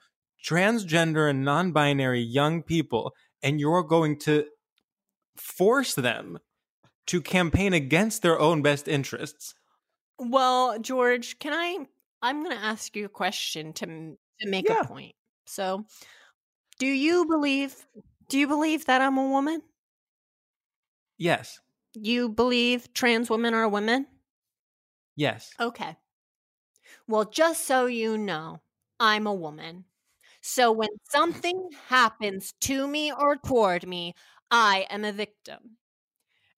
transgender 0.45 1.31
and 1.31 1.45
non-binary 1.45 2.21
young 2.23 2.63
people, 2.65 3.13
and 3.41 3.61
you're 3.61 3.85
going 3.85 4.19
to 4.21 4.47
force 5.37 5.95
them 5.95 6.39
to 7.07 7.21
campaign 7.21 7.73
against 7.73 8.23
their 8.23 8.39
own 8.39 8.63
best 8.63 8.89
interests. 8.89 9.55
Well, 10.19 10.79
George, 10.81 11.39
can 11.39 11.53
I? 11.53 11.87
I'm 12.21 12.43
going 12.43 12.57
to 12.57 12.63
ask 12.65 12.97
you 12.97 13.05
a 13.05 13.09
question 13.09 13.73
to 13.75 13.87
to 14.41 14.49
make 14.49 14.69
Yeah. 14.69 14.81
a 14.81 14.85
point. 14.85 15.15
So, 15.49 15.87
do 16.79 16.87
you 16.87 17.27
believe? 17.27 17.87
Do 18.29 18.39
you 18.39 18.49
believe 18.49 18.87
that 18.87 19.03
I'm 19.03 19.19
a 19.19 19.29
woman? 19.29 19.63
Yes. 21.19 21.61
You 21.93 22.31
believe 22.31 22.95
trans 22.95 23.29
women 23.29 23.53
are 23.53 23.69
women? 23.69 24.07
Yes. 25.17 25.59
Okay. 25.61 25.99
Well, 27.07 27.25
just 27.25 27.65
so 27.67 27.87
you 27.87 28.17
know, 28.19 28.61
I'm 29.01 29.27
a 29.27 29.35
woman. 29.35 29.85
So 30.43 30.73
when 30.73 30.91
something 31.11 31.71
happens 31.89 32.53
to 32.63 32.87
me 32.89 33.13
or 33.13 33.37
toward 33.37 33.87
me, 33.87 34.15
I 34.51 34.87
am 34.91 35.05
a 35.05 35.13
victim. 35.13 35.79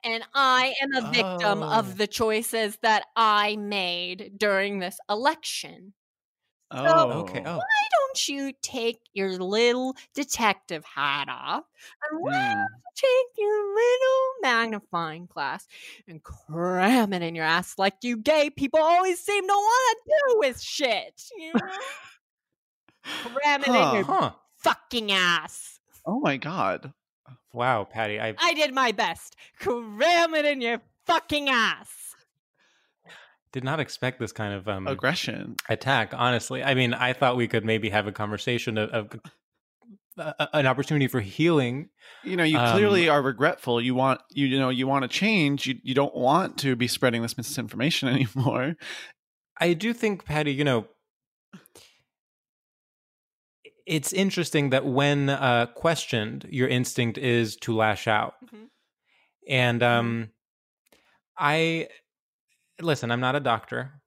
And 0.05 0.25
I 0.35 0.75
am 0.83 0.95
a 0.95 1.03
victim 1.09 1.63
Oh. 1.63 1.73
of 1.73 1.99
the 1.99 2.09
choices 2.09 2.79
that 2.83 3.07
I 3.17 3.57
made 3.57 4.39
during 4.39 4.81
this 4.81 4.99
election. 5.11 5.95
Oh, 6.73 7.11
Okay. 7.23 7.43
Oh. 7.45 7.57
Why 7.57 7.87
don't 7.93 8.29
you 8.29 8.53
take 8.63 9.01
your 9.13 9.39
little 9.39 9.97
detective 10.15 10.85
hat 10.85 11.29
off 11.29 11.65
and 12.11 12.21
why 12.23 12.33
Hmm. 12.33 12.59
don't 12.59 12.69
you 12.85 12.91
take 12.95 13.39
your 13.39 13.75
little 13.75 14.27
magnifying 14.43 15.27
glass 15.27 15.67
and 16.09 16.23
cram 16.23 17.13
it 17.13 17.23
in 17.23 17.35
your 17.35 17.45
ass 17.45 17.79
like 17.79 17.95
you 18.03 18.17
gay 18.17 18.51
people 18.51 18.81
always 18.81 19.21
seem 19.21 19.47
to 19.47 19.53
want 19.53 19.99
to 20.05 20.13
do 20.33 20.39
with 20.39 20.61
shit? 20.61 21.23
You 21.37 21.53
know? 21.55 21.71
cram 23.05 23.63
it 23.63 23.69
in 23.69 23.95
your 23.95 24.05
Huh. 24.05 24.33
fucking 24.59 25.11
ass. 25.13 25.81
Oh 26.07 26.21
my 26.21 26.37
god. 26.37 26.93
Wow, 27.53 27.85
Patti. 27.85 28.21
I 28.21 28.35
I 28.39 28.55
did 28.55 28.73
my 28.75 28.93
best. 28.93 29.35
Cram 29.59 30.35
it 30.35 30.45
in 30.45 30.61
your 30.61 30.81
fucking 31.07 31.49
ass. 31.49 31.89
Did 33.53 33.65
not 33.65 33.81
expect 33.81 34.21
this 34.21 34.33
kind 34.33 34.55
of 34.55 34.69
um, 34.69 34.87
Aggression. 34.87 35.57
attack. 35.69 36.13
Honestly, 36.15 36.63
I 36.63 36.75
mean, 36.75 36.95
I 36.95 37.13
thought 37.13 37.37
we 37.37 37.49
could 37.49 37.65
maybe 37.65 37.91
have 37.91 38.07
a 38.07 38.13
conversation 38.13 38.79
of, 38.79 38.91
of 38.91 39.21
uh, 40.17 40.47
an 40.53 40.67
opportunity 40.67 41.09
for 41.09 41.21
healing. 41.21 41.89
You 42.23 42.37
know, 42.37 42.45
you 42.45 42.59
Um, 42.59 42.73
clearly 42.77 43.09
are 43.09 43.21
regretful. 43.23 43.81
You 43.81 43.95
want 43.97 44.21
you, 44.31 44.47
you 44.47 44.59
know, 44.59 44.69
you 44.71 44.87
want 44.87 45.03
to 45.03 45.09
change. 45.09 45.67
You 45.67 45.75
you 45.83 45.95
don't 45.95 46.15
want 46.15 46.59
to 46.59 46.77
be 46.77 46.87
spreading 46.87 47.23
this 47.23 47.37
misinformation 47.37 48.09
anymore. 48.37 48.77
I 49.59 49.73
do 49.75 49.93
think, 49.93 50.25
Patti, 50.25 50.53
you 50.53 50.65
know, 50.65 50.87
it's 53.87 54.13
interesting 54.13 54.71
that 54.71 54.87
when 54.87 55.29
uh, 55.29 55.67
questioned, 55.75 56.47
your 56.51 56.69
instinct 56.69 57.19
is 57.19 57.57
to 57.57 57.75
lash 57.75 58.07
out. 58.07 58.35
Mhm. 58.45 58.67
And 59.49 59.83
um, 59.83 60.31
I 61.37 61.89
listen. 62.81 63.11
I'm 63.11 63.21
not 63.21 63.37
a 63.37 63.41
doctor, 63.41 64.01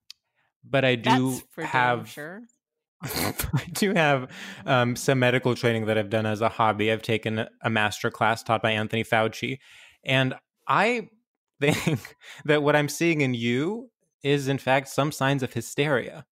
but 0.63 0.85
I 0.85 0.95
do 0.95 1.39
have 1.57 2.09
sure. 2.09 2.41
I 3.03 3.65
do 3.73 3.93
have 3.93 4.29
um, 4.65 4.95
some 4.95 5.19
medical 5.19 5.55
training 5.55 5.87
that 5.87 5.97
I've 5.97 6.09
done 6.09 6.25
as 6.25 6.41
a 6.41 6.49
hobby. 6.49 6.91
I've 6.91 7.01
taken 7.01 7.45
a 7.61 7.69
master 7.69 8.09
class 8.09 8.43
taught 8.43 8.61
by 8.61 8.71
Anthony 8.71 9.03
Fauci, 9.03 9.59
and 10.05 10.33
I 10.67 11.09
think 11.61 12.15
that 12.45 12.63
what 12.63 12.75
I'm 12.75 12.89
seeing 12.89 13.21
in 13.21 13.33
you 13.33 13.89
is, 14.23 14.47
in 14.47 14.57
fact, 14.57 14.87
some 14.87 15.11
signs 15.11 15.43
of 15.43 15.53
hysteria. 15.53 16.25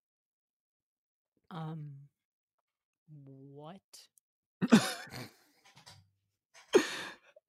Um, 1.50 1.92
what? 3.52 3.80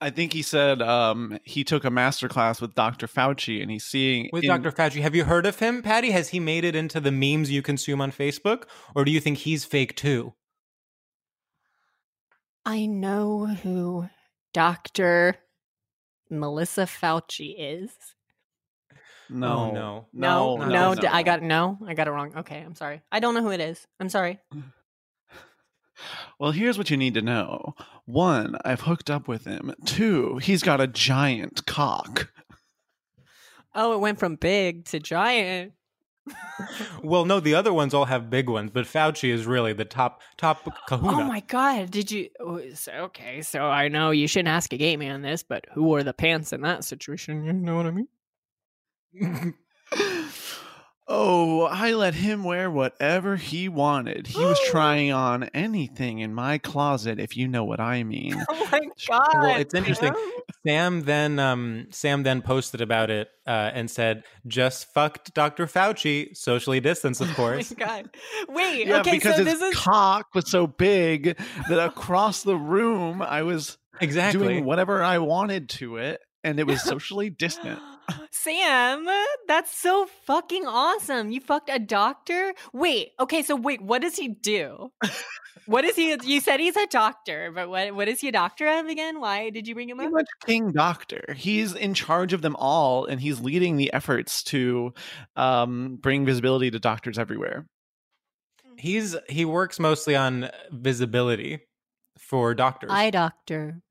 I 0.04 0.10
think 0.10 0.34
he 0.34 0.42
said 0.42 0.82
um, 0.82 1.40
he 1.46 1.64
took 1.64 1.86
a 1.86 1.90
master 1.90 2.28
class 2.28 2.60
with 2.60 2.76
Dr. 2.76 3.08
Fauci, 3.08 3.62
and 3.62 3.72
he's 3.72 3.86
seeing 3.86 4.30
With 4.34 4.44
in- 4.44 4.50
Dr. 4.50 4.72
Fauci, 4.72 5.02
have 5.02 5.16
you 5.16 5.24
heard 5.24 5.46
of 5.46 5.60
him, 5.60 5.82
Patti? 5.82 6.12
Has 6.12 6.30
he 6.30 6.40
made 6.40 6.66
it 6.66 6.76
into 6.76 7.00
the 7.00 7.12
memes 7.12 7.50
you 7.50 7.62
consume 7.62 8.02
on 8.02 8.12
Facebook, 8.12 8.64
or 8.96 9.06
do 9.06 9.12
you 9.12 9.20
think 9.22 9.40
he's 9.40 9.64
fake 9.64 9.96
too? 9.96 10.34
I 12.66 12.86
know 12.86 13.46
who 13.46 14.10
Dr. 14.54 15.38
Melissa 16.30 16.82
Fauci 16.82 17.56
is. 17.58 17.92
No, 19.30 19.48
Oh, 19.48 19.72
no. 19.72 20.06
No, 20.14 20.56
no, 20.58 20.66
no, 20.66 20.94
no. 20.94 20.96
d- 21.02 21.08
I 21.08 21.24
got 21.24 21.42
no, 21.42 21.78
I 21.88 21.94
got 21.94 22.08
it 22.08 22.12
wrong. 22.12 22.36
Okay, 22.40 22.60
I'm 22.60 22.76
sorry. 22.76 23.02
I 23.12 23.20
don't 23.20 23.34
know 23.34 23.42
who 23.42 23.52
it 23.52 23.62
is. 23.62 23.88
I'm 24.00 24.10
sorry. 24.10 24.40
Well, 26.40 26.52
here's 26.52 26.78
what 26.78 26.90
you 26.90 26.98
need 26.98 27.14
to 27.14 27.22
know. 27.22 27.76
One, 28.06 28.58
I've 28.66 28.82
hooked 28.82 29.10
up 29.10 29.28
with 29.28 29.46
him. 29.46 29.74
Two, 29.86 30.38
he's 30.38 30.64
got 30.64 30.82
a 30.82 30.88
giant 30.88 31.66
cock. 31.66 32.30
Oh, 33.76 33.94
it 33.94 34.00
went 34.00 34.20
from 34.20 34.36
big 34.36 34.86
to 34.86 35.00
giant. 35.00 35.74
Well, 37.04 37.26
no, 37.26 37.42
the 37.42 37.56
other 37.56 37.74
ones 37.74 37.94
all 37.94 38.06
have 38.06 38.30
big 38.30 38.48
ones, 38.48 38.72
but 38.74 38.86
Fauci 38.86 39.30
is 39.30 39.46
really 39.46 39.74
the 39.74 39.84
top 39.84 40.22
top 40.38 40.66
kahuna. 40.88 41.24
Oh 41.24 41.24
my 41.26 41.42
god! 41.42 41.92
Did 41.92 42.12
you? 42.12 42.30
oh, 42.40 42.62
so- 42.74 42.92
Okay, 42.94 43.42
so 43.42 43.66
I 43.66 43.90
know 43.90 44.12
you 44.12 44.28
shouldn't 44.28 44.48
ask 44.48 44.72
a 44.72 44.78
gay 44.78 44.96
man 44.96 45.22
this, 45.22 45.44
but 45.44 45.66
who 45.74 45.84
wore 45.84 46.02
the 46.04 46.14
pants 46.14 46.54
in 46.54 46.62
that 46.62 46.86
situation? 46.86 47.44
You 47.44 47.52
know 47.52 47.76
what 47.76 47.86
I 47.88 47.92
mean? 47.92 49.54
Oh, 51.08 51.64
I 51.64 51.92
let 51.92 52.14
him 52.14 52.46
wear 52.46 52.72
whatever 52.72 53.36
he 53.36 53.68
wanted. 53.68 54.28
He 54.28 54.40
was 54.40 54.60
trying 54.68 55.12
on 55.12 55.44
anything 55.54 56.20
in 56.20 56.34
my 56.34 56.58
closet, 56.58 57.20
if 57.20 57.36
you 57.36 57.48
know 57.48 57.66
what 57.66 57.80
I 57.80 58.04
mean. 58.04 58.42
Oh 58.56 58.68
my 58.72 58.82
god! 59.08 59.34
Well, 59.34 59.60
it's 59.60 59.74
interesting. 59.74 60.14
Sam. 60.14 60.42
Sam 60.66 61.02
then 61.04 61.40
um 61.40 61.88
Sam 61.92 62.24
then 62.24 62.42
posted 62.42 62.82
about 62.82 63.10
it 63.10 63.30
uh, 63.46 63.72
and 63.74 63.90
said, 63.90 64.24
"Just 64.48 64.92
fucked 64.94 65.34
Dr. 65.34 65.68
Fauci, 65.68 66.36
socially 66.36 66.80
distanced, 66.80 67.22
of 67.22 67.28
course." 67.36 67.72
Oh 67.72 67.76
course." 67.76 67.80
my 67.80 67.86
god! 67.86 68.10
Wait. 68.50 68.88
Yeah, 68.88 69.00
okay, 69.02 69.12
because 69.12 69.36
so 69.36 69.44
his 69.44 69.60
this 69.60 69.74
is 69.74 69.80
cock 69.80 70.28
was 70.34 70.50
so 70.50 70.66
big 70.66 71.38
that 71.70 71.80
across 71.80 72.44
the 72.44 72.56
room 72.56 73.22
I 73.22 73.44
was 73.44 73.78
exactly. 74.02 74.42
doing 74.42 74.66
whatever 74.66 75.04
I 75.04 75.20
wanted 75.20 75.70
to 75.70 75.98
it, 75.98 76.22
and 76.44 76.60
it 76.60 76.66
was 76.66 76.82
socially 76.82 77.30
distant. 77.30 77.80
Sam, 78.32 79.08
that's 79.48 79.76
so 79.78 80.08
fucking 80.26 80.66
awesome. 80.66 81.32
You 81.32 81.42
fucked 81.42 81.70
a 81.72 81.80
doctor? 81.80 82.54
Wait, 82.74 83.12
okay, 83.20 83.44
so 83.44 83.56
wait, 83.56 83.82
what 83.82 84.02
does 84.02 84.16
he 84.16 84.28
do? 84.28 84.92
what 85.66 85.86
is 85.86 85.96
he 85.96 86.16
you 86.24 86.42
said 86.42 86.60
he's 86.60 86.76
a 86.76 86.88
doctor, 86.88 87.52
but 87.54 87.70
what 87.70 87.96
what 87.96 88.08
is 88.08 88.20
he 88.22 88.28
a 88.28 88.32
doctor 88.32 88.68
of 88.68 88.88
again? 88.88 89.20
Why 89.20 89.50
did 89.50 89.68
you 89.68 89.76
bring 89.76 89.90
him 89.90 89.98
Pretty 89.98 90.08
up? 90.08 90.14
much 90.14 90.28
King 90.46 90.72
Doctor. 90.72 91.34
He's 91.36 91.74
in 91.74 91.94
charge 91.94 92.34
of 92.34 92.42
them 92.42 92.56
all, 92.58 93.06
and 93.06 93.22
he's 93.22 93.40
leading 93.40 93.78
the 93.78 93.94
efforts 93.94 94.44
to 94.44 94.94
um, 95.36 95.98
bring 96.02 96.26
visibility 96.26 96.72
to 96.72 96.80
doctors 96.80 97.18
everywhere. 97.18 97.66
He's 98.78 99.16
he 99.30 99.46
works 99.46 99.80
mostly 99.80 100.16
on 100.16 100.50
visibility 100.72 101.60
for 102.18 102.54
doctors. 102.54 102.92
Eye 102.92 103.12
doctor. 103.12 103.82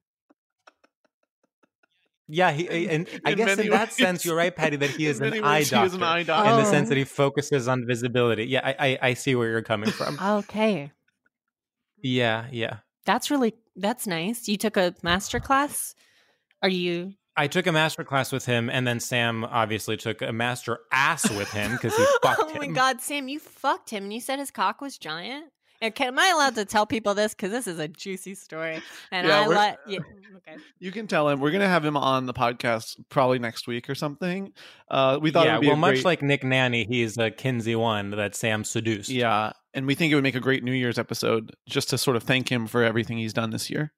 Yeah, 2.35 2.51
he 2.51 2.89
and 2.89 3.07
I 3.27 3.33
in 3.33 3.37
guess 3.37 3.59
in 3.59 3.69
that 3.69 3.89
ways. 3.89 3.97
sense 3.97 4.25
you're 4.25 4.35
right, 4.35 4.55
Patti, 4.57 4.77
that 4.77 4.89
he 4.91 5.07
is 5.13 5.21
an 5.21 5.29
many 5.31 5.43
eye 5.43 5.59
ways, 5.59 5.69
he 5.69 5.75
doctor. 5.77 5.87
is 5.87 5.95
an 5.95 6.03
eye 6.03 6.19
in 6.21 6.27
doctor. 6.27 6.57
the 6.57 6.65
sense 6.65 6.87
Oh. 6.87 6.89
that 6.89 6.97
he 6.97 7.03
oh. 7.03 7.07
focuses 7.07 7.69
on 7.69 7.85
visibility. 7.87 8.45
Yeah, 8.47 8.61
I, 8.65 8.75
I 8.89 8.99
I 9.11 9.15
see 9.15 9.35
where 9.35 9.51
you're 9.51 9.63
coming 9.63 9.91
from. 9.91 10.19
Okay. 10.23 10.93
yeah, 12.03 12.47
yeah. 12.51 12.77
That's 13.05 13.31
really 13.31 13.55
that's 13.77 14.07
nice. 14.07 14.49
You 14.49 14.57
took 14.57 14.77
a 14.79 14.95
master 15.03 15.41
class? 15.41 15.95
Are 16.63 16.69
you 16.71 17.13
I 17.37 17.49
took 17.49 17.67
a 17.67 17.73
master 17.73 18.05
class 18.05 18.31
with 18.33 18.45
him, 18.47 18.69
and 18.71 18.87
then 18.87 19.01
Sam 19.01 19.45
obviously 19.45 19.97
took 19.97 20.21
a 20.23 20.33
master 20.33 20.81
ass 20.93 21.31
with 21.31 21.51
him 21.51 21.73
because 21.73 21.97
he 21.97 22.05
fucked 22.23 22.51
him. 22.51 22.57
Oh 22.57 22.67
my 22.67 22.67
god, 22.69 23.01
Sam, 23.01 23.29
you 23.29 23.39
fucked 23.41 23.91
him 23.91 24.05
and 24.05 24.13
you 24.13 24.21
said 24.21 24.39
his 24.39 24.51
cock 24.51 24.81
was 24.81 24.97
giant? 24.99 25.47
Okay, 25.83 26.07
am 26.07 26.19
I 26.19 26.29
allowed 26.29 26.55
to 26.55 26.65
tell 26.65 26.87
people 26.87 27.15
this? 27.15 27.35
Because 27.35 27.51
this 27.51 27.67
is 27.67 27.79
a 27.79 27.89
juicy 27.89 28.35
story. 28.35 28.81
And 29.11 29.27
Yeah, 29.27 29.41
I 29.41 29.49
we're- 29.49 29.59
let 29.59 29.79
yeah, 29.87 29.99
okay. 30.37 30.57
You 30.79 30.93
can 30.93 31.07
tell 31.07 31.29
him 31.29 31.41
we're 31.41 31.51
gonna 31.51 31.69
have 31.69 31.85
him 31.85 31.97
on 31.97 32.27
the 32.27 32.33
podcast 32.35 32.97
probably 33.09 33.39
next 33.41 33.67
week 33.67 33.91
or 33.91 33.95
something. 33.95 34.53
Uh, 34.89 35.19
we 35.21 35.31
thought, 35.31 35.47
it 35.47 35.49
yeah, 35.49 35.55
would 35.57 35.61
be 35.63 35.67
well, 35.69 35.77
a 35.77 35.81
much 35.81 35.95
great- 35.95 36.05
like 36.05 36.23
Nick 36.23 36.45
Nanny, 36.45 36.85
he's 36.85 37.19
a 37.19 37.31
Kinsey 37.31 37.75
one 37.75 38.11
that 38.11 38.35
Sam 38.37 38.63
seduced. 38.65 39.09
yeah, 39.11 39.53
and 39.75 39.87
we 39.87 39.95
think 39.95 40.13
it 40.13 40.15
would 40.15 40.25
make 40.25 40.35
a 40.37 40.41
great 40.41 40.63
New 40.63 40.73
Year's 40.73 40.99
episode 40.99 41.55
just 41.69 41.91
to 41.91 41.99
sort 41.99 42.17
of 42.17 42.23
thank 42.23 42.51
him 42.51 42.67
for 42.69 42.85
everything 42.85 43.19
he's 43.19 43.33
done 43.33 43.51
this 43.51 43.69
year. 43.69 43.93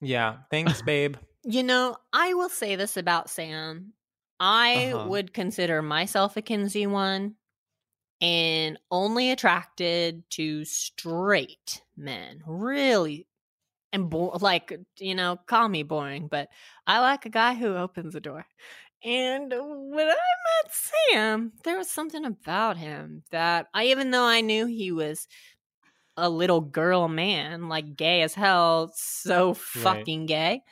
Yeah. 0.00 0.36
Thanks, 0.50 0.82
babe. 0.86 1.16
You 1.44 1.62
know, 1.62 1.96
I 2.12 2.34
will 2.34 2.48
say 2.50 2.76
this 2.76 2.96
about 2.96 3.30
Sam. 3.30 3.92
I 4.38 4.92
Uh-huh. 4.92 5.08
would 5.08 5.32
consider 5.32 5.80
myself 5.82 6.36
a 6.36 6.42
Kinsey 6.42 6.86
one 6.86 7.36
and 8.22 8.78
only 8.90 9.32
attracted 9.32 10.30
to 10.30 10.64
straight 10.64 11.82
men. 11.96 12.42
Really. 12.46 13.26
And 13.92 14.08
bo- 14.08 14.38
like, 14.40 14.72
uh, 14.72 14.78
you 14.98 15.14
know, 15.14 15.38
call 15.46 15.68
me 15.68 15.82
boring, 15.82 16.28
but 16.28 16.48
I 16.86 17.00
like 17.00 17.26
a 17.26 17.30
guy 17.30 17.54
who 17.54 17.76
opens 17.76 18.14
the 18.14 18.20
door. 18.20 18.46
And 19.04 19.52
when 19.52 20.08
I 20.08 20.14
met 20.14 20.72
Sam, 20.72 21.52
there 21.64 21.76
was 21.76 21.90
something 21.90 22.24
about 22.24 22.76
him 22.78 23.24
that 23.32 23.68
I, 23.74 23.86
even 23.86 24.12
though 24.12 24.24
I 24.24 24.40
knew 24.40 24.66
he 24.66 24.92
was 24.92 25.26
a 26.16 26.30
little 26.30 26.60
girl 26.60 27.08
man, 27.08 27.68
like 27.68 27.96
gay 27.96 28.22
as 28.22 28.34
hell, 28.34 28.92
so 28.94 29.54
fucking 29.54 30.26
gay, 30.26 30.62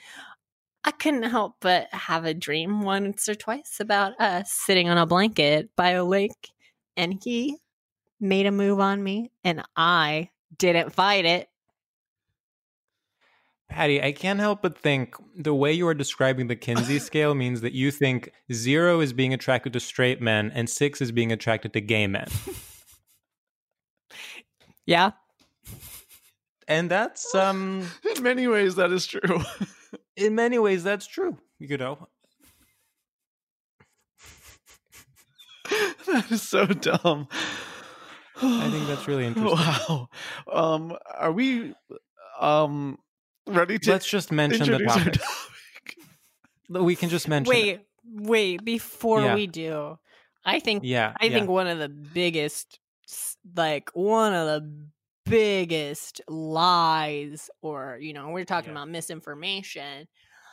I 0.85 0.91
couldn't 0.93 1.25
help 1.25 1.57
but 1.61 1.93
have 1.93 2.25
a 2.25 2.35
dream 2.35 2.83
once 2.83 3.29
or 3.29 3.35
twice 3.35 3.81
about 3.81 4.19
us 4.21 4.53
sitting 4.53 4.89
on 4.89 4.99
a 4.99 5.07
blanket 5.07 5.75
by 5.77 5.91
a 5.91 6.05
lake, 6.05 6.51
and 6.97 7.20
he 7.22 7.57
made 8.20 8.47
a 8.47 8.51
move 8.53 8.80
on 8.80 9.03
me, 9.03 9.30
and 9.45 9.62
I 9.76 10.30
didn't 10.59 10.93
fight 10.93 11.24
it. 11.24 11.49
Patti, 13.68 14.03
I 14.03 14.11
can't 14.11 14.41
help 14.41 14.62
but 14.62 14.76
think 14.76 15.14
the 15.36 15.55
way 15.55 15.72
you 15.72 15.86
are 15.86 15.95
describing 15.95 16.49
the 16.49 16.57
Kinsey 16.57 16.99
scale 17.11 17.34
means 17.36 17.61
that 17.61 17.72
you 17.72 17.91
think 17.93 18.32
zero 18.53 19.01
is 19.01 19.12
being 19.12 19.32
attracted 19.32 19.72
to 19.74 19.80
straight 19.80 20.20
men 20.20 20.51
and 20.55 20.68
six 20.68 21.01
is 21.01 21.12
being 21.12 21.30
attracted 21.30 21.72
to 21.74 21.80
gay 21.80 22.07
men. 22.07 22.28
Yeah. 24.86 25.12
And 26.66 26.91
that's 26.91 27.32
um 27.34 27.86
In 28.16 28.22
many 28.24 28.49
ways, 28.49 28.74
that 28.74 28.91
is 28.91 29.07
true. 29.07 29.41
in 30.16 30.34
many 30.34 30.59
ways 30.59 30.82
that's 30.82 31.07
true. 31.07 31.38
You 31.61 31.76
know. 31.76 32.09
that 36.07 36.27
is 36.31 36.43
so 36.43 36.66
dumb. 36.66 37.29
I 38.43 38.71
think 38.71 38.87
that's 38.87 39.07
really 39.09 39.27
interesting. 39.27 39.59
Wow. 39.59 40.09
Um, 40.51 40.97
are 41.18 41.33
we 41.33 41.75
um 42.41 42.99
ready 43.47 43.79
to 43.79 43.91
Let's 43.91 44.09
just 44.09 44.33
mention 44.33 44.66
the 44.66 44.73
introduce 44.75 44.93
our 44.93 44.99
topic. 45.05 45.21
topic? 45.21 46.85
We 46.85 46.97
can 46.97 47.09
just 47.09 47.29
mention 47.29 47.55
it. 47.55 47.59
Wait, 47.59 47.81
wait, 48.05 48.64
before 48.64 49.23
Yeah. 49.23 49.35
we 49.35 49.47
do, 49.47 49.99
I 50.45 50.61
think 50.61 50.83
Yeah. 50.85 51.14
I 51.21 51.27
yeah. 51.27 51.35
think 51.35 51.51
one 51.51 51.66
of 51.66 51.79
the 51.79 51.89
biggest, 51.89 52.79
like 53.57 53.91
one 53.93 54.33
of 54.35 54.47
the 54.47 54.87
biggest 55.27 56.21
lies, 56.29 57.51
or 57.62 57.99
you 58.01 58.12
know, 58.12 58.29
we're 58.31 58.45
talking 58.45 58.71
Yeah. 58.71 58.79
about 58.79 58.89
misinformation. 58.89 60.07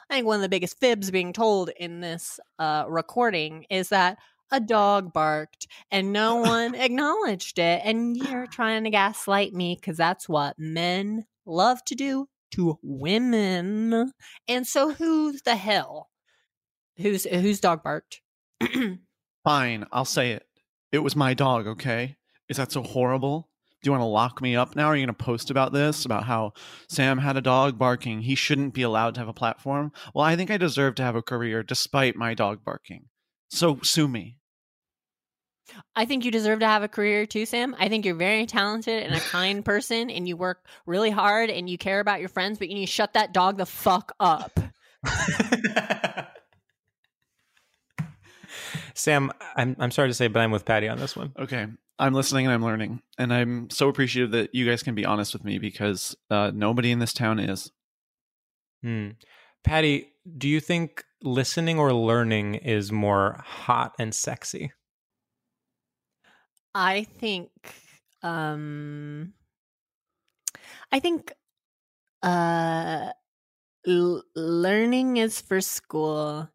I 0.09 0.13
think 0.13 0.26
one 0.26 0.38
of 0.38 0.41
the 0.41 0.49
biggest 0.49 0.80
fibs 0.80 1.11
being 1.11 1.34
told 1.34 1.70
in 1.78 1.99
this 1.99 2.39
uh, 2.59 2.86
recording 2.88 3.65
is 3.70 3.89
that 3.89 4.18
a 4.52 4.60
dog 4.60 5.14
barked 5.14 5.68
and 5.91 6.14
no 6.14 6.36
one 6.41 6.76
acknowledged 6.76 7.60
it, 7.60 7.82
and 7.84 8.16
you're 8.16 8.48
trying 8.48 8.84
to 8.84 8.89
gaslight 8.89 9.54
me 9.54 9.78
because 9.80 9.98
that's 9.98 10.28
what 10.28 10.58
men 10.58 11.26
love 11.45 11.84
to 11.86 11.95
do 11.95 12.28
to 12.52 12.80
women. 12.82 14.12
And 14.48 14.68
so, 14.68 14.91
who 14.93 15.38
the 15.43 15.56
hell? 15.56 16.10
Who's 16.98 17.26
whose 17.26 17.60
dog 17.60 17.84
barked? 17.84 18.22
Fine, 19.43 19.86
I'll 19.91 20.06
say 20.06 20.32
it. 20.32 20.45
It 20.91 21.00
was 21.00 21.16
my 21.16 21.34
dog, 21.34 21.68
okay? 21.68 22.18
Is 22.50 22.58
that 22.58 22.72
so 22.72 22.82
horrible? 22.82 23.50
Do 23.82 23.88
you 23.88 23.91
want 23.91 24.02
to 24.02 24.08
lock 24.08 24.41
me 24.41 24.56
up 24.56 24.76
now? 24.76 24.88
Are 24.88 24.95
you 24.95 25.06
going 25.06 25.16
to 25.16 25.24
post 25.24 25.52
about 25.52 25.72
this? 25.72 26.04
About 26.04 26.24
how 26.24 26.54
Sam 26.89 27.20
had 27.20 27.38
a 27.38 27.41
dog 27.41 27.78
barking? 27.78 28.22
He 28.22 28.34
shouldn't 28.34 28.74
be 28.74 28.82
allowed 28.82 29.14
to 29.14 29.20
have 29.20 29.28
a 29.28 29.34
platform? 29.34 29.91
Well, 30.16 30.26
I 30.26 30.36
think 30.36 30.50
I 30.50 30.58
deserve 30.58 30.95
to 30.95 31.04
have 31.04 31.16
a 31.16 31.22
career 31.22 31.62
despite 31.62 32.16
my 32.16 32.34
dog 32.34 32.64
barking. 32.66 33.06
So 33.50 33.80
sue 33.84 34.08
me. 34.08 34.38
I 35.95 36.06
think 36.06 36.26
you 36.26 36.32
deserve 36.32 36.60
to 36.62 36.68
have 36.68 36.84
a 36.84 36.88
career 36.88 37.26
too, 37.26 37.45
Sam. 37.45 37.76
I 37.78 37.89
think 37.89 38.06
you're 38.06 38.16
very 38.16 38.45
talented 38.45 39.04
and 39.04 39.14
a 39.14 39.20
kind 39.20 39.66
person, 39.66 40.10
and 40.10 40.28
you 40.28 40.38
work 40.38 40.66
really 40.86 41.10
hard 41.12 41.50
and 41.50 41.70
you 41.70 41.78
care 41.78 42.00
about 42.00 42.20
your 42.20 42.30
friends, 42.30 42.58
but 42.58 42.70
you 42.70 42.76
need 42.76 42.86
to 42.86 42.91
shut 42.91 43.14
that 43.14 43.34
dog 43.34 43.58
the 43.58 43.66
fuck 43.66 44.14
up. 44.20 44.60
Sam, 48.93 49.32
I'm 49.56 49.76
I'm 49.80 49.91
sorry 49.91 50.10
to 50.10 50.14
say, 50.14 50.28
but 50.28 50.39
I'm 50.39 50.52
with 50.52 50.66
Patti 50.66 50.88
on 50.88 50.98
this 50.98 51.16
one. 51.16 51.34
Okay, 51.38 51.68
I'm 52.00 52.14
listening 52.14 52.45
and 52.45 52.54
I'm 52.54 52.64
learning. 52.64 53.02
And 53.18 53.34
I'm 53.34 53.70
so 53.70 53.89
appreciative 53.89 54.32
that 54.32 54.54
you 54.54 54.66
guys 54.68 54.84
can 54.84 54.95
be 54.95 55.06
honest 55.06 55.34
with 55.34 55.43
me 55.43 55.58
because 55.60 56.16
uh, 56.30 56.52
nobody 56.54 56.91
in 56.91 57.00
this 57.00 57.14
town 57.14 57.39
is. 57.39 57.72
Hmm. 58.84 59.10
Patti, 59.64 60.14
do 60.38 60.48
you 60.48 60.60
think 60.60 61.04
listening 61.24 61.80
or 61.80 61.93
learning 61.93 62.55
is 62.55 62.91
more 62.91 63.41
hot 63.45 63.95
and 63.99 64.13
sexy? 64.15 64.72
I 66.76 67.03
think, 67.03 67.76
um, 68.22 69.34
I 70.91 70.99
think, 70.99 71.34
uh, 72.24 73.11
l- 73.88 74.24
learning 74.36 75.18
is 75.18 75.41
for 75.41 75.61
school. 75.61 76.49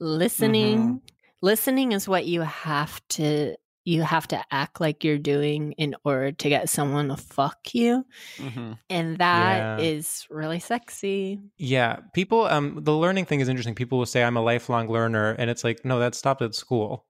Listening, 0.00 1.02
listening 1.42 1.92
is 1.92 2.08
what 2.08 2.26
you 2.26 2.42
have 2.42 3.06
to. 3.10 3.56
You 3.84 4.02
have 4.02 4.28
to 4.28 4.42
act 4.50 4.80
like 4.80 5.02
you're 5.04 5.18
doing 5.18 5.72
in 5.72 5.96
order 6.04 6.32
to 6.32 6.48
get 6.48 6.68
someone 6.68 7.08
to 7.08 7.16
fuck 7.16 7.74
you. 7.74 8.04
Mhm. 8.38 8.78
and 8.90 9.18
that 9.18 9.80
is 9.80 10.26
Yeah. 10.30 10.36
really 10.36 10.60
sexy. 10.60 11.40
Yeah, 11.56 12.00
people. 12.14 12.44
Um, 12.46 12.78
the 12.82 12.94
learning 12.94 13.24
thing 13.26 13.40
is 13.40 13.48
interesting. 13.48 13.74
People 13.74 13.98
will 13.98 14.06
say 14.06 14.22
I'm 14.22 14.36
a 14.36 14.42
lifelong 14.42 14.88
learner, 14.88 15.32
and 15.38 15.48
it's 15.50 15.64
like, 15.64 15.84
no, 15.84 15.98
that 15.98 16.14
stopped 16.14 16.42
at 16.42 16.54
school. 16.54 17.06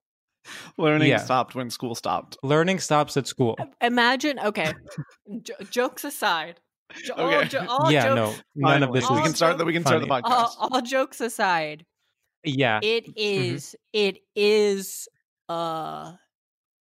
Learning 0.78 1.08
Yeah. 1.08 1.18
stopped 1.18 1.54
when 1.54 1.68
school 1.70 1.94
stopped. 1.94 2.36
Learning 2.42 2.78
stops 2.78 3.16
at 3.16 3.26
school. 3.26 3.58
Imagine, 3.82 4.38
okay, 4.38 4.72
j- 5.42 5.52
jokes 5.70 6.04
aside. 6.04 6.60
Jo- 7.04 7.14
all 7.14 7.34
Okay. 7.34 7.48
jo- 7.48 7.66
all 7.68 7.92
yeah, 7.92 8.14
jokes, 8.14 8.16
no, 8.16 8.68
none 8.68 8.82
of 8.82 8.88
Finally, 8.88 9.00
this 9.00 9.10
we 9.10 9.22
can 9.22 9.34
start. 9.34 9.58
That 9.58 9.64
we 9.66 9.72
can 9.72 9.82
start 9.84 10.00
the 10.00 10.06
funny. 10.08 10.22
podcast. 10.22 10.30
all, 10.58 10.68
all 10.72 10.82
jokes 10.82 11.20
aside, 11.20 11.84
Yeah, 12.42 12.80
it 12.82 13.04
is, 13.16 13.76
it 13.92 14.18
is, 14.34 15.08
uh, 15.48 16.12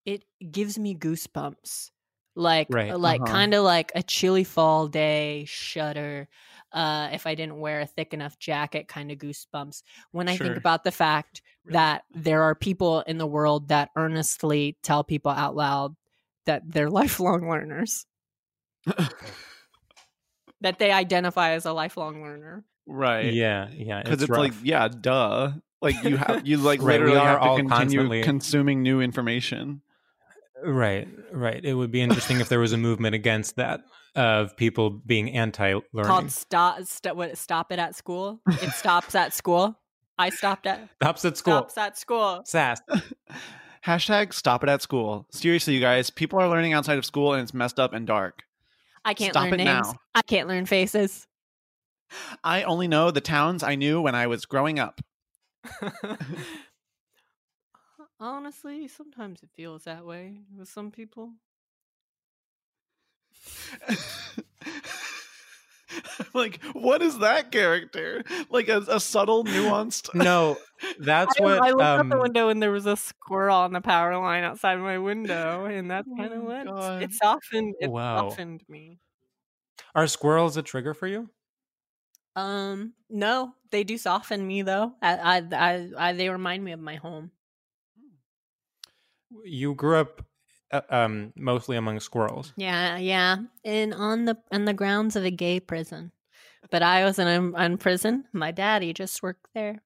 it 0.06 0.24
gives 0.52 0.78
me 0.80 0.96
goosebumps, 0.96 1.92
like, 2.36 2.68
Right, 2.70 2.98
like 2.98 3.22
uh-huh. 3.22 3.32
kind 3.32 3.54
of 3.54 3.64
like 3.64 3.92
a 3.96 4.04
chilly 4.04 4.44
fall 4.44 4.88
day 4.88 5.46
shudder. 5.48 6.28
Uh, 6.72 7.10
if 7.14 7.26
I 7.26 7.34
didn't 7.34 7.60
wear 7.60 7.80
a 7.82 7.86
thick 7.88 8.14
enough 8.14 8.38
jacket, 8.38 8.88
kind 8.88 9.12
of 9.12 9.18
goosebumps 9.18 9.82
when 10.12 10.30
I 10.30 10.38
think 10.38 10.56
about 10.56 10.84
the 10.84 10.92
fact 10.92 11.42
that 11.66 12.04
there 12.14 12.44
are 12.44 12.54
people 12.54 13.02
in 13.02 13.18
the 13.18 13.26
world 13.26 13.70
that 13.70 13.90
earnestly 13.96 14.78
tell 14.84 15.04
people 15.04 15.32
out 15.32 15.56
loud 15.56 15.96
that 16.46 16.62
they're 16.72 16.90
lifelong 17.02 17.50
learners, 17.50 18.06
that 20.62 20.78
they 20.80 20.92
identify 20.92 21.52
as 21.52 21.66
a 21.66 21.74
lifelong 21.74 22.22
learner. 22.22 22.64
right. 22.88 23.34
yeah, 23.34 23.70
yeah. 23.74 24.04
because 24.04 24.22
it's, 24.22 24.30
rough. 24.30 24.40
like 24.40 24.54
yeah 24.64 24.88
duh 24.88 25.52
like 25.82 26.02
you 26.04 26.18
have 26.18 26.46
you 26.48 26.58
like 26.72 26.82
Right, 26.82 27.00
literally 27.00 27.18
are 27.18 27.28
have 27.28 27.42
to 27.42 27.48
all 27.48 27.56
continue 27.58 27.78
constantly- 27.80 28.24
consuming 28.24 28.82
new 28.84 29.02
information 29.02 29.82
right, 30.64 31.08
right. 31.32 31.64
It 31.64 31.74
would 31.74 31.92
be 31.92 32.02
interesting 32.02 32.40
if 32.40 32.50
there 32.50 32.60
was 32.60 32.74
a 32.74 32.78
movement 32.78 33.16
against 33.16 33.56
that 33.58 33.82
of 34.16 34.56
people 34.58 34.90
being 34.90 35.32
anti-learning. 35.32 36.08
Called 36.10 36.32
stop, 36.32 36.82
st- 36.84 37.16
what, 37.16 37.38
stop 37.38 37.72
it 37.72 37.80
at 37.80 37.96
school. 37.96 38.42
It 38.48 38.72
stops 38.72 39.16
at 39.16 39.34
school. 39.34 39.80
I 40.18 40.30
stopped 40.30 40.68
at 40.68 40.90
Stops 40.96 41.24
at 41.26 41.38
school. 41.38 41.54
stops 41.70 41.78
at 41.78 41.98
school. 41.98 42.42
Sass. 42.46 42.82
hashtag 43.86 44.34
stop 44.34 44.62
it 44.62 44.70
at 44.70 44.82
school 44.82 45.26
seriously 45.32 45.74
you 45.74 45.80
guys 45.80 46.10
people 46.10 46.38
are 46.38 46.50
learning 46.50 46.74
outside 46.74 46.98
of 46.98 47.06
school 47.06 47.32
and 47.34 47.42
it's 47.42 47.54
messed 47.54 47.80
up 47.80 47.94
and 47.94 48.06
dark 48.06 48.44
I 49.06 49.14
can't 49.14 49.32
Stop 49.32 49.46
learn 49.46 49.54
it 49.54 49.64
names. 49.64 49.88
now. 49.88 49.94
I 50.14 50.22
can't 50.22 50.50
learn 50.50 50.66
faces. 50.66 51.26
i 52.44 52.64
only 52.64 52.90
know 52.90 53.10
the 53.10 53.22
towns 53.22 53.64
i 53.64 53.76
knew 53.76 54.02
when 54.02 54.16
i 54.16 54.28
was 54.28 54.46
growing 54.46 54.80
up 54.80 55.00
Honestly, 58.20 58.88
sometimes 58.88 59.42
it 59.44 59.50
feels 59.52 59.84
that 59.86 60.06
way 60.06 60.44
with 60.56 60.70
some 60.70 60.92
people. 60.92 61.34
like 66.34 66.64
what 66.74 67.02
is 67.02 67.20
that 67.20 67.52
character 67.52 68.24
like 68.50 68.68
a, 68.70 68.78
a 68.90 69.00
subtle 69.00 69.44
nuanced 69.44 70.10
No, 70.16 70.58
that's 71.00 71.40
I, 71.40 71.42
what. 71.42 71.64
I 71.68 71.72
looked 71.72 71.92
out 71.98 72.02
um, 72.02 72.10
the 72.10 72.20
window 72.20 72.50
and 72.50 72.62
there 72.62 72.72
was 72.72 72.86
a 72.86 72.98
squirrel 72.98 73.56
on 73.58 73.74
the 73.74 73.82
power 73.82 74.18
line 74.18 74.44
outside 74.44 74.76
my 74.78 74.98
window, 74.98 75.66
and 75.66 75.90
that's 75.90 76.08
kind 76.18 76.34
of 76.34 76.42
Oh, 76.42 76.44
what 76.44 76.66
God. 76.66 77.00
it 77.00 77.14
softened. 77.14 77.76
It 77.80 77.92
Wow. 77.92 78.14
softened 78.14 78.64
me. 78.68 79.00
Are 79.94 80.08
squirrels 80.08 80.58
a 80.58 80.64
trigger 80.64 80.96
for 80.96 81.06
you? 81.06 81.30
Um, 82.36 82.94
no, 83.10 83.56
they 83.72 83.84
do 83.84 83.98
soften 83.98 84.46
me 84.48 84.62
though. 84.62 84.96
I, 85.02 85.18
I, 85.18 85.38
I, 85.52 85.92
I 86.10 86.14
they 86.14 86.30
remind 86.30 86.64
me 86.64 86.72
of 86.72 86.80
my 86.80 86.96
home. 86.96 87.32
You 89.46 89.76
grew 89.76 89.98
up 89.98 90.26
uh, 90.72 90.82
um, 90.90 91.34
mostly 91.36 91.78
among 91.78 92.00
squirrels. 92.00 92.54
Yeah, 92.58 92.98
yeah, 92.98 93.38
and 93.64 93.94
on 93.94 94.26
the 94.26 94.38
on 94.52 94.66
the 94.66 94.74
grounds 94.74 95.16
of 95.16 95.24
a 95.24 95.32
gay 95.32 95.60
prison. 95.60 96.12
But 96.72 96.84
I 96.84 97.04
was 97.06 97.20
in 97.20 97.28
a 97.28 97.64
in 97.66 97.78
prison. 97.78 98.26
My 98.34 98.52
daddy 98.52 98.94
just 98.94 99.24
worked 99.24 99.48
there. 99.54 99.82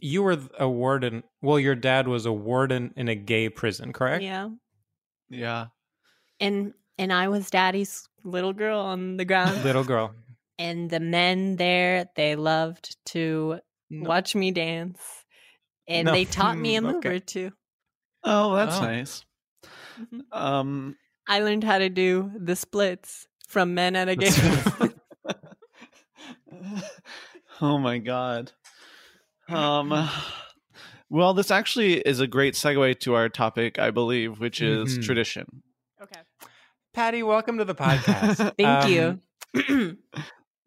You 0.00 0.22
were 0.22 0.38
a 0.58 0.68
warden. 0.68 1.22
Well, 1.40 1.58
your 1.58 1.74
dad 1.74 2.06
was 2.08 2.26
a 2.26 2.32
warden 2.32 2.92
in 2.96 3.08
a 3.08 3.14
gay 3.14 3.48
prison, 3.48 3.92
correct? 3.92 4.22
Yeah, 4.22 4.50
Yeah. 5.30 5.66
and 6.40 6.74
and 6.98 7.12
I 7.12 7.28
was 7.28 7.48
daddy's 7.50 8.06
little 8.24 8.52
girl 8.52 8.80
on 8.80 9.16
the 9.16 9.24
ground. 9.24 9.62
Little 9.64 9.84
girl. 9.84 10.14
and 10.58 10.90
the 10.90 11.00
men 11.00 11.56
there 11.56 12.10
they 12.16 12.36
loved 12.36 12.96
to 13.06 13.60
No. 13.90 14.08
watch 14.10 14.34
me 14.34 14.50
dance, 14.50 15.00
and 15.86 16.06
No. 16.06 16.12
they 16.12 16.24
taught 16.26 16.58
me 16.58 16.76
a 16.76 16.82
move 16.82 16.96
okay. 16.96 17.16
or 17.16 17.20
two. 17.20 17.52
Oh, 18.24 18.54
that's 18.56 18.76
Oh. 18.78 18.82
nice. 18.82 19.24
Mhm. 20.00 20.20
Um 20.32 20.96
I 21.26 21.40
learned 21.40 21.64
how 21.64 21.78
to 21.78 21.88
do 21.88 22.30
the 22.38 22.56
splits 22.56 23.26
from 23.48 23.74
men 23.74 23.96
at 23.96 24.08
a 24.08 24.16
Game. 24.16 24.32
oh 27.60 27.78
my 27.78 27.98
god. 27.98 28.52
Um 29.48 30.08
well, 31.10 31.34
this 31.34 31.50
actually 31.50 31.94
is 32.00 32.20
a 32.20 32.26
great 32.26 32.54
segue 32.54 33.00
to 33.00 33.14
our 33.14 33.28
topic, 33.28 33.78
I 33.78 33.90
believe, 33.90 34.40
which 34.40 34.60
is 34.60 34.98
Mhm. 34.98 35.04
tradition. 35.04 35.62
okay. 36.02 36.20
Patty, 36.94 37.22
welcome 37.22 37.58
to 37.58 37.64
the 37.64 37.74
podcast. 37.74 38.54
Thank 38.58 38.84
Um, 38.84 39.20
you. 39.64 39.98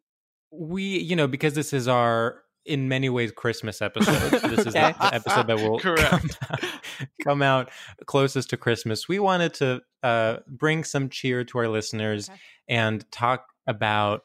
we, 0.51 0.83
you 0.83 1.15
know, 1.15 1.27
because 1.27 1.53
this 1.55 1.73
is 1.73 1.87
our 1.87 2.43
in 2.65 2.87
many 2.87 3.09
ways 3.09 3.31
Christmas 3.31 3.81
episode. 3.81 4.31
This 4.49 4.65
is 4.67 4.75
Okay. 4.75 4.93
the, 4.93 5.09
the 5.09 5.15
episode 5.15 5.47
that 5.47 5.57
will 5.57 5.79
Correct. 5.79 6.09
Come, 6.09 6.29
out, 6.51 6.59
come 7.23 7.41
out 7.41 7.69
closest 8.05 8.49
to 8.51 8.57
Christmas. 8.57 9.07
We 9.07 9.19
wanted 9.19 9.53
to 9.55 9.81
uh, 10.03 10.37
bring 10.47 10.83
some 10.83 11.09
cheer 11.09 11.43
to 11.45 11.57
our 11.59 11.67
listeners 11.67 12.29
Okay. 12.29 12.39
and 12.67 13.11
talk 13.11 13.45
about 13.67 14.21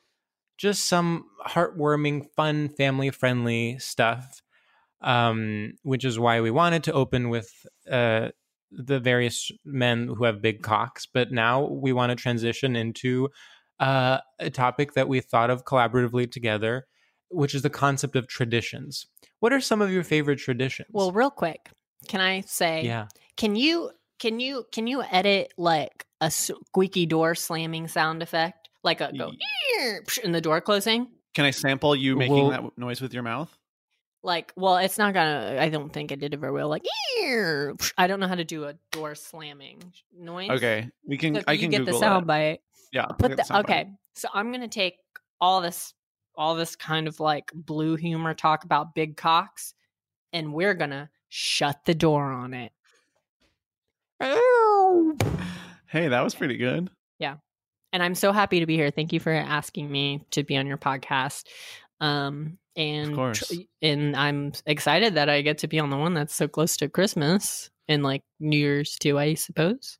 just 0.58 0.86
some 0.86 1.26
heartwarming, 1.46 2.26
fun, 2.34 2.68
family 2.70 3.10
friendly 3.10 3.78
stuff. 3.78 4.42
Um, 5.02 5.74
which 5.82 6.04
is 6.06 6.18
why 6.18 6.40
we 6.40 6.50
wanted 6.50 6.82
to 6.84 6.92
open 6.94 7.28
with 7.28 7.52
uh, 7.88 8.30
the 8.72 8.98
various 8.98 9.50
men 9.64 10.08
who 10.08 10.24
have 10.24 10.40
big 10.40 10.62
cocks, 10.62 11.06
but 11.06 11.30
now 11.30 11.66
we 11.68 11.92
want 11.92 12.10
to 12.10 12.16
transition 12.16 12.74
into 12.74 13.28
uh, 13.78 14.18
a 14.40 14.48
topic 14.48 14.94
that 14.94 15.06
we 15.06 15.20
thought 15.20 15.50
of 15.50 15.64
collaboratively 15.66 16.32
together, 16.32 16.86
which 17.30 17.54
is 17.54 17.62
the 17.62 17.70
concept 17.70 18.16
of 18.16 18.26
traditions. 18.28 19.06
What 19.40 19.52
are 19.52 19.60
some 19.60 19.82
of 19.82 19.90
your 19.90 20.04
favorite 20.04 20.38
traditions? 20.38 20.88
well, 20.92 21.12
real 21.12 21.30
quick, 21.30 21.70
can 22.08 22.20
I 22.20 22.40
say? 22.42 22.82
yeah. 22.84 23.06
Can 23.36 23.54
you 23.56 23.90
can 24.18 24.40
you 24.40 24.64
can 24.72 24.86
you 24.86 25.02
edit 25.02 25.52
like 25.58 26.06
a 26.20 26.30
squeaky 26.30 27.04
door 27.06 27.34
slamming 27.34 27.86
sound 27.88 28.22
effect, 28.22 28.70
like 28.82 29.00
a 29.02 29.12
go 29.16 29.32
in 30.24 30.32
the 30.32 30.40
door 30.40 30.60
closing? 30.60 31.08
Can 31.34 31.44
I 31.44 31.50
sample 31.50 31.94
you 31.94 32.16
making 32.16 32.48
Well- 32.48 32.50
that 32.50 32.78
noise 32.78 33.00
with 33.02 33.12
your 33.12 33.22
mouth? 33.22 33.54
Like, 34.22 34.52
well, 34.56 34.78
it's 34.78 34.98
not 34.98 35.14
gonna. 35.14 35.58
I 35.60 35.68
don't 35.68 35.92
think 35.92 36.10
it 36.10 36.18
did 36.18 36.34
it 36.34 36.38
very 36.40 36.52
well. 36.52 36.68
Like, 36.68 36.82
I 37.96 38.06
don't 38.08 38.18
know 38.18 38.26
how 38.26 38.34
to 38.34 38.44
do 38.44 38.64
a 38.64 38.74
door 38.90 39.14
slamming 39.14 39.80
noise. 40.18 40.50
Okay, 40.50 40.88
we 41.06 41.16
can. 41.16 41.36
So 41.36 41.42
I 41.46 41.56
can 41.56 41.70
get 41.70 41.78
Google 41.80 41.94
the 41.94 42.00
sound 42.00 42.24
it. 42.24 42.26
bite. 42.26 42.60
Yeah, 42.92 43.06
Put 43.18 43.36
get 43.36 43.46
the, 43.46 43.58
okay. 43.60 43.84
bite. 43.84 43.92
So 44.14 44.28
I'm 44.34 44.50
gonna 44.50 44.66
take 44.66 44.96
all 45.40 45.60
this, 45.60 45.92
all 46.36 46.54
this 46.54 46.76
kind 46.76 47.08
of 47.08 47.20
like 47.20 47.50
blue 47.54 47.96
humor 47.96 48.34
talk 48.34 48.64
about 48.64 48.94
big 48.94 49.16
cocks, 49.16 49.74
and 50.32 50.52
we're 50.52 50.74
gonna 50.74 51.10
shut 51.28 51.84
the 51.84 51.94
door 51.94 52.30
on 52.30 52.54
it. 52.54 52.72
Hey, 55.88 56.08
that 56.08 56.22
was 56.22 56.34
pretty 56.34 56.56
good. 56.56 56.90
Yeah. 57.18 57.36
And 57.92 58.02
I'm 58.02 58.14
so 58.14 58.32
happy 58.32 58.60
to 58.60 58.66
be 58.66 58.76
here. 58.76 58.90
Thank 58.90 59.12
you 59.12 59.20
for 59.20 59.32
asking 59.32 59.90
me 59.90 60.24
to 60.32 60.42
be 60.42 60.56
on 60.56 60.66
your 60.66 60.78
podcast. 60.78 61.44
Um, 62.00 62.58
and 62.76 63.10
tr- 63.10 63.14
course. 63.14 63.52
and 63.80 64.14
I'm 64.14 64.52
excited 64.66 65.14
that 65.14 65.30
I 65.30 65.40
get 65.40 65.58
to 65.58 65.68
be 65.68 65.78
on 65.78 65.90
the 65.90 65.96
one 65.96 66.12
that's 66.12 66.34
so 66.34 66.46
close 66.46 66.76
to 66.78 66.88
Christmas 66.88 67.70
and 67.88 68.02
like 68.02 68.22
New 68.38 68.58
Year's 68.58 68.96
too. 68.96 69.18
I 69.18 69.34
suppose. 69.34 69.98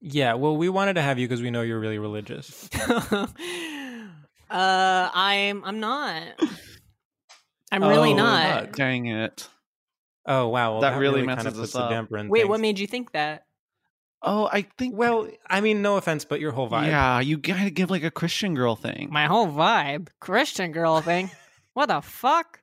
Yeah, 0.00 0.34
well, 0.34 0.54
we 0.54 0.68
wanted 0.68 0.94
to 0.94 1.02
have 1.02 1.18
you 1.18 1.26
because 1.26 1.40
we 1.40 1.50
know 1.50 1.62
you're 1.62 1.80
really 1.80 1.98
religious. 1.98 2.68
uh, 4.54 5.10
I'm 5.12 5.64
I'm 5.64 5.80
not. 5.80 6.22
I'm 7.72 7.82
really 7.82 8.12
Oh, 8.12 8.16
not. 8.16 8.72
Dang 8.72 9.06
it. 9.06 9.48
Oh 10.26 10.48
wow, 10.48 10.72
well, 10.72 10.80
That 10.82 10.96
really 10.98 11.26
kind 11.26 11.26
messes 11.26 11.46
of 11.46 11.52
us 11.54 11.60
puts 11.60 11.74
a 11.74 11.80
up. 11.80 11.90
damper 11.90 12.16
in 12.18 12.28
Wait, 12.28 12.40
things. 12.40 12.48
what 12.48 12.60
made 12.60 12.78
you 12.78 12.86
think 12.86 13.12
that? 13.12 13.44
Oh, 14.22 14.48
I 14.50 14.62
think. 14.78 14.96
Well, 14.96 15.28
I 15.50 15.60
mean, 15.60 15.82
no 15.82 15.96
offense, 15.98 16.24
but 16.24 16.40
your 16.40 16.52
whole 16.52 16.70
vibe. 16.70 16.86
Yeah, 16.86 17.20
you 17.20 17.36
gotta 17.36 17.68
give 17.70 17.90
like 17.90 18.04
a 18.04 18.10
Christian 18.10 18.54
girl 18.54 18.74
thing. 18.76 19.08
My 19.12 19.26
whole 19.26 19.48
vibe, 19.48 20.08
Christian 20.20 20.72
girl 20.72 21.00
thing. 21.02 21.30
what 21.74 21.86
the 21.86 22.00
fuck? 22.00 22.60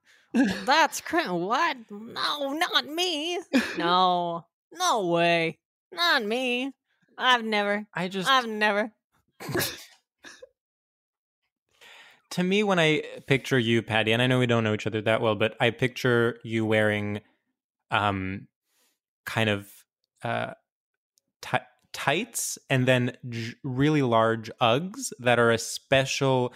That's 0.66 1.02
cr- 1.08 1.30
what? 1.32 1.78
No, 1.92 2.54
not 2.54 2.88
me. 2.88 3.38
No, 3.78 4.46
no 4.72 5.08
way, 5.08 5.60
not 5.92 6.24
me. 6.26 6.72
I've 7.18 7.44
never. 7.44 7.86
I 7.94 8.08
just 8.08 8.28
I've 8.30 8.48
never. 8.48 8.92
to 12.32 12.44
me 12.44 12.64
when 12.64 12.80
I 12.80 13.04
picture 13.28 13.60
you, 13.60 13.82
Patti, 13.82 14.12
and 14.12 14.22
I 14.22 14.28
know 14.28 14.40
we 14.40 14.48
don't 14.48 14.64
know 14.64 14.74
each 14.74 14.88
other 14.88 15.02
that 15.02 15.22
well, 15.22 15.36
but 15.36 15.56
I 15.60 15.70
picture 15.70 16.40
you 16.44 16.66
wearing, 16.66 17.22
um, 17.92 18.48
kind 19.26 19.50
of 19.50 19.70
uh, 20.24 20.54
ti- 21.42 21.58
tights 21.94 22.58
and 22.70 22.88
then 22.88 23.18
j- 23.30 23.54
really 23.64 24.02
large 24.02 24.50
Uggs 24.62 25.12
that 25.20 25.40
are 25.40 25.52
a 25.52 25.58
special 25.58 26.54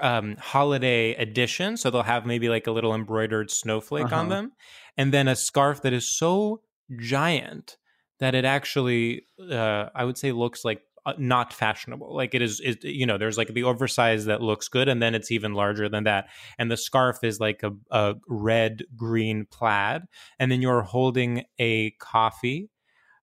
um, 0.00 0.36
holiday 0.38 1.14
edition. 1.14 1.76
So 1.76 1.90
they'll 1.90 2.02
have 2.02 2.26
maybe 2.26 2.48
like 2.48 2.66
a 2.66 2.72
little 2.72 2.94
embroidered 2.94 3.50
snowflake 3.50 4.12
on 4.12 4.26
Uh-huh. 4.26 4.28
them, 4.28 4.52
and 4.96 5.12
then 5.12 5.28
a 5.28 5.36
scarf 5.36 5.82
that 5.82 5.92
is 5.92 6.06
so 6.06 6.62
giant 6.98 7.76
that 8.18 8.34
it 8.34 8.44
actually, 8.44 9.26
uh, 9.50 9.88
I 9.94 10.04
would 10.04 10.18
say, 10.18 10.32
looks 10.32 10.64
like 10.64 10.82
not 11.18 11.52
fashionable. 11.52 12.14
Like 12.14 12.34
it 12.34 12.42
is, 12.42 12.60
it, 12.60 12.84
you 12.84 13.06
know, 13.06 13.18
there's 13.18 13.38
like 13.38 13.54
the 13.54 13.64
oversized 13.64 14.26
that 14.26 14.42
looks 14.42 14.68
good, 14.68 14.88
and 14.88 15.02
then 15.02 15.14
it's 15.14 15.30
even 15.30 15.54
larger 15.54 15.88
than 15.88 16.04
that. 16.04 16.28
And 16.58 16.70
the 16.70 16.76
scarf 16.76 17.22
is 17.22 17.40
like 17.40 17.62
a, 17.62 17.72
a 17.90 18.14
red 18.28 18.84
green 18.96 19.46
plaid, 19.50 20.02
and 20.38 20.50
then 20.50 20.62
you're 20.62 20.82
holding 20.82 21.44
a 21.58 21.90
coffee 21.92 22.70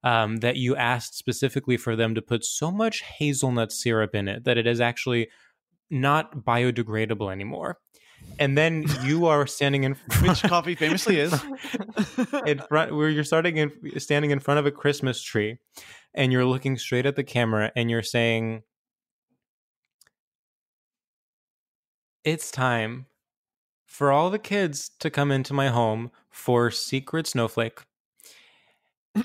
um, 0.04 0.38
that 0.38 0.58
you 0.58 0.76
asked 0.76 1.18
specifically 1.18 1.78
for 1.78 1.96
them 1.96 2.16
to 2.16 2.22
put 2.22 2.46
so 2.46 2.72
much 2.72 3.02
hazelnut 3.02 3.72
syrup 3.72 4.16
in 4.16 4.28
it 4.28 4.44
that 4.46 4.58
it 4.58 4.68
is 4.68 4.80
actually 4.80 5.30
not 5.90 6.46
biodegradable 6.46 7.32
anymore. 7.32 7.78
And 8.40 8.58
then 8.58 8.86
you 9.04 9.26
are 9.26 9.48
standing 9.48 9.84
in 9.84 9.94
Which 10.22 10.44
coffee 10.44 10.76
famously 10.76 11.20
is. 11.20 11.34
in 12.46 12.60
front 12.60 12.96
where 12.96 13.10
you're 13.10 13.24
starting 13.24 13.58
in 13.58 13.72
standing 14.00 14.32
in 14.32 14.40
front 14.40 14.60
of 14.60 14.66
a 14.66 14.72
Christmas 14.72 15.22
tree 15.22 15.58
and 16.14 16.32
you're 16.32 16.46
looking 16.46 16.78
straight 16.78 17.06
at 17.06 17.16
the 17.16 17.24
camera 17.24 17.72
and 17.76 17.90
you're 17.90 18.04
saying 18.04 18.64
it's 22.24 22.52
time 22.52 23.08
for 23.86 24.12
all 24.12 24.30
the 24.30 24.40
kids 24.40 24.92
to 25.00 25.10
come 25.10 25.32
into 25.32 25.54
my 25.54 25.70
home 25.70 26.12
for 26.30 26.70
secret 26.70 27.26
snowflake 27.26 27.82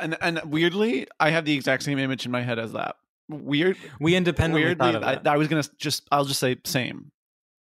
and 0.00 0.16
and 0.20 0.40
weirdly, 0.44 1.06
I 1.20 1.30
have 1.30 1.44
the 1.44 1.54
exact 1.54 1.82
same 1.82 1.98
image 1.98 2.26
in 2.26 2.32
my 2.32 2.42
head 2.42 2.58
as 2.58 2.72
that. 2.72 2.96
Weird. 3.28 3.76
we 4.00 4.14
independently 4.16 4.64
Weirdly, 4.64 4.78
thought 4.86 4.94
of 4.96 5.02
I, 5.02 5.14
that. 5.16 5.26
I 5.26 5.36
was 5.36 5.48
gonna 5.48 5.64
just. 5.78 6.06
I'll 6.12 6.24
just 6.24 6.40
say 6.40 6.56
same. 6.64 7.10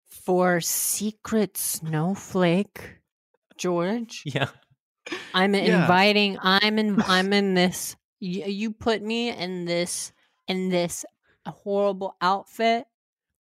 For 0.07 0.62
secret 0.62 1.57
snowflake, 1.57 2.97
George. 3.57 4.24
yeah 4.26 4.47
I'm 5.34 5.53
Yeah. 5.55 5.82
inviting. 5.82 6.38
I'm 6.41 6.80
in. 6.80 7.01
I'm 7.07 7.34
in 7.34 7.53
this. 7.53 7.95
You, 8.20 8.45
you 8.45 8.72
put 8.72 9.01
me 9.01 9.30
in 9.30 9.66
this 9.66 10.12
in 10.47 10.70
this 10.70 11.05
horrible 11.47 12.16
outfit, 12.22 12.86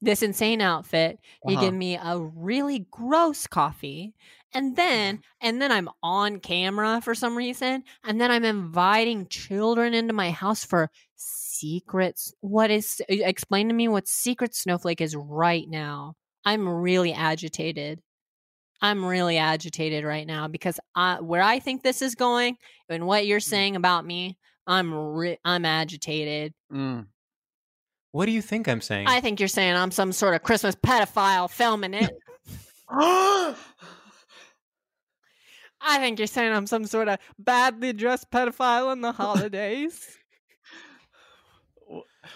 this 0.01 0.21
insane 0.23 0.61
outfit. 0.61 1.19
You 1.45 1.55
Uh-huh. 1.55 1.65
give 1.65 1.73
me 1.73 1.97
a 1.97 2.17
really 2.19 2.87
gross 2.91 3.45
coffee, 3.47 4.13
and 4.53 4.75
then 4.75 5.21
and 5.41 5.61
then 5.61 5.71
I'm 5.71 5.89
on 6.01 6.39
camera 6.39 7.01
for 7.01 7.13
some 7.15 7.35
reason, 7.37 7.83
and 8.03 8.19
then 8.21 8.31
I'm 8.31 8.45
inviting 8.45 9.27
children 9.27 9.93
into 9.93 10.13
my 10.13 10.31
house 10.31 10.63
for 10.63 10.89
secrets. 11.59 12.33
What 12.41 12.71
is? 12.71 13.01
Explain 13.09 13.67
to 13.69 13.73
me 13.73 13.87
what 13.87 14.07
secret 14.07 14.55
snowflake 14.55 15.01
is 15.01 15.15
right 15.15 15.67
now. 15.67 16.15
I'm 16.45 16.67
really 16.67 17.13
agitated. 17.13 18.01
I'm 18.81 19.03
really 19.03 19.37
agitated 19.37 20.05
right 20.05 20.25
now 20.25 20.47
because 20.47 20.79
I, 20.95 21.19
where 21.19 21.41
I 21.41 21.59
think 21.59 21.83
this 21.83 22.01
is 22.01 22.15
going 22.15 22.57
and 22.87 23.05
what 23.05 23.27
you're 23.27 23.41
saying 23.41 23.75
about 23.75 24.05
me, 24.05 24.37
I'm 24.65 24.93
re- 24.93 25.39
I'm 25.43 25.65
agitated. 25.65 26.53
Mm. 26.71 27.07
what 28.11 28.25
do 28.27 28.31
you 28.31 28.41
think 28.41 28.67
i'm 28.67 28.81
saying 28.81 29.07
I 29.07 29.21
think 29.21 29.39
you're 29.39 29.49
saying 29.49 29.75
I'm 29.75 29.91
some 29.91 30.11
sort 30.11 30.35
of 30.35 30.43
Christmas 30.43 30.75
pedophile 30.75 31.49
filming 31.49 31.93
it. 31.93 32.11
I 35.81 35.97
think 35.97 36.19
you're 36.19 36.27
saying 36.27 36.53
I'm 36.53 36.67
some 36.67 36.85
sort 36.85 37.07
of 37.07 37.19
badly 37.37 37.93
dressed 37.93 38.29
pedophile 38.31 38.91
in 38.93 39.01
the 39.01 39.11
holidays. 39.11 40.17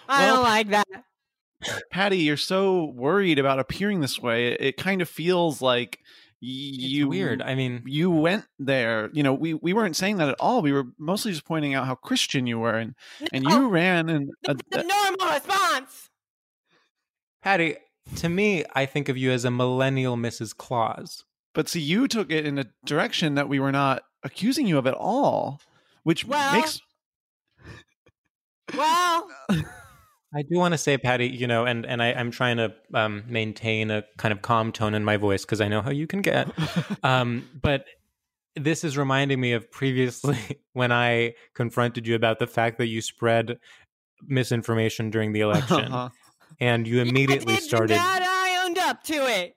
I 0.08 0.24
Well, 0.26 0.34
don't 0.36 0.44
like 0.44 0.68
that. 0.70 0.86
Patti, 1.90 2.18
you're 2.18 2.36
so 2.36 2.84
worried 2.94 3.38
about 3.38 3.58
appearing 3.58 4.00
this 4.00 4.20
way. 4.20 4.48
It, 4.48 4.60
it 4.60 4.76
kind 4.76 5.00
of 5.00 5.08
feels 5.08 5.62
like 5.62 5.98
y- 6.42 6.48
It's 6.48 6.78
you 6.78 7.08
weird. 7.08 7.40
I 7.40 7.54
mean, 7.54 7.82
you 7.86 8.10
went 8.10 8.44
there. 8.58 9.08
You 9.14 9.22
know, 9.22 9.32
we 9.32 9.54
we 9.54 9.72
weren't 9.72 9.96
saying 9.96 10.18
that 10.18 10.28
at 10.28 10.36
all. 10.40 10.60
We 10.60 10.72
were 10.72 10.84
mostly 10.98 11.32
just 11.32 11.46
pointing 11.46 11.72
out 11.74 11.86
how 11.86 11.94
Christian 11.94 12.46
you 12.46 12.58
were, 12.58 12.74
and 12.74 12.94
and 13.32 13.44
you 13.44 13.68
ran 13.68 14.10
and 14.10 14.30
uh, 14.48 14.54
the, 14.70 14.78
the 14.78 14.82
normal 14.82 15.32
response. 15.34 16.10
Patti, 17.42 17.76
to 18.16 18.28
me, 18.28 18.64
I 18.74 18.86
think 18.86 19.08
of 19.08 19.16
you 19.16 19.30
as 19.30 19.44
a 19.44 19.50
millennial 19.50 20.16
Mrs. 20.16 20.56
Claus. 20.56 21.24
but 21.54 21.68
see, 21.68 21.80
you 21.80 22.08
took 22.08 22.30
it 22.30 22.44
in 22.44 22.58
a 22.58 22.66
direction 22.84 23.34
that 23.36 23.48
we 23.48 23.58
were 23.60 23.72
not 23.72 24.02
accusing 24.22 24.66
you 24.66 24.76
of 24.78 24.86
at 24.86 24.94
all, 24.94 25.60
which 26.02 26.24
Well- 26.24 26.52
makes 26.54 26.80
Well, 28.76 29.28
I 30.36 30.42
do 30.42 30.56
want 30.58 30.72
to 30.72 30.78
say, 30.78 30.98
Patti, 30.98 31.26
you 31.28 31.46
know, 31.46 31.64
and 31.64 31.84
and 31.86 32.02
I, 32.02 32.12
I'm 32.12 32.30
trying 32.30 32.56
to 32.56 32.74
um, 32.92 33.24
maintain 33.28 33.90
a 33.90 34.04
kind 34.16 34.32
of 34.32 34.42
calm 34.42 34.72
tone 34.72 34.94
in 34.94 35.04
my 35.04 35.16
voice 35.16 35.44
because 35.44 35.60
I 35.60 35.68
know 35.68 35.80
how 35.82 35.90
you 35.90 36.06
can 36.06 36.22
get. 36.22 36.48
Um, 37.02 37.48
but 37.60 37.84
this 38.56 38.82
is 38.84 38.96
reminding 38.96 39.40
me 39.40 39.52
of 39.52 39.70
previously 39.70 40.38
when 40.72 40.90
I 40.92 41.34
confronted 41.54 42.06
you 42.06 42.14
about 42.14 42.38
the 42.38 42.46
fact 42.46 42.78
that 42.78 42.86
you 42.86 43.00
spread 43.02 43.58
misinformation 44.26 45.10
during 45.10 45.32
the 45.32 45.40
election, 45.40 45.84
Uh-huh. 45.84 46.08
and 46.60 46.86
you 46.86 47.00
immediately 47.00 47.54
I 47.54 47.56
did 47.56 47.64
started. 47.64 47.96
That 47.98 48.22
I 48.22 48.64
owned 48.66 48.78
up 48.78 49.02
to 49.04 49.14
it. 49.14 49.54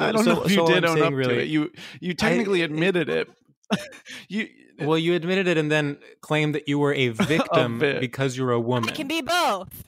I 0.00 0.12
don't 0.12 0.24
so- 0.24 0.34
know 0.34 0.42
if 0.42 0.50
you 0.50 0.56
so 0.56 0.66
did 0.66 0.84
I'm 0.84 0.90
own 0.90 0.96
saying 0.96 1.04
up 1.06 1.10
to 1.12 1.16
really- 1.16 1.42
it. 1.42 1.48
You 1.48 1.70
you 2.00 2.14
technically 2.14 2.62
admitted 2.62 3.08
it. 3.08 3.28
you 4.28 4.48
Well, 4.78 4.98
you 4.98 5.14
admitted 5.14 5.46
it 5.48 5.56
and 5.58 5.70
then 5.70 5.98
claimed 6.20 6.54
that 6.54 6.68
you 6.68 6.78
were 6.78 6.92
a 6.94 7.08
victim 7.10 7.78
bit. 7.78 8.00
because 8.00 8.36
you're 8.36 8.52
a 8.52 8.60
woman. 8.60 8.90
I 8.90 8.92
can 8.92 9.06
be 9.08 9.22
both. 9.22 9.84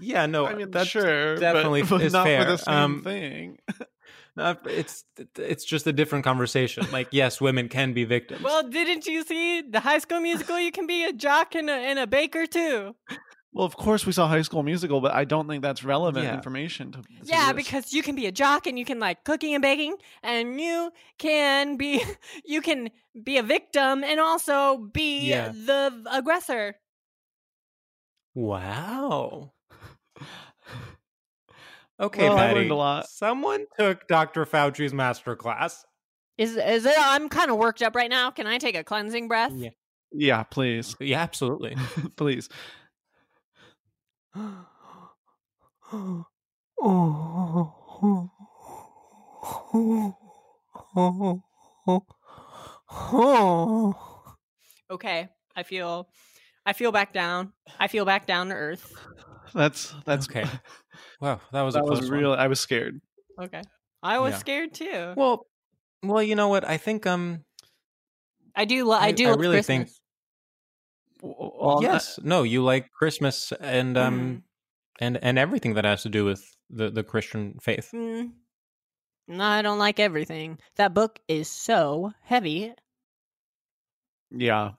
yeah, 0.00 0.26
no, 0.26 0.46
I 0.46 0.54
mean, 0.54 0.70
that's 0.70 0.88
sure, 0.88 1.36
definitely 1.36 1.82
but, 1.82 1.90
but 1.98 2.02
is 2.02 2.12
not 2.12 2.24
fair. 2.26 2.44
for 2.44 2.50
the 2.52 2.58
same 2.58 2.74
Um, 2.74 3.02
thing. 3.02 3.58
Uh, 4.34 4.54
it's 4.64 5.04
it's 5.36 5.62
just 5.62 5.86
a 5.86 5.92
different 5.92 6.24
conversation. 6.24 6.86
Like, 6.90 7.08
yes, 7.10 7.38
women 7.38 7.68
can 7.68 7.92
be 7.92 8.04
victims. 8.04 8.42
Well, 8.42 8.66
didn't 8.66 9.06
you 9.06 9.24
see 9.24 9.60
the 9.60 9.78
High 9.78 9.98
School 9.98 10.20
Musical? 10.20 10.58
You 10.58 10.72
can 10.72 10.86
be 10.86 11.04
a 11.04 11.12
jock 11.12 11.54
and 11.54 11.68
a, 11.68 11.74
and 11.74 11.98
a 11.98 12.06
baker 12.06 12.46
too. 12.46 12.96
Well, 13.54 13.66
of 13.66 13.76
course 13.76 14.06
we 14.06 14.12
saw 14.12 14.28
High 14.28 14.40
School 14.42 14.62
Musical, 14.62 15.00
but 15.02 15.12
I 15.12 15.24
don't 15.24 15.46
think 15.46 15.62
that's 15.62 15.84
relevant 15.84 16.24
Yeah. 16.24 16.34
information. 16.34 16.90
To, 16.92 17.02
to 17.02 17.08
Yeah, 17.22 17.52
this. 17.52 17.64
because 17.66 17.92
you 17.92 18.02
can 18.02 18.14
be 18.14 18.26
a 18.26 18.32
jock 18.32 18.66
and 18.66 18.78
you 18.78 18.84
can 18.86 18.98
like 18.98 19.24
cooking 19.24 19.54
and 19.54 19.60
baking, 19.60 19.96
and 20.22 20.58
you 20.60 20.90
can 21.18 21.76
be 21.76 22.02
you 22.46 22.62
can 22.62 22.88
be 23.22 23.36
a 23.36 23.42
victim 23.42 24.02
and 24.04 24.18
also 24.20 24.78
be 24.78 25.28
Yeah. 25.28 25.48
the 25.52 26.02
aggressor. 26.10 26.76
Wow. 28.34 29.52
Okay, 32.00 32.28
Well, 32.28 32.38
I 32.38 32.52
learned 32.52 32.70
a 32.70 32.74
lot. 32.74 33.06
Someone 33.08 33.66
took 33.78 34.08
Dr. 34.08 34.44
Fauci's 34.46 34.92
master 34.94 35.36
class. 35.36 35.84
Is 36.38 36.56
is 36.56 36.86
it? 36.86 36.94
I'm 36.98 37.28
kind 37.28 37.50
of 37.50 37.58
worked 37.58 37.82
up 37.82 37.94
right 37.94 38.08
now. 38.10 38.30
Can 38.30 38.46
I 38.46 38.58
take 38.58 38.74
a 38.74 38.82
cleansing 38.82 39.28
breath? 39.28 39.52
Yeah. 39.54 39.70
yeah, 40.10 40.42
please, 40.42 40.96
Yeah, 40.98 41.20
absolutely. 41.20 41.76
please. 42.16 42.48
Okay, 54.90 55.28
I 55.56 55.62
feel 55.62 56.08
I 56.64 56.72
feel 56.72 56.92
back 56.92 57.12
down. 57.12 57.52
I 57.78 57.88
feel 57.88 58.04
back 58.04 58.26
down 58.26 58.48
to 58.48 58.54
earth. 58.54 58.94
That's 59.54 59.94
that's 60.04 60.28
Okay. 60.28 60.44
Wow, 61.20 61.40
that 61.52 61.62
was 61.62 61.74
That 61.74 61.80
a 61.80 61.82
close 61.86 62.00
was 62.00 62.10
one. 62.10 62.20
real. 62.20 62.32
I 62.32 62.48
was 62.48 62.60
scared. 62.60 63.00
Okay. 63.40 63.62
I 64.02 64.18
was 64.18 64.32
Yeah. 64.32 64.38
scared 64.38 64.74
too. 64.74 65.14
Well, 65.16 65.46
well, 66.02 66.22
you 66.22 66.34
know 66.34 66.48
what? 66.48 66.64
I 66.68 66.76
think 66.78 67.06
um 67.06 67.44
I 68.54 68.64
do. 68.64 68.84
Lo- 68.84 68.96
I, 68.96 69.06
I- 69.06 69.12
do. 69.12 69.28
I 69.28 69.34
really 69.34 69.56
Christmas. 69.62 69.66
think- 69.66 69.88
Well, 71.22 71.78
I- 71.78 71.82
yes, 71.82 72.18
no, 72.22 72.42
you 72.42 72.62
like 72.64 72.90
Christmas 72.90 73.52
and 73.60 73.96
um 73.96 74.20
Mm. 74.20 74.42
and 75.00 75.16
and 75.22 75.38
everything 75.38 75.74
that 75.74 75.84
has 75.84 76.02
to 76.02 76.08
do 76.08 76.24
with 76.24 76.44
the 76.68 76.90
the 76.90 77.02
Christian 77.04 77.58
faith. 77.62 77.90
Mm. 77.94 78.32
No, 79.28 79.44
I 79.44 79.62
don't 79.62 79.78
like 79.78 80.00
everything. 80.00 80.58
That 80.76 80.92
book 80.94 81.20
is 81.28 81.48
so 81.48 82.12
heavy. 82.24 82.74
yeah. 84.30 84.72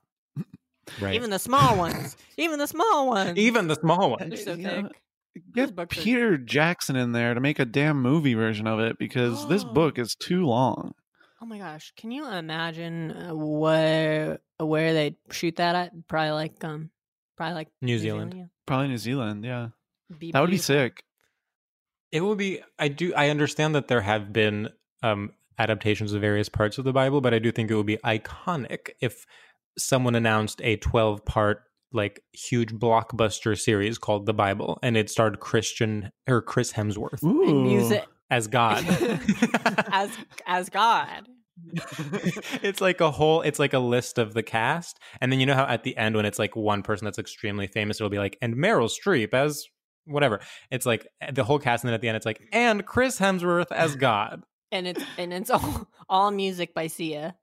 Right. 0.99 1.15
Even 1.15 1.29
the 1.29 1.39
small 1.39 1.77
ones. 1.85 2.17
Even 2.37 2.59
the 2.59 2.67
small 2.67 3.07
ones. 3.07 3.37
even 3.37 3.67
the 3.67 3.75
small 3.75 4.11
ones. 4.11 4.29
They're 4.29 4.37
so 4.37 4.53
you 4.55 4.63
know, 4.63 4.81
thick. 4.83 5.43
Get 5.55 5.75
books 5.75 5.97
are- 5.97 6.01
Peter 6.01 6.37
Jackson 6.37 6.95
in 6.97 7.13
there 7.13 7.33
to 7.33 7.39
make 7.39 7.57
a 7.59 7.65
damn 7.65 8.01
movie 8.01 8.33
version 8.33 8.67
of 8.67 8.79
it 8.81 8.97
because 8.99 9.47
this 9.47 9.63
Oh. 9.63 9.71
book 9.73 9.97
is 9.97 10.13
too 10.15 10.45
long. 10.45 10.93
Oh 11.43 11.45
my 11.45 11.57
gosh! 11.57 11.91
Can 11.97 12.11
you 12.11 12.25
imagine 12.25 13.11
uh, 13.11 13.35
where 13.35 14.39
where 14.59 14.93
they 14.93 15.17
shoot 15.29 15.57
that 15.57 15.75
at? 15.75 16.07
Probably 16.07 16.31
like 16.31 16.63
um, 16.63 16.89
probably 17.35 17.55
like 17.55 17.67
New 17.81 17.99
Zealand. 17.99 18.33
yeah. 18.33 18.45
Probably 18.65 18.87
New 18.87 18.97
Zealand. 18.97 19.43
Yeah, 19.43 19.67
Be 20.17 20.31
that 20.31 20.39
would 20.39 20.51
be 20.51 20.57
sick. 20.57 21.03
It 22.13 22.21
would 22.21 22.37
be. 22.37 22.61
I 22.79 22.87
do. 22.87 23.13
I 23.13 23.27
understand 23.27 23.75
that 23.75 23.89
there 23.89 23.99
have 23.99 24.31
been 24.31 24.69
um, 25.01 25.31
adaptations 25.59 26.13
of 26.13 26.21
various 26.21 26.47
parts 26.47 26.77
of 26.77 26.85
the 26.85 26.93
Bible, 26.93 27.19
but 27.19 27.33
I 27.33 27.39
do 27.39 27.51
think 27.51 27.69
it 27.69 27.75
would 27.75 27.85
be 27.85 27.97
iconic 27.97 28.91
if 29.01 29.25
someone 29.77 30.15
announced 30.15 30.61
a 30.63 30.77
twelve-part, 30.77 31.63
like, 31.91 32.23
huge 32.31 32.71
blockbuster 32.71 33.59
series 33.59 33.97
called 33.97 34.27
the 34.27 34.33
Bible, 34.33 34.79
and 34.81 34.95
it 34.95 35.09
starred 35.09 35.41
Christian 35.41 36.13
or 36.25 36.41
Chris 36.41 36.71
Hemsworth 36.71 37.21
Ooh. 37.21 37.49
And 37.49 37.63
music 37.63 38.05
as 38.33 38.47
God. 38.47 38.83
as 39.91 40.09
as 40.47 40.69
God. 40.69 41.27
it's 42.63 42.81
like 42.81 42.99
a 42.99 43.11
whole. 43.11 43.41
It's 43.41 43.59
like 43.59 43.73
a 43.73 43.79
list 43.79 44.17
of 44.17 44.33
the 44.33 44.43
cast, 44.43 44.99
and 45.21 45.31
then 45.31 45.39
you 45.39 45.45
know 45.45 45.53
how 45.53 45.65
at 45.65 45.83
the 45.83 45.95
end 45.95 46.15
when 46.15 46.25
it's 46.25 46.39
like 46.39 46.55
one 46.55 46.81
person 46.81 47.05
that's 47.05 47.19
extremely 47.19 47.67
famous, 47.67 47.97
it'll 47.97 48.09
be 48.09 48.17
like, 48.17 48.37
and 48.41 48.55
Meryl 48.55 48.89
Streep 48.89 49.33
as 49.33 49.65
whatever. 50.05 50.39
It's 50.71 50.85
like 50.85 51.07
eh, 51.21 51.31
the 51.31 51.43
whole 51.43 51.59
cast, 51.59 51.83
and 51.83 51.89
then 51.89 51.93
at 51.93 52.01
the 52.01 52.07
end, 52.07 52.17
it's 52.17 52.25
like, 52.25 52.41
and 52.51 52.85
Chris 52.85 53.19
Hemsworth 53.19 53.71
as 53.71 53.95
God. 54.09 54.41
and 54.71 54.87
it's 54.87 55.03
and 55.17 55.31
it's 55.31 55.51
all 55.51 55.87
all 56.09 56.31
music 56.31 56.73
by 56.73 56.87
Sia. 56.87 57.35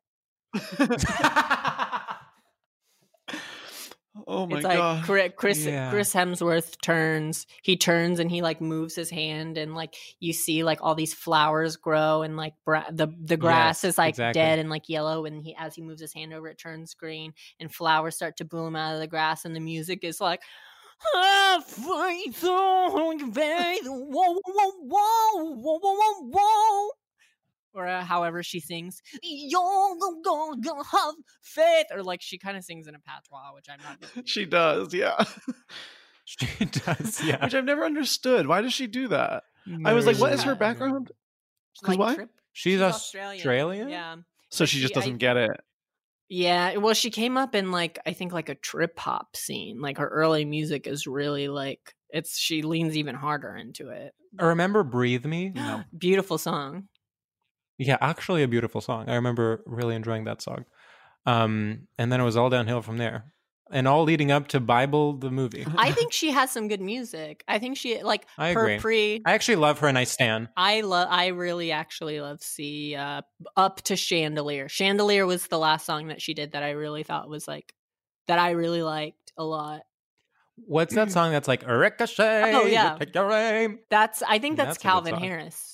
Oh 4.27 4.47
my 4.47 4.57
it's 4.57 4.65
like 4.65 4.77
god. 4.79 5.05
Chri- 5.05 5.35
Chris 5.37 5.65
Yeah. 5.65 5.91
Chris 5.91 6.13
Hemsworth 6.15 6.81
turns. 6.81 7.47
He 7.63 7.77
turns 7.77 8.19
and 8.19 8.31
he 8.31 8.43
like 8.43 8.61
moves 8.61 8.95
his 8.95 9.11
hand 9.11 9.59
and 9.59 9.75
like 9.75 9.95
you 10.21 10.33
see 10.33 10.63
like 10.65 10.79
all 10.83 10.95
these 10.95 11.15
flowers 11.15 11.77
grow 11.77 12.23
and 12.23 12.37
like 12.37 12.55
bra- 12.65 12.91
the 12.91 13.09
the 13.23 13.37
grass 13.37 13.85
Yes, 13.85 13.93
is 13.93 13.99
like 13.99 14.11
exactly. 14.11 14.41
dead 14.41 14.59
and 14.59 14.71
like 14.71 14.89
yellow 14.89 15.25
and 15.25 15.43
he 15.45 15.55
as 15.59 15.75
he 15.75 15.83
moves 15.83 16.01
his 16.01 16.13
hand 16.13 16.33
over 16.33 16.49
it 16.49 16.59
turns 16.59 16.95
green 16.95 17.33
and 17.59 17.73
flowers 17.75 18.17
start 18.17 18.37
to 18.39 18.45
bloom 18.45 18.77
out 18.77 18.95
of 18.95 19.01
the 19.01 19.07
grass 19.07 19.45
and 19.45 19.55
the 19.55 19.61
music 19.61 20.05
is 20.05 20.21
like. 20.21 20.41
"Ah, 21.15 21.63
faith 21.67 22.45
on 22.45 23.19
your 23.19 23.29
Whoa, 23.31 23.81
whoa, 23.87 24.41
whoa, 24.45 24.71
whoa, 24.83 25.55
whoa, 25.55 25.79
whoa, 25.81 26.31
whoa. 26.31 26.91
Or 27.73 27.87
uh, 27.87 28.05
however 28.05 28.43
she 28.43 28.59
sings, 28.61 29.01
you're 29.23 29.61
gonna 30.25 30.57
gonna 30.61 30.83
have 30.91 31.15
faith, 31.43 31.87
or 31.93 32.03
like 32.03 32.21
she 32.21 32.37
kind 32.39 32.57
of 32.57 32.65
sings 32.65 32.89
in 32.89 32.95
a 32.95 32.99
patois, 32.99 33.55
which 33.55 33.67
I'm 33.71 33.79
not. 33.83 34.27
she 34.29 34.45
does. 34.45 34.93
Yeah. 34.93 35.23
She 36.25 36.65
does, 36.65 37.23
yeah. 37.25 37.45
Which 37.45 37.55
I've 37.55 37.65
never 37.65 37.85
understood. 37.85 38.47
Why 38.47 38.61
does 38.61 38.73
she 38.73 38.87
do 38.87 39.09
that? 39.09 39.45
I 39.85 39.93
was 39.93 40.07
like, 40.07 40.15
Never 40.17 40.21
what 40.23 40.29
seen 40.31 40.39
is 40.39 40.43
her 40.45 40.51
that. 40.53 40.59
background? 40.61 41.11
She's 41.75 41.87
'Cause 41.87 41.97
why? 41.99 42.15
trip- 42.17 42.31
She's 42.53 42.81
Australian. 42.81 43.37
Australian. 43.39 43.89
Yeah. 43.89 44.17
So 44.51 44.65
she 44.65 44.77
she- 44.77 44.83
just 44.83 44.95
doesn't 44.95 45.19
get 45.19 45.37
it. 45.37 45.51
Yeah. 46.29 46.77
Well, 46.77 46.95
she 46.95 47.11
came 47.11 47.37
up 47.37 47.55
in 47.55 47.71
like 47.73 47.99
I 48.07 48.13
think 48.13 48.33
like 48.33 48.49
a 48.49 48.55
trip 48.55 48.99
hop 48.99 49.37
scene. 49.37 49.81
Like 49.81 49.99
her 49.99 50.09
early 50.09 50.45
music 50.45 50.87
is 50.87 51.07
really 51.07 51.49
like 51.49 51.95
it's 52.11 52.37
she 52.39 52.63
leans 52.63 52.97
even 52.97 53.15
harder 53.15 53.55
into 53.57 53.89
it. 53.91 54.13
I 54.39 54.45
remember 54.47 54.83
"Breathe 54.85 55.25
Me." 55.25 55.53
Yeah. 55.55 55.83
Beautiful 55.99 56.39
song. 56.39 56.89
Yeah, 57.81 57.97
actually, 58.03 58.43
a 58.43 58.49
beautiful 58.49 58.83
song. 58.83 59.09
I 59.09 59.15
remember 59.15 59.63
really 59.65 59.95
enjoying 59.95 60.25
that 60.25 60.43
song. 60.43 60.67
Um, 61.25 61.89
and 61.97 62.13
then 62.13 62.21
it 62.21 62.25
was 62.25 62.37
all 62.37 62.51
downhill 62.51 62.83
from 62.83 62.99
there, 62.99 63.33
and 63.71 63.89
all 63.89 64.05
leading 64.05 64.31
up 64.31 64.49
to 64.49 64.61
Bible 64.61 65.15
the 65.15 65.31
movie. 65.31 65.67
I 65.77 65.91
think 65.93 66.13
she 66.13 66.31
has 66.31 66.51
some 66.51 66.69
good 66.69 66.83
music. 66.83 67.43
I 67.49 67.59
think 67.59 67.79
she 67.79 68.03
like 68.03 68.27
I 68.37 68.53
her 68.53 68.65
agree. 68.65 68.79
pre 68.79 69.23
I 69.25 69.33
actually 69.33 69.57
love 69.57 69.79
her, 69.79 69.89
and 69.89 69.97
I 69.97 70.05
stand. 70.05 70.49
I 70.59 70.83
love. 70.83 71.09
I 71.11 71.29
really 71.29 71.73
actually 71.73 72.21
love 72.21 72.43
see 72.43 72.95
uh, 72.95 73.23
up 73.57 73.81
to 73.85 73.97
Chandelier. 73.97 74.69
Chandelier 74.69 75.25
was 75.25 75.47
the 75.47 75.59
last 75.59 75.87
song 75.87 76.09
that 76.09 76.21
she 76.21 76.35
did 76.35 76.53
that 76.53 76.63
I 76.63 76.73
really 76.73 77.03
thought 77.03 77.31
was 77.31 77.49
like 77.49 77.75
that 78.29 78.39
I 78.39 78.51
really 78.51 78.83
liked 78.83 79.33
a 79.39 79.45
lot. 79.45 79.83
What's 80.67 80.95
that 80.95 81.11
song 81.11 81.33
that's 81.33 81.49
like 81.49 81.67
ricochet? 81.67 82.53
Oh, 82.55 82.67
yeah. 82.67 82.97
take 82.99 83.15
your 83.15 83.33
aim. 83.33 83.79
That's 83.89 84.23
I 84.23 84.39
think 84.39 84.59
that's, 84.59 84.71
that's 84.71 84.79
Calvin. 84.83 85.15
Harris. 85.15 85.70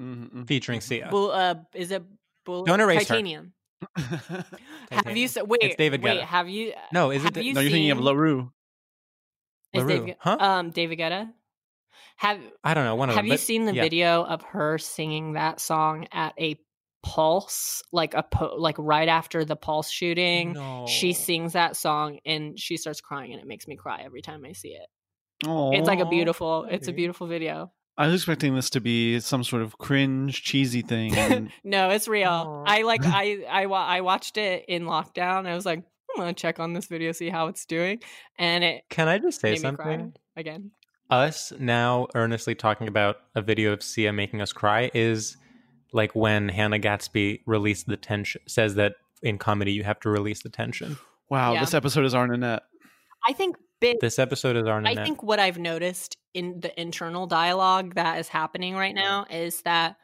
Mhm, 0.00 0.46
featuring 0.48 0.80
Sia. 0.80 1.08
Bull, 1.10 1.30
uh, 1.30 1.54
is 1.74 1.90
it 1.90 2.02
bull, 2.44 2.64
Don't 2.64 2.80
erase 2.80 3.02
her. 3.08 3.14
titanium? 3.14 3.52
mhm. 3.96 4.58
Have 5.06 5.16
you 5.16 5.28
se- 5.28 5.42
wait? 5.42 5.60
It's 5.62 5.76
David 5.76 6.02
wait, 6.02 6.20
Guetta. 6.20 6.24
have 6.24 6.48
you? 6.48 6.72
No, 6.92 7.10
is 7.10 7.24
it 7.24 7.34
have 7.34 7.44
you 7.44 7.52
no, 7.54 7.60
you're 7.60 7.70
thinking 7.70 7.90
of 7.90 8.00
La 8.00 8.12
Roux. 8.12 8.50
Is 9.72 9.82
La 9.82 9.86
Roux, 9.88 9.98
David, 10.00 10.16
huh? 10.20 10.36
Um, 10.40 10.70
David 10.70 10.98
Guetta. 10.98 11.32
Have 12.16 12.40
I 12.62 12.74
don't 12.74 12.84
know. 12.84 12.94
One 12.94 13.08
of 13.10 13.16
Have 13.16 13.24
them. 13.24 13.26
you 13.26 13.32
but 13.32 13.40
seen 13.40 13.64
the 13.66 13.74
yeah. 13.74 13.82
video 13.82 14.22
of 14.24 14.42
her 14.42 14.78
singing 14.78 15.32
that 15.34 15.60
song 15.60 16.06
at 16.12 16.32
a 16.38 16.56
Pulse, 17.02 17.82
like 17.92 18.14
a 18.14 18.22
po- 18.22 18.54
like 18.56 18.76
right 18.78 19.08
after 19.08 19.44
the 19.44 19.56
Pulse 19.56 19.90
shooting? 19.90 20.52
No. 20.54 20.86
She 20.88 21.12
sings 21.12 21.52
that 21.52 21.76
song 21.76 22.18
and 22.24 22.58
she 22.58 22.76
starts 22.78 23.00
crying, 23.02 23.32
and 23.32 23.40
it 23.40 23.46
makes 23.46 23.66
me 23.68 23.76
cry 23.76 24.02
every 24.04 24.22
time 24.22 24.44
I 24.46 24.52
see 24.52 24.70
it. 24.70 24.86
Oh, 25.46 25.72
It's 25.72 25.86
like 25.86 26.00
a 26.00 26.06
beautiful, 26.06 26.66
it's 26.70 26.88
a 26.88 26.92
beautiful 26.92 27.26
video. 27.26 27.70
I 27.96 28.06
was 28.06 28.14
expecting 28.16 28.54
this 28.54 28.70
to 28.70 28.80
be 28.80 29.20
some 29.20 29.44
sort 29.44 29.62
of 29.62 29.78
cringe, 29.78 30.42
cheesy 30.42 30.82
thing. 30.82 31.16
and- 31.16 31.50
no, 31.64 31.90
it's 31.90 32.08
real. 32.08 32.28
Aw. 32.28 32.64
I 32.66 32.82
like 32.82 33.00
I 33.04 33.44
I 33.48 33.64
I 33.64 34.00
watched 34.00 34.36
it 34.36 34.64
in 34.68 34.84
lockdown. 34.84 35.46
I 35.46 35.54
was 35.54 35.64
like, 35.64 35.78
I'm 35.78 36.16
gonna 36.16 36.32
check 36.32 36.58
on 36.60 36.72
this 36.72 36.86
video, 36.86 37.12
see 37.12 37.28
how 37.30 37.46
it's 37.48 37.64
doing, 37.66 38.00
and 38.38 38.64
it 38.64 38.84
Can 38.90 39.08
I 39.08 39.18
just 39.18 39.40
say 39.40 39.52
made 39.52 39.62
me 39.62 39.70
cry 39.72 39.84
something? 39.96 40.12
again. 40.36 40.70
Us 41.10 41.52
now 41.58 42.08
earnestly 42.14 42.54
talking 42.54 42.88
about 42.88 43.16
a 43.34 43.42
video 43.42 43.72
of 43.72 43.82
Sia 43.82 44.12
making 44.12 44.40
us 44.40 44.52
cry 44.52 44.90
is 44.94 45.36
like 45.92 46.14
when 46.14 46.48
Hannah 46.48 46.78
Gadsby 46.78 47.42
released 47.46 47.86
the 47.86 47.96
tension. 47.96 48.40
Says 48.48 48.74
that 48.76 48.94
in 49.22 49.38
comedy 49.38 49.72
you 49.72 49.84
have 49.84 50.00
to 50.00 50.08
release 50.08 50.42
the 50.42 50.48
tension. 50.48 50.96
wow, 51.28 51.52
Yeah. 51.52 51.60
this 51.60 51.74
episode 51.74 52.04
is 52.06 52.14
our 52.14 52.26
Nanette. 52.26 52.62
I 53.28 53.32
think 53.34 53.56
big. 53.84 54.00
This 54.00 54.18
episode 54.18 54.56
is 54.56 54.66
our 54.66 54.84
I 54.84 54.94
think 54.94 55.22
what 55.22 55.38
I've 55.38 55.58
noticed 55.58 56.16
in 56.32 56.60
the 56.60 56.78
internal 56.80 57.26
dialogue 57.26 57.94
that 57.94 58.18
is 58.18 58.28
happening 58.28 58.74
right 58.74 58.94
now 58.94 59.26
is 59.30 59.62
that 59.62 59.96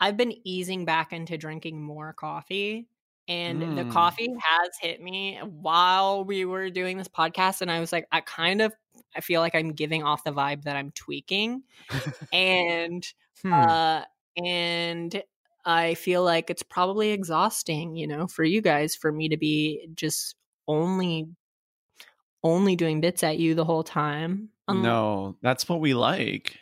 I've 0.00 0.16
been 0.16 0.34
easing 0.44 0.84
back 0.84 1.12
into 1.12 1.38
drinking 1.38 1.82
more 1.82 2.12
coffee. 2.12 2.88
And 3.26 3.60
the 3.60 3.84
Mm. 3.84 3.90
coffee 3.90 4.34
has 4.40 4.70
hit 4.80 5.02
me 5.02 5.38
while 5.38 6.24
we 6.24 6.44
were 6.46 6.70
doing 6.70 6.96
this 6.96 7.08
podcast. 7.08 7.60
And 7.60 7.70
I 7.70 7.80
was 7.80 7.92
like, 7.92 8.06
I 8.10 8.20
kind 8.22 8.60
of 8.62 8.74
I 9.14 9.20
feel 9.20 9.40
like 9.40 9.54
I'm 9.54 9.72
giving 9.72 10.02
off 10.02 10.24
the 10.24 10.32
vibe 10.32 10.64
that 10.64 10.76
I'm 10.76 10.90
tweaking. 10.92 11.62
and 12.32 13.06
Hmm. 13.42 13.52
uh 13.52 14.04
and 14.36 15.22
I 15.64 15.94
feel 15.94 16.22
like 16.24 16.48
it's 16.50 16.62
probably 16.62 17.10
exhausting, 17.10 17.96
you 17.96 18.06
know, 18.06 18.26
for 18.26 18.44
you 18.44 18.62
guys 18.62 18.96
for 18.96 19.12
me 19.12 19.28
to 19.28 19.36
be 19.36 19.88
just 19.94 20.36
only 20.66 21.26
only 22.42 22.76
doing 22.76 23.00
bits 23.00 23.22
at 23.22 23.38
you 23.38 23.54
the 23.54 23.64
whole 23.64 23.82
time. 23.84 24.50
Um, 24.68 24.82
no, 24.82 25.36
that's 25.42 25.68
what 25.68 25.80
we 25.80 25.94
like. 25.94 26.56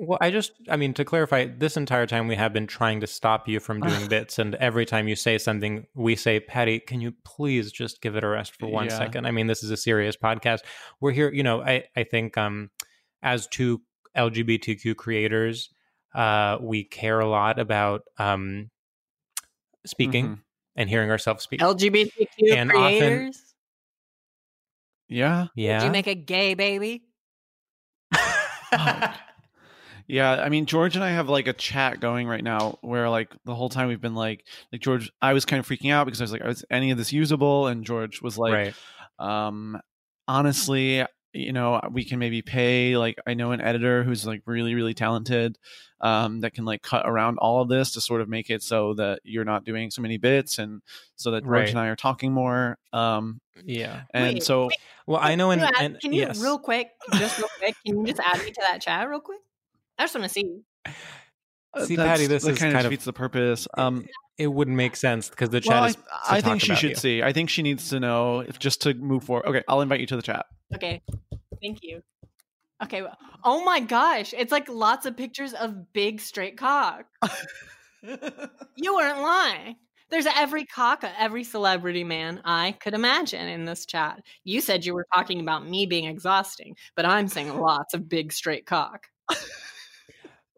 Well, 0.00 0.18
I 0.20 0.30
just, 0.30 0.52
I 0.70 0.76
mean, 0.76 0.94
to 0.94 1.04
clarify, 1.04 1.46
this 1.46 1.76
entire 1.76 2.06
time 2.06 2.28
we 2.28 2.36
have 2.36 2.52
been 2.52 2.68
trying 2.68 3.00
to 3.00 3.06
stop 3.08 3.48
you 3.48 3.58
from 3.58 3.80
doing 3.80 4.06
bits, 4.08 4.38
and 4.38 4.54
every 4.56 4.86
time 4.86 5.08
you 5.08 5.16
say 5.16 5.38
something, 5.38 5.86
we 5.94 6.14
say, 6.14 6.38
Patti, 6.38 6.78
can 6.78 7.00
you 7.00 7.14
please 7.24 7.72
just 7.72 8.00
give 8.00 8.14
it 8.14 8.22
a 8.22 8.28
rest 8.28 8.54
for 8.60 8.68
one 8.68 8.90
second? 8.90 9.24
Yeah. 9.24 9.28
I 9.28 9.32
mean, 9.32 9.48
this 9.48 9.64
is 9.64 9.72
a 9.72 9.76
serious 9.76 10.16
podcast. 10.16 10.60
We're 11.00 11.10
here, 11.10 11.32
you 11.32 11.42
know, 11.42 11.62
I, 11.62 11.84
I 11.96 12.04
think 12.04 12.38
um, 12.38 12.70
as 13.24 13.48
two 13.48 13.82
LGBTQ 14.16 14.94
creators, 14.94 15.70
uh, 16.14 16.58
we 16.60 16.84
care 16.84 17.18
a 17.18 17.28
lot 17.28 17.58
about 17.58 18.02
um, 18.18 18.70
speaking 19.84 20.26
Mhm. 20.28 20.38
and 20.76 20.88
hearing 20.88 21.10
ourselves 21.10 21.42
speak. 21.42 21.60
LGBTQ 21.60 22.52
And 22.52 22.70
often- 22.72 23.32
creators. 25.08 25.18
Yeah. 25.18 25.46
Did 25.56 25.62
yeah. 25.62 25.84
you 25.84 25.90
make 25.90 26.06
a 26.06 26.14
gay 26.14 26.54
baby? 26.54 27.04
Yeah, 30.08 30.30
I 30.32 30.48
mean 30.48 30.64
George 30.64 30.96
and 30.96 31.04
I 31.04 31.10
have 31.10 31.28
like 31.28 31.46
a 31.48 31.52
chat 31.52 32.00
going 32.00 32.26
right 32.26 32.42
now 32.42 32.78
where 32.80 33.10
like 33.10 33.30
the 33.44 33.54
whole 33.54 33.68
time 33.68 33.88
we've 33.88 34.00
been 34.00 34.14
like 34.14 34.42
like 34.72 34.80
George 34.80 35.12
I 35.20 35.34
was 35.34 35.44
kind 35.44 35.60
of 35.60 35.68
freaking 35.68 35.92
out 35.92 36.06
because 36.06 36.22
I 36.22 36.24
was 36.24 36.32
like 36.32 36.44
is 36.46 36.64
any 36.70 36.90
of 36.90 36.96
this 36.96 37.12
usable 37.12 37.66
and 37.66 37.84
George 37.84 38.22
was 38.22 38.38
like 38.38 38.54
right. 38.54 38.74
um 39.18 39.78
honestly 40.26 41.04
you 41.32 41.52
know 41.52 41.80
we 41.92 42.04
can 42.04 42.18
maybe 42.18 42.40
pay 42.42 42.96
like 42.96 43.18
I 43.26 43.34
know 43.34 43.52
an 43.52 43.60
editor 43.60 44.02
who's 44.02 44.26
like 44.26 44.42
really 44.46 44.74
really 44.74 44.94
talented 44.94 45.58
um 46.00 46.40
that 46.40 46.54
can 46.54 46.64
like 46.64 46.80
cut 46.82 47.06
around 47.08 47.38
all 47.38 47.60
of 47.60 47.68
this 47.68 47.92
to 47.92 48.00
sort 48.00 48.20
of 48.22 48.28
make 48.28 48.48
it 48.50 48.62
so 48.62 48.94
that 48.94 49.20
you're 49.24 49.44
not 49.44 49.64
doing 49.64 49.90
so 49.90 50.00
many 50.00 50.16
bits 50.16 50.58
and 50.58 50.80
so 51.16 51.32
that 51.32 51.42
George 51.44 51.50
Right. 51.52 51.68
and 51.70 51.78
I 51.78 51.88
are 51.88 51.96
talking 51.96 52.32
more 52.32 52.78
um 52.92 53.40
Yeah. 53.64 54.02
and 54.14 54.34
Wait, 54.34 54.42
so 54.42 54.70
Well, 55.06 55.20
I 55.22 55.34
know, 55.34 55.50
Can 55.50 55.60
and, 55.60 55.60
you, 55.60 55.66
add- 55.76 55.84
and 55.84 56.00
can 56.00 56.12
you 56.12 56.20
yes. 56.22 56.40
real 56.40 56.58
quick, 56.58 56.90
just 57.14 57.38
real 57.38 57.48
quick, 57.58 57.74
can 57.84 57.98
you 57.98 58.06
just 58.06 58.20
add 58.20 58.42
me 58.44 58.50
to 58.50 58.60
that 58.70 58.80
chat 58.80 59.08
real 59.08 59.20
quick? 59.20 59.40
I 59.98 60.04
just 60.04 60.14
want 60.14 60.24
to 60.24 60.28
see. 60.30 60.60
uh, 60.86 61.84
See, 61.84 61.96
that's- 61.96 62.16
Patti, 62.18 62.26
this 62.26 62.44
that 62.44 62.52
is 62.52 62.58
kind 62.58 62.72
kind 62.72 62.80
of 62.80 62.86
of- 62.86 62.90
defeats 62.90 63.04
the 63.04 63.12
purpose 63.12 63.68
um 63.76 64.06
it 64.38 64.46
wouldn't 64.46 64.76
make 64.76 64.96
sense 64.96 65.28
because 65.28 65.50
the 65.50 65.60
chat 65.60 65.72
well, 65.72 65.84
is. 65.84 65.96
to 65.96 66.02
I, 66.12 66.36
I 66.36 66.40
talk 66.40 66.50
think 66.50 66.60
she 66.62 66.66
about 66.68 66.78
should 66.78 66.90
you. 66.90 66.96
see. 66.96 67.22
I 67.22 67.32
think 67.32 67.50
she 67.50 67.62
needs 67.62 67.88
to 67.90 68.00
know 68.00 68.40
if 68.40 68.58
just 68.58 68.82
to 68.82 68.94
move 68.94 69.24
forward. 69.24 69.46
Okay, 69.46 69.62
I'll 69.68 69.80
invite 69.80 70.00
you 70.00 70.06
to 70.06 70.16
the 70.16 70.22
chat. 70.22 70.46
Okay, 70.74 71.02
thank 71.62 71.80
you. 71.82 72.02
Okay, 72.82 73.02
well- 73.02 73.16
oh 73.44 73.64
my 73.64 73.80
gosh, 73.80 74.32
it's 74.36 74.52
like 74.52 74.68
lots 74.68 75.06
of 75.06 75.16
pictures 75.16 75.52
of 75.52 75.92
big 75.92 76.20
straight 76.20 76.56
cock. 76.56 77.06
You 78.76 78.94
weren't 78.94 79.18
lying. 79.18 79.74
There's 80.08 80.26
every 80.26 80.64
cock, 80.64 81.04
every 81.18 81.42
celebrity 81.42 82.04
man 82.04 82.40
I 82.44 82.72
could 82.72 82.94
imagine 82.94 83.48
in 83.48 83.64
this 83.64 83.84
chat. 83.84 84.22
You 84.44 84.60
said 84.60 84.86
you 84.86 84.94
were 84.94 85.06
talking 85.12 85.40
about 85.40 85.68
me 85.68 85.84
being 85.84 86.04
exhausting, 86.04 86.76
but 86.94 87.04
I'm 87.04 87.26
saying 87.26 87.58
lots 87.58 87.94
of 87.94 88.08
big 88.08 88.32
straight 88.32 88.66
cock. 88.66 89.08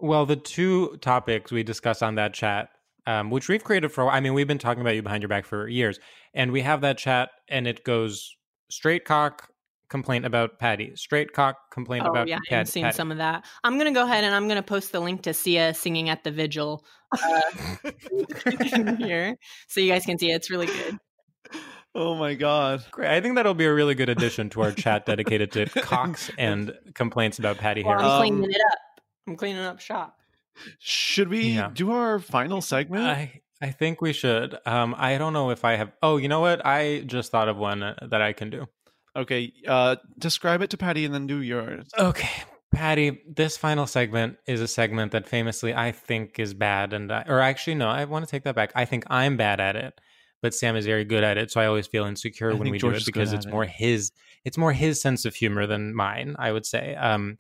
Well, 0.03 0.25
the 0.25 0.37
two 0.37 0.97
topics 1.03 1.53
we 1.53 1.63
discussed 1.63 2.03
on 2.03 2.15
that 2.15 2.33
chat, 2.33 2.71
um, 3.07 3.31
which 3.31 3.49
we've 3.49 3.65
created 3.65 3.91
for, 3.91 4.11
I 4.11 4.21
mean, 4.21 4.35
we've 4.35 4.49
been 4.49 4.59
talking 4.59 4.81
about 4.81 4.95
you 4.95 5.03
behind 5.03 5.23
your 5.23 5.29
back 5.29 5.45
for 5.45 5.69
years, 5.69 5.99
and 6.35 6.53
we 6.53 6.63
have 6.63 6.81
that 6.83 6.99
chat, 6.99 7.31
and 7.49 7.67
it 7.67 7.85
goes 7.85 8.37
straight 8.71 9.05
cock 9.05 9.49
complaint 9.89 10.25
about 10.25 10.59
Patti, 10.59 10.93
straight 10.95 11.33
cock 11.33 11.57
complaint 11.73 12.07
Oh 12.07 12.11
about 12.11 12.29
yeah, 12.29 12.39
Pat- 12.49 12.61
I've 12.61 12.69
seen 12.69 12.85
Patti. 12.85 12.97
some 12.97 13.11
of 13.11 13.19
that. 13.19 13.45
I'm 13.65 13.77
gonna 13.77 13.93
go 13.93 14.05
ahead 14.05 14.23
and 14.25 14.35
I'm 14.35 14.47
gonna 14.47 14.63
post 14.63 14.93
the 14.93 15.01
link 15.01 15.23
to 15.23 15.35
Sia 15.35 15.75
singing 15.75 16.09
at 16.09 16.23
the 16.23 16.31
vigil 16.31 16.85
uh, 17.21 17.41
here, 18.99 19.37
so 19.69 19.81
you 19.81 19.91
guys 19.91 20.05
can 20.05 20.19
see 20.19 20.31
it. 20.31 20.37
It's 20.37 20.51
really 20.51 20.67
good. 20.67 20.99
Oh 21.93 22.15
my 22.15 22.35
god. 22.35 22.85
Great. 22.93 23.11
I 23.11 23.21
think 23.21 23.35
that'll 23.35 23.55
be 23.55 23.65
a 23.65 23.75
really 23.75 23.97
good 23.97 24.09
addition 24.09 24.49
to 24.51 24.63
our 24.63 24.71
chat 24.71 25.07
dedicated 25.07 25.51
to 25.53 25.67
cocks 25.83 26.31
and 26.39 26.73
complaints 26.95 27.41
about 27.41 27.59
Patti 27.59 27.83
Well, 27.83 27.95
I'm 27.95 27.99
Harris. 27.99 28.13
Um, 28.13 28.21
cleaning 28.21 28.51
it 28.53 28.61
up. 28.73 28.79
I'm 29.27 29.37
cleaning 29.37 29.63
up 29.63 29.81
shop. 29.81 30.20
Should 30.79 31.29
we 31.29 31.53
Yeah. 31.53 31.71
do 31.73 31.91
our 31.93 32.19
final 32.19 32.61
segment? 32.61 33.05
I 33.07 33.43
I 33.63 33.71
think 33.73 34.01
we 34.01 34.13
should. 34.15 34.57
Um, 34.65 34.95
I 34.97 35.19
don't 35.19 35.33
know 35.35 35.51
if 35.51 35.65
I 35.65 35.77
have. 35.77 35.93
Oh, 36.03 36.17
you 36.17 36.29
know 36.29 36.41
what? 36.41 36.65
I 36.65 37.01
just 37.07 37.31
thought 37.31 37.49
of 37.49 37.57
one 37.59 37.83
uh, 37.83 37.95
that 38.11 38.23
I 38.23 38.33
can 38.33 38.49
do. 38.51 38.67
okay, 39.17 39.53
uh 39.67 39.97
describe 40.19 40.63
it 40.63 40.71
to 40.71 40.77
Patti 40.77 41.05
and 41.05 41.13
then 41.15 41.27
do 41.27 41.43
yours. 41.43 41.89
Okay, 41.99 42.31
Patti, 42.73 43.21
this 43.29 43.57
final 43.57 43.87
segment 43.87 44.37
is 44.47 44.61
a 44.61 44.69
segment 44.69 45.13
that 45.13 45.27
famously 45.27 45.75
I 45.75 45.93
think 45.93 46.39
is 46.39 46.55
bad, 46.55 46.93
and 46.93 47.11
I, 47.13 47.25
or 47.29 47.41
actually 47.41 47.75
no, 47.75 47.89
I 47.89 48.05
want 48.05 48.25
to 48.25 48.31
take 48.31 48.45
that 48.45 48.55
back. 48.55 48.71
I 48.75 48.85
think 48.85 49.05
I'm 49.11 49.37
bad 49.37 49.61
at 49.61 49.75
it, 49.77 50.01
but 50.43 50.55
Sam 50.55 50.77
is 50.77 50.87
very 50.87 51.05
good 51.05 51.25
at 51.25 51.37
it, 51.37 51.51
so 51.51 51.61
I 51.61 51.67
always 51.67 51.87
feel 51.89 52.05
insecure 52.07 52.53
I 52.53 52.55
when 52.55 52.71
we 52.71 52.79
George 52.79 52.95
do 52.95 52.99
it 53.03 53.07
because 53.07 53.33
it's 53.33 53.47
it. 53.47 53.51
more 53.53 53.65
his. 53.65 54.13
It's 54.45 54.57
more 54.57 54.73
his 54.73 55.03
sense 55.03 55.25
of 55.27 55.35
humor 55.35 55.67
than 55.67 55.95
mine. 55.95 56.35
I 56.39 56.53
would 56.53 56.65
say. 56.65 56.95
Um, 56.95 57.37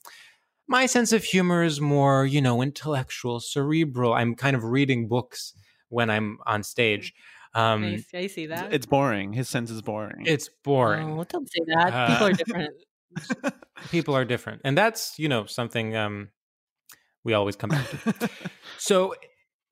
my 0.70 0.86
sense 0.86 1.12
of 1.12 1.22
humor 1.24 1.62
is 1.62 1.80
more, 1.80 2.24
you 2.24 2.40
know, 2.40 2.62
intellectual, 2.62 3.40
cerebral. 3.40 4.14
I'm 4.14 4.34
kind 4.34 4.56
of 4.56 4.64
reading 4.64 5.08
books 5.08 5.52
when 5.88 6.08
I'm 6.08 6.38
on 6.46 6.62
stage. 6.62 7.12
Um, 7.54 7.84
I, 7.84 8.04
I 8.18 8.26
see 8.28 8.46
that. 8.46 8.72
It's 8.72 8.86
boring. 8.86 9.32
His 9.32 9.48
sense 9.48 9.70
is 9.70 9.82
boring. 9.82 10.22
it's 10.26 10.48
boring. 10.64 11.18
Oh, 11.18 11.24
don't 11.24 11.50
say 11.50 11.60
that. 11.74 12.08
People 12.08 12.26
Uh, 12.26 12.30
are 12.30 12.32
different. 12.42 12.74
people 13.90 14.14
are 14.16 14.24
different 14.24 14.60
and 14.64 14.78
that's 14.78 15.18
you 15.18 15.28
know 15.28 15.44
something 15.44 15.96
um 15.96 16.28
we 17.24 17.32
always 17.32 17.56
come 17.56 17.70
back 17.70 17.88
to 17.90 18.30
so 18.78 19.12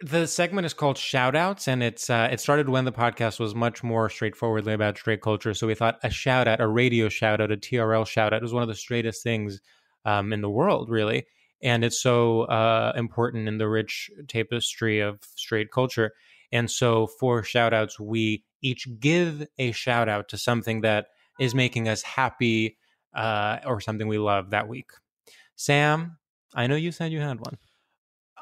the 0.00 0.26
segment 0.26 0.66
is 0.66 0.74
called 0.74 0.98
shout 0.98 1.36
outs 1.36 1.68
and 1.68 1.80
it's 1.80 2.10
uh 2.10 2.28
it 2.32 2.40
started 2.40 2.68
when 2.68 2.84
the 2.84 2.90
podcast 2.90 3.38
was 3.38 3.54
much 3.54 3.84
more 3.84 4.08
straightforwardly 4.10 4.72
about 4.72 4.98
straight 4.98 5.22
culture 5.22 5.54
so 5.54 5.68
we 5.68 5.74
thought 5.76 6.00
a 6.02 6.10
shout 6.10 6.48
out 6.48 6.60
a 6.60 6.66
radio 6.66 7.08
shout 7.08 7.40
out 7.40 7.52
a 7.52 7.56
trl 7.56 8.04
shout 8.04 8.32
out 8.32 8.42
was 8.42 8.52
one 8.52 8.62
of 8.64 8.68
the 8.68 8.74
straightest 8.74 9.22
things 9.22 9.60
um 10.08 10.32
in 10.32 10.40
the 10.40 10.50
world 10.60 10.86
really 10.98 11.20
and 11.62 11.84
it's 11.84 12.00
so 12.00 12.42
uh 12.42 12.92
important 12.96 13.48
in 13.48 13.58
the 13.58 13.68
rich 13.68 14.10
tapestry 14.28 15.00
of 15.08 15.18
straight 15.36 15.70
culture 15.78 16.08
and 16.52 16.70
so 16.70 17.06
for 17.18 17.42
shout 17.42 17.72
outs 17.78 17.98
we 18.00 18.44
each 18.62 18.88
give 18.98 19.46
a 19.58 19.70
shout 19.72 20.08
out 20.08 20.28
to 20.30 20.36
something 20.38 20.80
that 20.82 21.06
is 21.38 21.54
making 21.54 21.88
us 21.88 22.02
happy 22.02 22.76
uh, 23.14 23.58
or 23.64 23.80
something 23.80 24.08
we 24.08 24.18
love 24.18 24.50
that 24.50 24.66
week. 24.68 24.90
Sam, 25.56 26.18
I 26.54 26.66
know 26.66 26.74
you 26.76 26.90
said 26.92 27.12
you 27.12 27.20
had 27.20 27.38
one. 27.40 27.56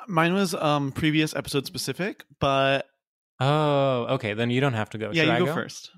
Mine 0.09 0.33
was 0.35 0.55
um 0.55 0.93
previous 0.93 1.35
episode 1.37 1.67
specific, 1.67 2.25
but 2.41 2.87
Oh, 3.41 4.07
okay. 4.17 4.33
Then 4.35 4.49
you 4.51 4.61
don't 4.63 4.73
have 4.73 4.91
to 4.91 4.99
go. 4.99 5.07
yeah, 5.13 5.23
Should 5.25 5.29
you 5.29 5.33
I 5.35 5.39
go, 5.41 5.55
first. 5.55 5.91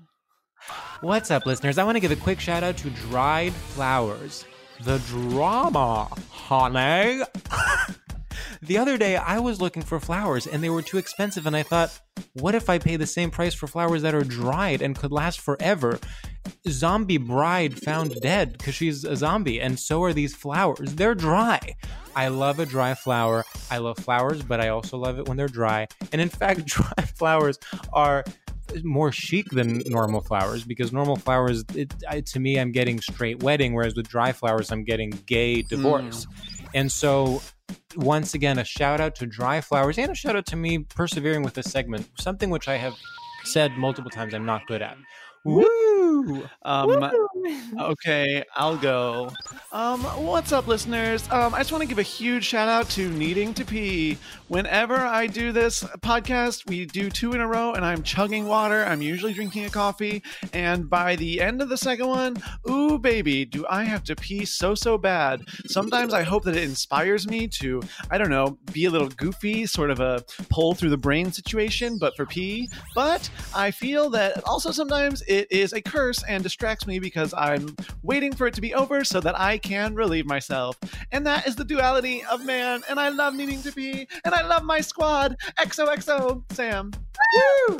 What's 1.01 1.31
up, 1.31 1.45
listeners? 1.45 1.77
I 1.77 1.83
want 1.85 1.95
to 1.95 2.01
give 2.01 2.11
a 2.11 2.17
quick 2.17 2.39
shout 2.41 2.63
out 2.63 2.75
to 2.77 2.89
Dried 2.89 3.53
Flowers, 3.53 4.43
the 4.83 4.99
drama, 5.07 6.09
honey. 6.29 7.23
the 8.61 8.77
other 8.77 8.97
day 8.97 9.15
I 9.15 9.39
was 9.39 9.61
looking 9.61 9.83
for 9.83 9.99
flowers 9.99 10.47
and 10.47 10.63
they 10.63 10.69
were 10.69 10.81
too 10.81 10.97
expensive. 10.97 11.45
And 11.45 11.55
I 11.55 11.63
thought, 11.63 11.99
what 12.33 12.55
if 12.55 12.69
I 12.69 12.79
pay 12.79 12.95
the 12.95 13.05
same 13.05 13.31
price 13.31 13.53
for 13.53 13.67
flowers 13.67 14.01
that 14.03 14.15
are 14.15 14.23
dried 14.23 14.81
and 14.81 14.97
could 14.97 15.11
last 15.11 15.41
forever? 15.41 15.99
Zombie 16.67 17.17
bride 17.17 17.79
found 17.79 18.19
dead 18.21 18.53
because 18.53 18.75
she's 18.75 19.03
a 19.03 19.15
zombie, 19.15 19.61
and 19.61 19.79
so 19.79 20.03
are 20.03 20.13
these 20.13 20.35
flowers. 20.35 20.95
They're 20.95 21.15
dry. 21.15 21.75
I 22.15 22.29
love 22.29 22.59
a 22.59 22.65
dry 22.65 22.95
flower. 22.95 23.45
I 23.69 23.77
love 23.77 23.97
flowers, 23.97 24.41
but 24.41 24.59
I 24.59 24.69
also 24.69 24.97
love 24.97 25.19
it 25.19 25.27
when 25.27 25.37
they're 25.37 25.47
dry. 25.47 25.87
And 26.11 26.21
in 26.21 26.29
fact, 26.29 26.65
dry 26.65 27.03
flowers 27.15 27.59
are 27.93 28.23
more 28.83 29.11
chic 29.11 29.49
than 29.49 29.81
normal 29.85 30.21
flowers 30.21 30.63
because 30.63 30.91
normal 30.91 31.15
flowers, 31.15 31.63
it, 31.75 31.93
I, 32.07 32.21
to 32.21 32.39
me, 32.39 32.59
I'm 32.59 32.71
getting 32.71 32.99
straight 33.01 33.43
wedding, 33.43 33.73
whereas 33.73 33.95
with 33.95 34.07
dry 34.07 34.31
flowers, 34.31 34.71
I'm 34.71 34.83
getting 34.83 35.11
gay 35.25 35.61
hmm. 35.61 35.67
divorce. 35.67 36.27
And 36.73 36.91
so, 36.91 37.41
once 37.95 38.33
again, 38.33 38.59
a 38.59 38.63
shout 38.63 38.99
out 38.99 39.15
to 39.15 39.25
dry 39.25 39.61
flowers 39.61 39.97
and 39.97 40.11
a 40.11 40.15
shout 40.15 40.35
out 40.35 40.45
to 40.47 40.55
me 40.55 40.79
persevering 40.79 41.43
with 41.43 41.53
this 41.53 41.71
segment, 41.71 42.09
something 42.19 42.49
which 42.49 42.67
I 42.67 42.77
have 42.77 42.93
said 43.43 43.71
multiple 43.77 44.11
times 44.11 44.33
I'm 44.33 44.45
not 44.45 44.67
good 44.67 44.81
at. 44.81 44.97
Woo! 45.45 46.47
Um, 46.63 47.11
okay, 47.79 48.43
I'll 48.55 48.77
go. 48.77 49.31
Um, 49.71 50.01
what's 50.01 50.51
up, 50.51 50.67
listeners? 50.67 51.29
Um, 51.31 51.53
I 51.53 51.59
just 51.59 51.71
want 51.71 51.81
to 51.81 51.87
give 51.87 51.97
a 51.97 52.03
huge 52.03 52.43
shout 52.43 52.67
out 52.67 52.89
to 52.91 53.09
Needing 53.09 53.53
to 53.53 53.63
Pee. 53.63 54.17
Whenever 54.49 54.97
I 54.97 55.27
do 55.27 55.51
this 55.51 55.83
podcast, 55.99 56.67
we 56.67 56.85
do 56.85 57.09
two 57.09 57.31
in 57.33 57.39
a 57.39 57.47
row, 57.47 57.73
and 57.73 57.85
I'm 57.85 58.03
chugging 58.03 58.47
water. 58.47 58.83
I'm 58.83 59.01
usually 59.01 59.33
drinking 59.33 59.65
a 59.65 59.69
coffee, 59.69 60.21
and 60.51 60.89
by 60.89 61.15
the 61.15 61.39
end 61.39 61.61
of 61.61 61.69
the 61.69 61.77
second 61.77 62.07
one, 62.07 62.37
ooh, 62.69 62.99
baby, 62.99 63.45
do 63.45 63.65
I 63.69 63.83
have 63.83 64.03
to 64.05 64.15
pee 64.15 64.43
so, 64.43 64.75
so 64.75 64.97
bad. 64.97 65.41
Sometimes 65.67 66.13
I 66.13 66.23
hope 66.23 66.43
that 66.43 66.57
it 66.57 66.63
inspires 66.63 67.27
me 67.27 67.47
to, 67.59 67.81
I 68.11 68.17
don't 68.17 68.29
know, 68.29 68.57
be 68.73 68.85
a 68.85 68.89
little 68.89 69.09
goofy, 69.09 69.65
sort 69.65 69.89
of 69.89 70.01
a 70.01 70.23
pull 70.49 70.73
through 70.73 70.89
the 70.89 70.97
brain 70.97 71.31
situation, 71.31 71.97
but 71.97 72.15
for 72.17 72.25
pee. 72.25 72.69
But 72.93 73.29
I 73.55 73.71
feel 73.71 74.09
that 74.09 74.45
also 74.45 74.71
sometimes 74.71 75.23
it 75.29 75.51
is 75.51 75.73
a 75.73 75.81
curse 75.81 76.23
and 76.27 76.43
distracts 76.43 76.87
me 76.87 76.97
because 76.97 77.33
I'm 77.37 77.75
waiting 78.01 78.35
for 78.35 78.47
it 78.47 78.55
to 78.55 78.61
be 78.61 78.73
over 78.73 79.03
so 79.03 79.21
that 79.21 79.39
I 79.39 79.59
can 79.59 79.93
relieve 79.93 80.25
myself. 80.25 80.77
And 81.11 81.25
that 81.27 81.47
is 81.47 81.55
the 81.55 81.63
duality 81.63 82.23
of 82.25 82.43
man. 82.43 82.81
And 82.89 82.99
I 82.99 83.09
love 83.09 83.35
needing 83.35 83.61
to 83.61 83.71
pee. 83.71 84.07
And 84.25 84.33
I 84.33 84.41
love 84.41 84.63
my 84.63 84.81
squad. 84.81 85.37
XOXO, 85.59 86.43
Sam. 86.51 86.91
Woo! 87.69 87.79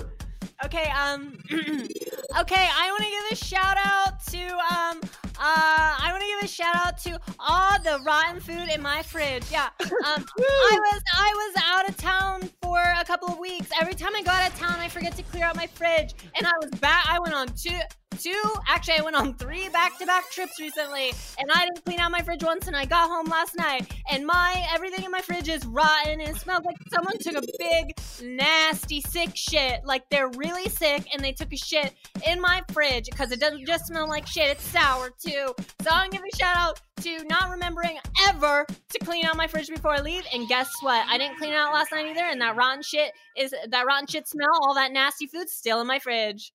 Okay, 0.65 0.90
um, 0.90 1.38
okay, 1.52 2.68
I 2.68 2.91
want 2.91 3.03
to 3.03 3.10
give 3.10 3.31
a 3.31 3.36
shout 3.36 3.77
out 3.81 4.19
to, 4.26 4.44
um, 4.44 4.99
uh, 5.40 5.40
I 5.40 6.10
want 6.11 6.22
to 6.22 6.27
give 6.27 6.44
a 6.44 6.48
shout 6.48 6.76
out 6.76 6.98
to 6.99 7.19
all 7.40 7.80
the 7.81 8.03
rotten 8.03 8.41
food 8.41 8.68
in 8.69 8.81
my 8.81 9.02
fridge. 9.02 9.44
Yeah, 9.49 9.69
um, 9.81 10.26
I 10.38 10.80
was, 10.81 11.02
I 11.14 11.31
was 11.34 11.64
out 11.65 11.90
of 11.90 11.95
town 11.95 12.49
for 12.61 12.77
a 12.77 13.06
couple 13.06 13.30
of 13.30 13.40
weeks. 13.40 13.69
Every 13.80 13.94
time 13.94 14.14
I 14.18 14.22
go 14.22 14.31
out 14.31 14.52
of 14.52 14.60
town, 14.60 14.80
I 14.80 14.90
forget 14.90 15.15
to 15.15 15.23
clear 15.23 15.45
out 15.45 15.56
my 15.56 15.68
fridge, 15.68 16.14
and 16.36 16.45
I 16.45 16.52
was 16.61 16.72
back. 16.81 17.06
I 17.07 17.19
went 17.19 17.34
on 17.34 17.48
two, 17.48 17.80
two, 18.20 18.41
actually, 18.68 19.00
I 19.00 19.02
went 19.02 19.16
on 19.16 19.34
three 19.34 19.70
back-to-back 19.70 20.30
trips 20.32 20.60
recently, 20.60 21.14
and 21.40 21.50
I 21.54 21.66
didn't 21.66 21.86
clean 21.86 22.00
out 22.00 22.12
my 22.12 22.22
fridge 22.22 22.44
once. 22.44 22.68
And 22.68 22.76
I 22.76 22.86
got 22.86 23.10
home 23.10 23.28
last 23.28 23.56
night, 23.58 23.91
and 24.12 24.26
my 24.26 24.68
everything 24.74 25.06
in 25.06 25.12
my 25.12 25.22
fridge 25.22 25.50
is 25.50 25.66
rotten, 25.66 26.20
and 26.20 26.30
it 26.30 26.36
smells 26.38 26.66
like 26.66 26.78
someone 26.94 27.18
took 27.20 27.36
a 27.36 27.48
big, 27.58 27.98
nasty, 28.24 29.02
sick 29.02 29.32
shit. 29.36 29.82
Like 29.86 30.10
they're 30.10 30.30
really 30.30 30.70
sick, 30.70 31.08
and 31.14 31.24
they 31.24 31.32
took 31.32 31.52
a 31.54 31.58
shit 31.58 31.96
in 32.28 32.41
my 32.41 32.62
fridge 32.72 33.06
because 33.10 33.32
it 33.32 33.40
doesn't 33.40 33.66
just 33.66 33.88
smell 33.88 34.08
like 34.08 34.28
shit; 34.28 34.50
it's 34.50 34.64
sour 34.64 35.12
too. 35.26 35.54
So 35.82 35.90
I'm 35.91 36.10
giving 36.10 36.30
a 36.32 36.38
shout 36.38 36.58
out 36.58 36.82
to 37.02 37.24
not 37.30 37.50
remembering 37.50 37.98
ever 38.28 38.66
to 38.90 39.00
clean 39.00 39.26
out 39.26 39.38
my 39.38 39.48
fridge 39.48 39.70
before 39.70 39.91
I 39.91 40.02
leave. 40.02 40.26
And 40.34 40.48
guess 40.50 40.70
what? 40.82 41.06
I 41.08 41.18
didn't 41.18 41.38
clean 41.38 41.54
out 41.54 41.74
last 41.74 41.91
night 41.91 42.08
either, 42.08 42.26
and 42.26 42.41
that 42.41 42.56
rotten 42.58 42.84
shit 42.84 43.12
is 43.38 43.54
that 43.70 43.86
rotten 43.86 44.08
shit 44.08 44.28
smell, 44.28 44.50
all 44.62 44.76
that 44.76 44.91
nasty 44.91 45.28
food 45.28 45.50
still 45.50 45.80
in 45.80 45.88
my 45.88 46.00
fridge. 46.00 46.52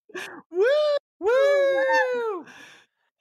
Woo! 0.50 0.64
Woo! 1.20 1.30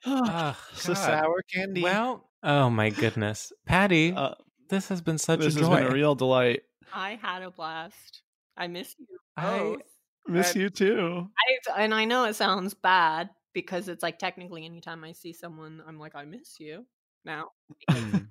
Oh, 0.06 0.56
so 0.74 0.92
God. 0.94 1.02
sour 1.02 1.42
candy. 1.52 1.82
Well, 1.82 2.28
oh 2.42 2.68
my 2.70 2.90
goodness. 2.90 3.52
Patti, 3.66 4.12
Uh, 4.12 4.34
this 4.68 4.88
has 4.88 5.00
been 5.00 5.18
such 5.18 5.40
this 5.40 5.56
a 5.56 5.60
has 5.60 5.68
joy. 5.68 5.76
been 5.76 5.86
a 5.86 5.94
real 5.94 6.14
delight. 6.14 6.62
I 6.92 7.18
had 7.22 7.42
a 7.42 7.50
blast. 7.50 8.22
I 8.56 8.66
miss 8.66 8.94
you 8.98 9.06
I- 9.36 9.58
both. 9.58 9.82
Miss 10.26 10.56
Uh, 10.56 10.58
you 10.60 10.70
too. 10.70 11.28
I, 11.76 11.82
and 11.82 11.92
I 11.94 12.04
know 12.06 12.24
it 12.24 12.34
sounds 12.34 12.72
bad 12.72 13.28
because 13.52 13.88
it's 13.88 14.02
like 14.02 14.18
technically 14.18 14.64
anytime 14.64 15.04
I 15.04 15.12
see 15.12 15.32
someone, 15.34 15.82
I'm 15.86 15.98
like, 15.98 16.14
I 16.14 16.24
miss 16.24 16.58
you 16.58 16.86
now, 17.26 17.50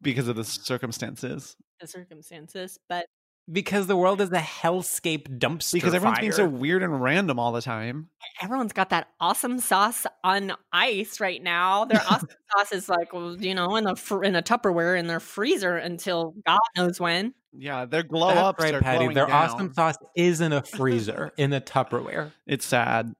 because 0.00 0.28
of 0.28 0.36
the 0.36 0.44
circumstances. 0.44 1.56
the 1.80 1.86
circumstances. 1.88 2.78
But 2.88 3.06
because 3.52 3.86
the 3.86 3.96
world 3.96 4.20
is 4.20 4.30
a 4.32 4.38
hellscape 4.38 5.38
dumpster 5.38 5.74
Because 5.74 5.92
everyone's 5.94 6.18
being 6.20 6.32
so 6.32 6.46
weird 6.48 6.82
and 6.82 7.00
random 7.02 7.38
all 7.38 7.52
the 7.52 7.60
time. 7.60 8.08
everyone's 8.40 8.72
got 8.72 8.90
that 8.90 9.08
awesome 9.20 9.58
sauce 9.58 10.06
on 10.22 10.52
ice 10.72 11.20
right 11.20 11.42
now. 11.42 11.84
Their 11.84 12.00
awesome 12.10 12.28
sauce 12.56 12.72
is 12.72 12.88
like, 12.88 13.12
well, 13.12 13.36
you 13.36 13.54
know, 13.54 13.76
in 13.76 13.86
a 13.86 13.94
fr- 13.96 14.24
in 14.24 14.34
a 14.36 14.42
Tupperware 14.42 14.98
in 14.98 15.06
their 15.06 15.20
freezer 15.20 15.76
until 15.76 16.34
God 16.46 16.58
knows 16.76 16.98
when. 17.00 17.34
Yeah, 17.52 17.84
their 17.84 18.02
glow 18.02 18.28
That's 18.28 18.40
ups 18.40 18.62
right, 18.64 18.74
are 18.74 18.80
Patti. 18.80 19.06
Their 19.14 19.26
down. 19.26 19.30
awesome 19.50 19.72
sauce 19.74 19.96
is 20.16 20.40
in 20.40 20.52
a 20.52 20.62
freezer 20.76 21.32
in 21.36 21.52
a 21.52 21.60
Tupperware. 21.60 22.32
It's 22.46 22.64
sad. 22.66 23.12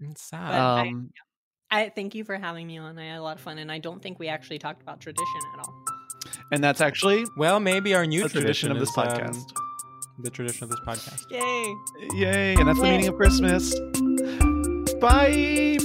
It's 0.00 0.22
sad. 0.22 0.48
But 0.50 0.54
I- 0.60 0.88
Um, 0.88 1.10
I 1.70 1.88
thank 1.88 2.14
you 2.14 2.24
for 2.24 2.36
having 2.36 2.66
me 2.66 2.76
on. 2.76 2.98
I 2.98 3.06
had 3.06 3.18
a 3.18 3.22
lot 3.22 3.36
of 3.36 3.42
fun, 3.42 3.56
and 3.56 3.72
I 3.72 3.78
don't 3.78 4.02
think 4.02 4.18
we 4.18 4.28
actually 4.28 4.58
talked 4.58 4.82
about 4.82 5.00
tradition 5.00 5.40
at 5.54 5.60
all. 5.60 5.81
And 6.50 6.62
that's 6.62 6.80
actually 6.80 7.26
well, 7.36 7.60
maybe 7.60 7.94
our 7.94 8.06
new 8.06 8.24
the 8.24 8.28
tradition 8.28 8.70
of 8.70 8.78
this 8.78 8.90
is, 8.90 8.96
um, 8.98 9.06
podcast. 9.06 9.52
the 10.18 10.30
tradition 10.30 10.64
of 10.64 10.70
this 10.70 10.80
podcast. 10.80 11.30
Yay! 11.30 11.74
Yay! 12.20 12.54
And 12.54 12.68
that's 12.68 12.78
the 12.78 12.84
meaning 12.84 13.08
of 13.08 13.16
Christmas. 13.16 13.74
Bye. 15.00 15.78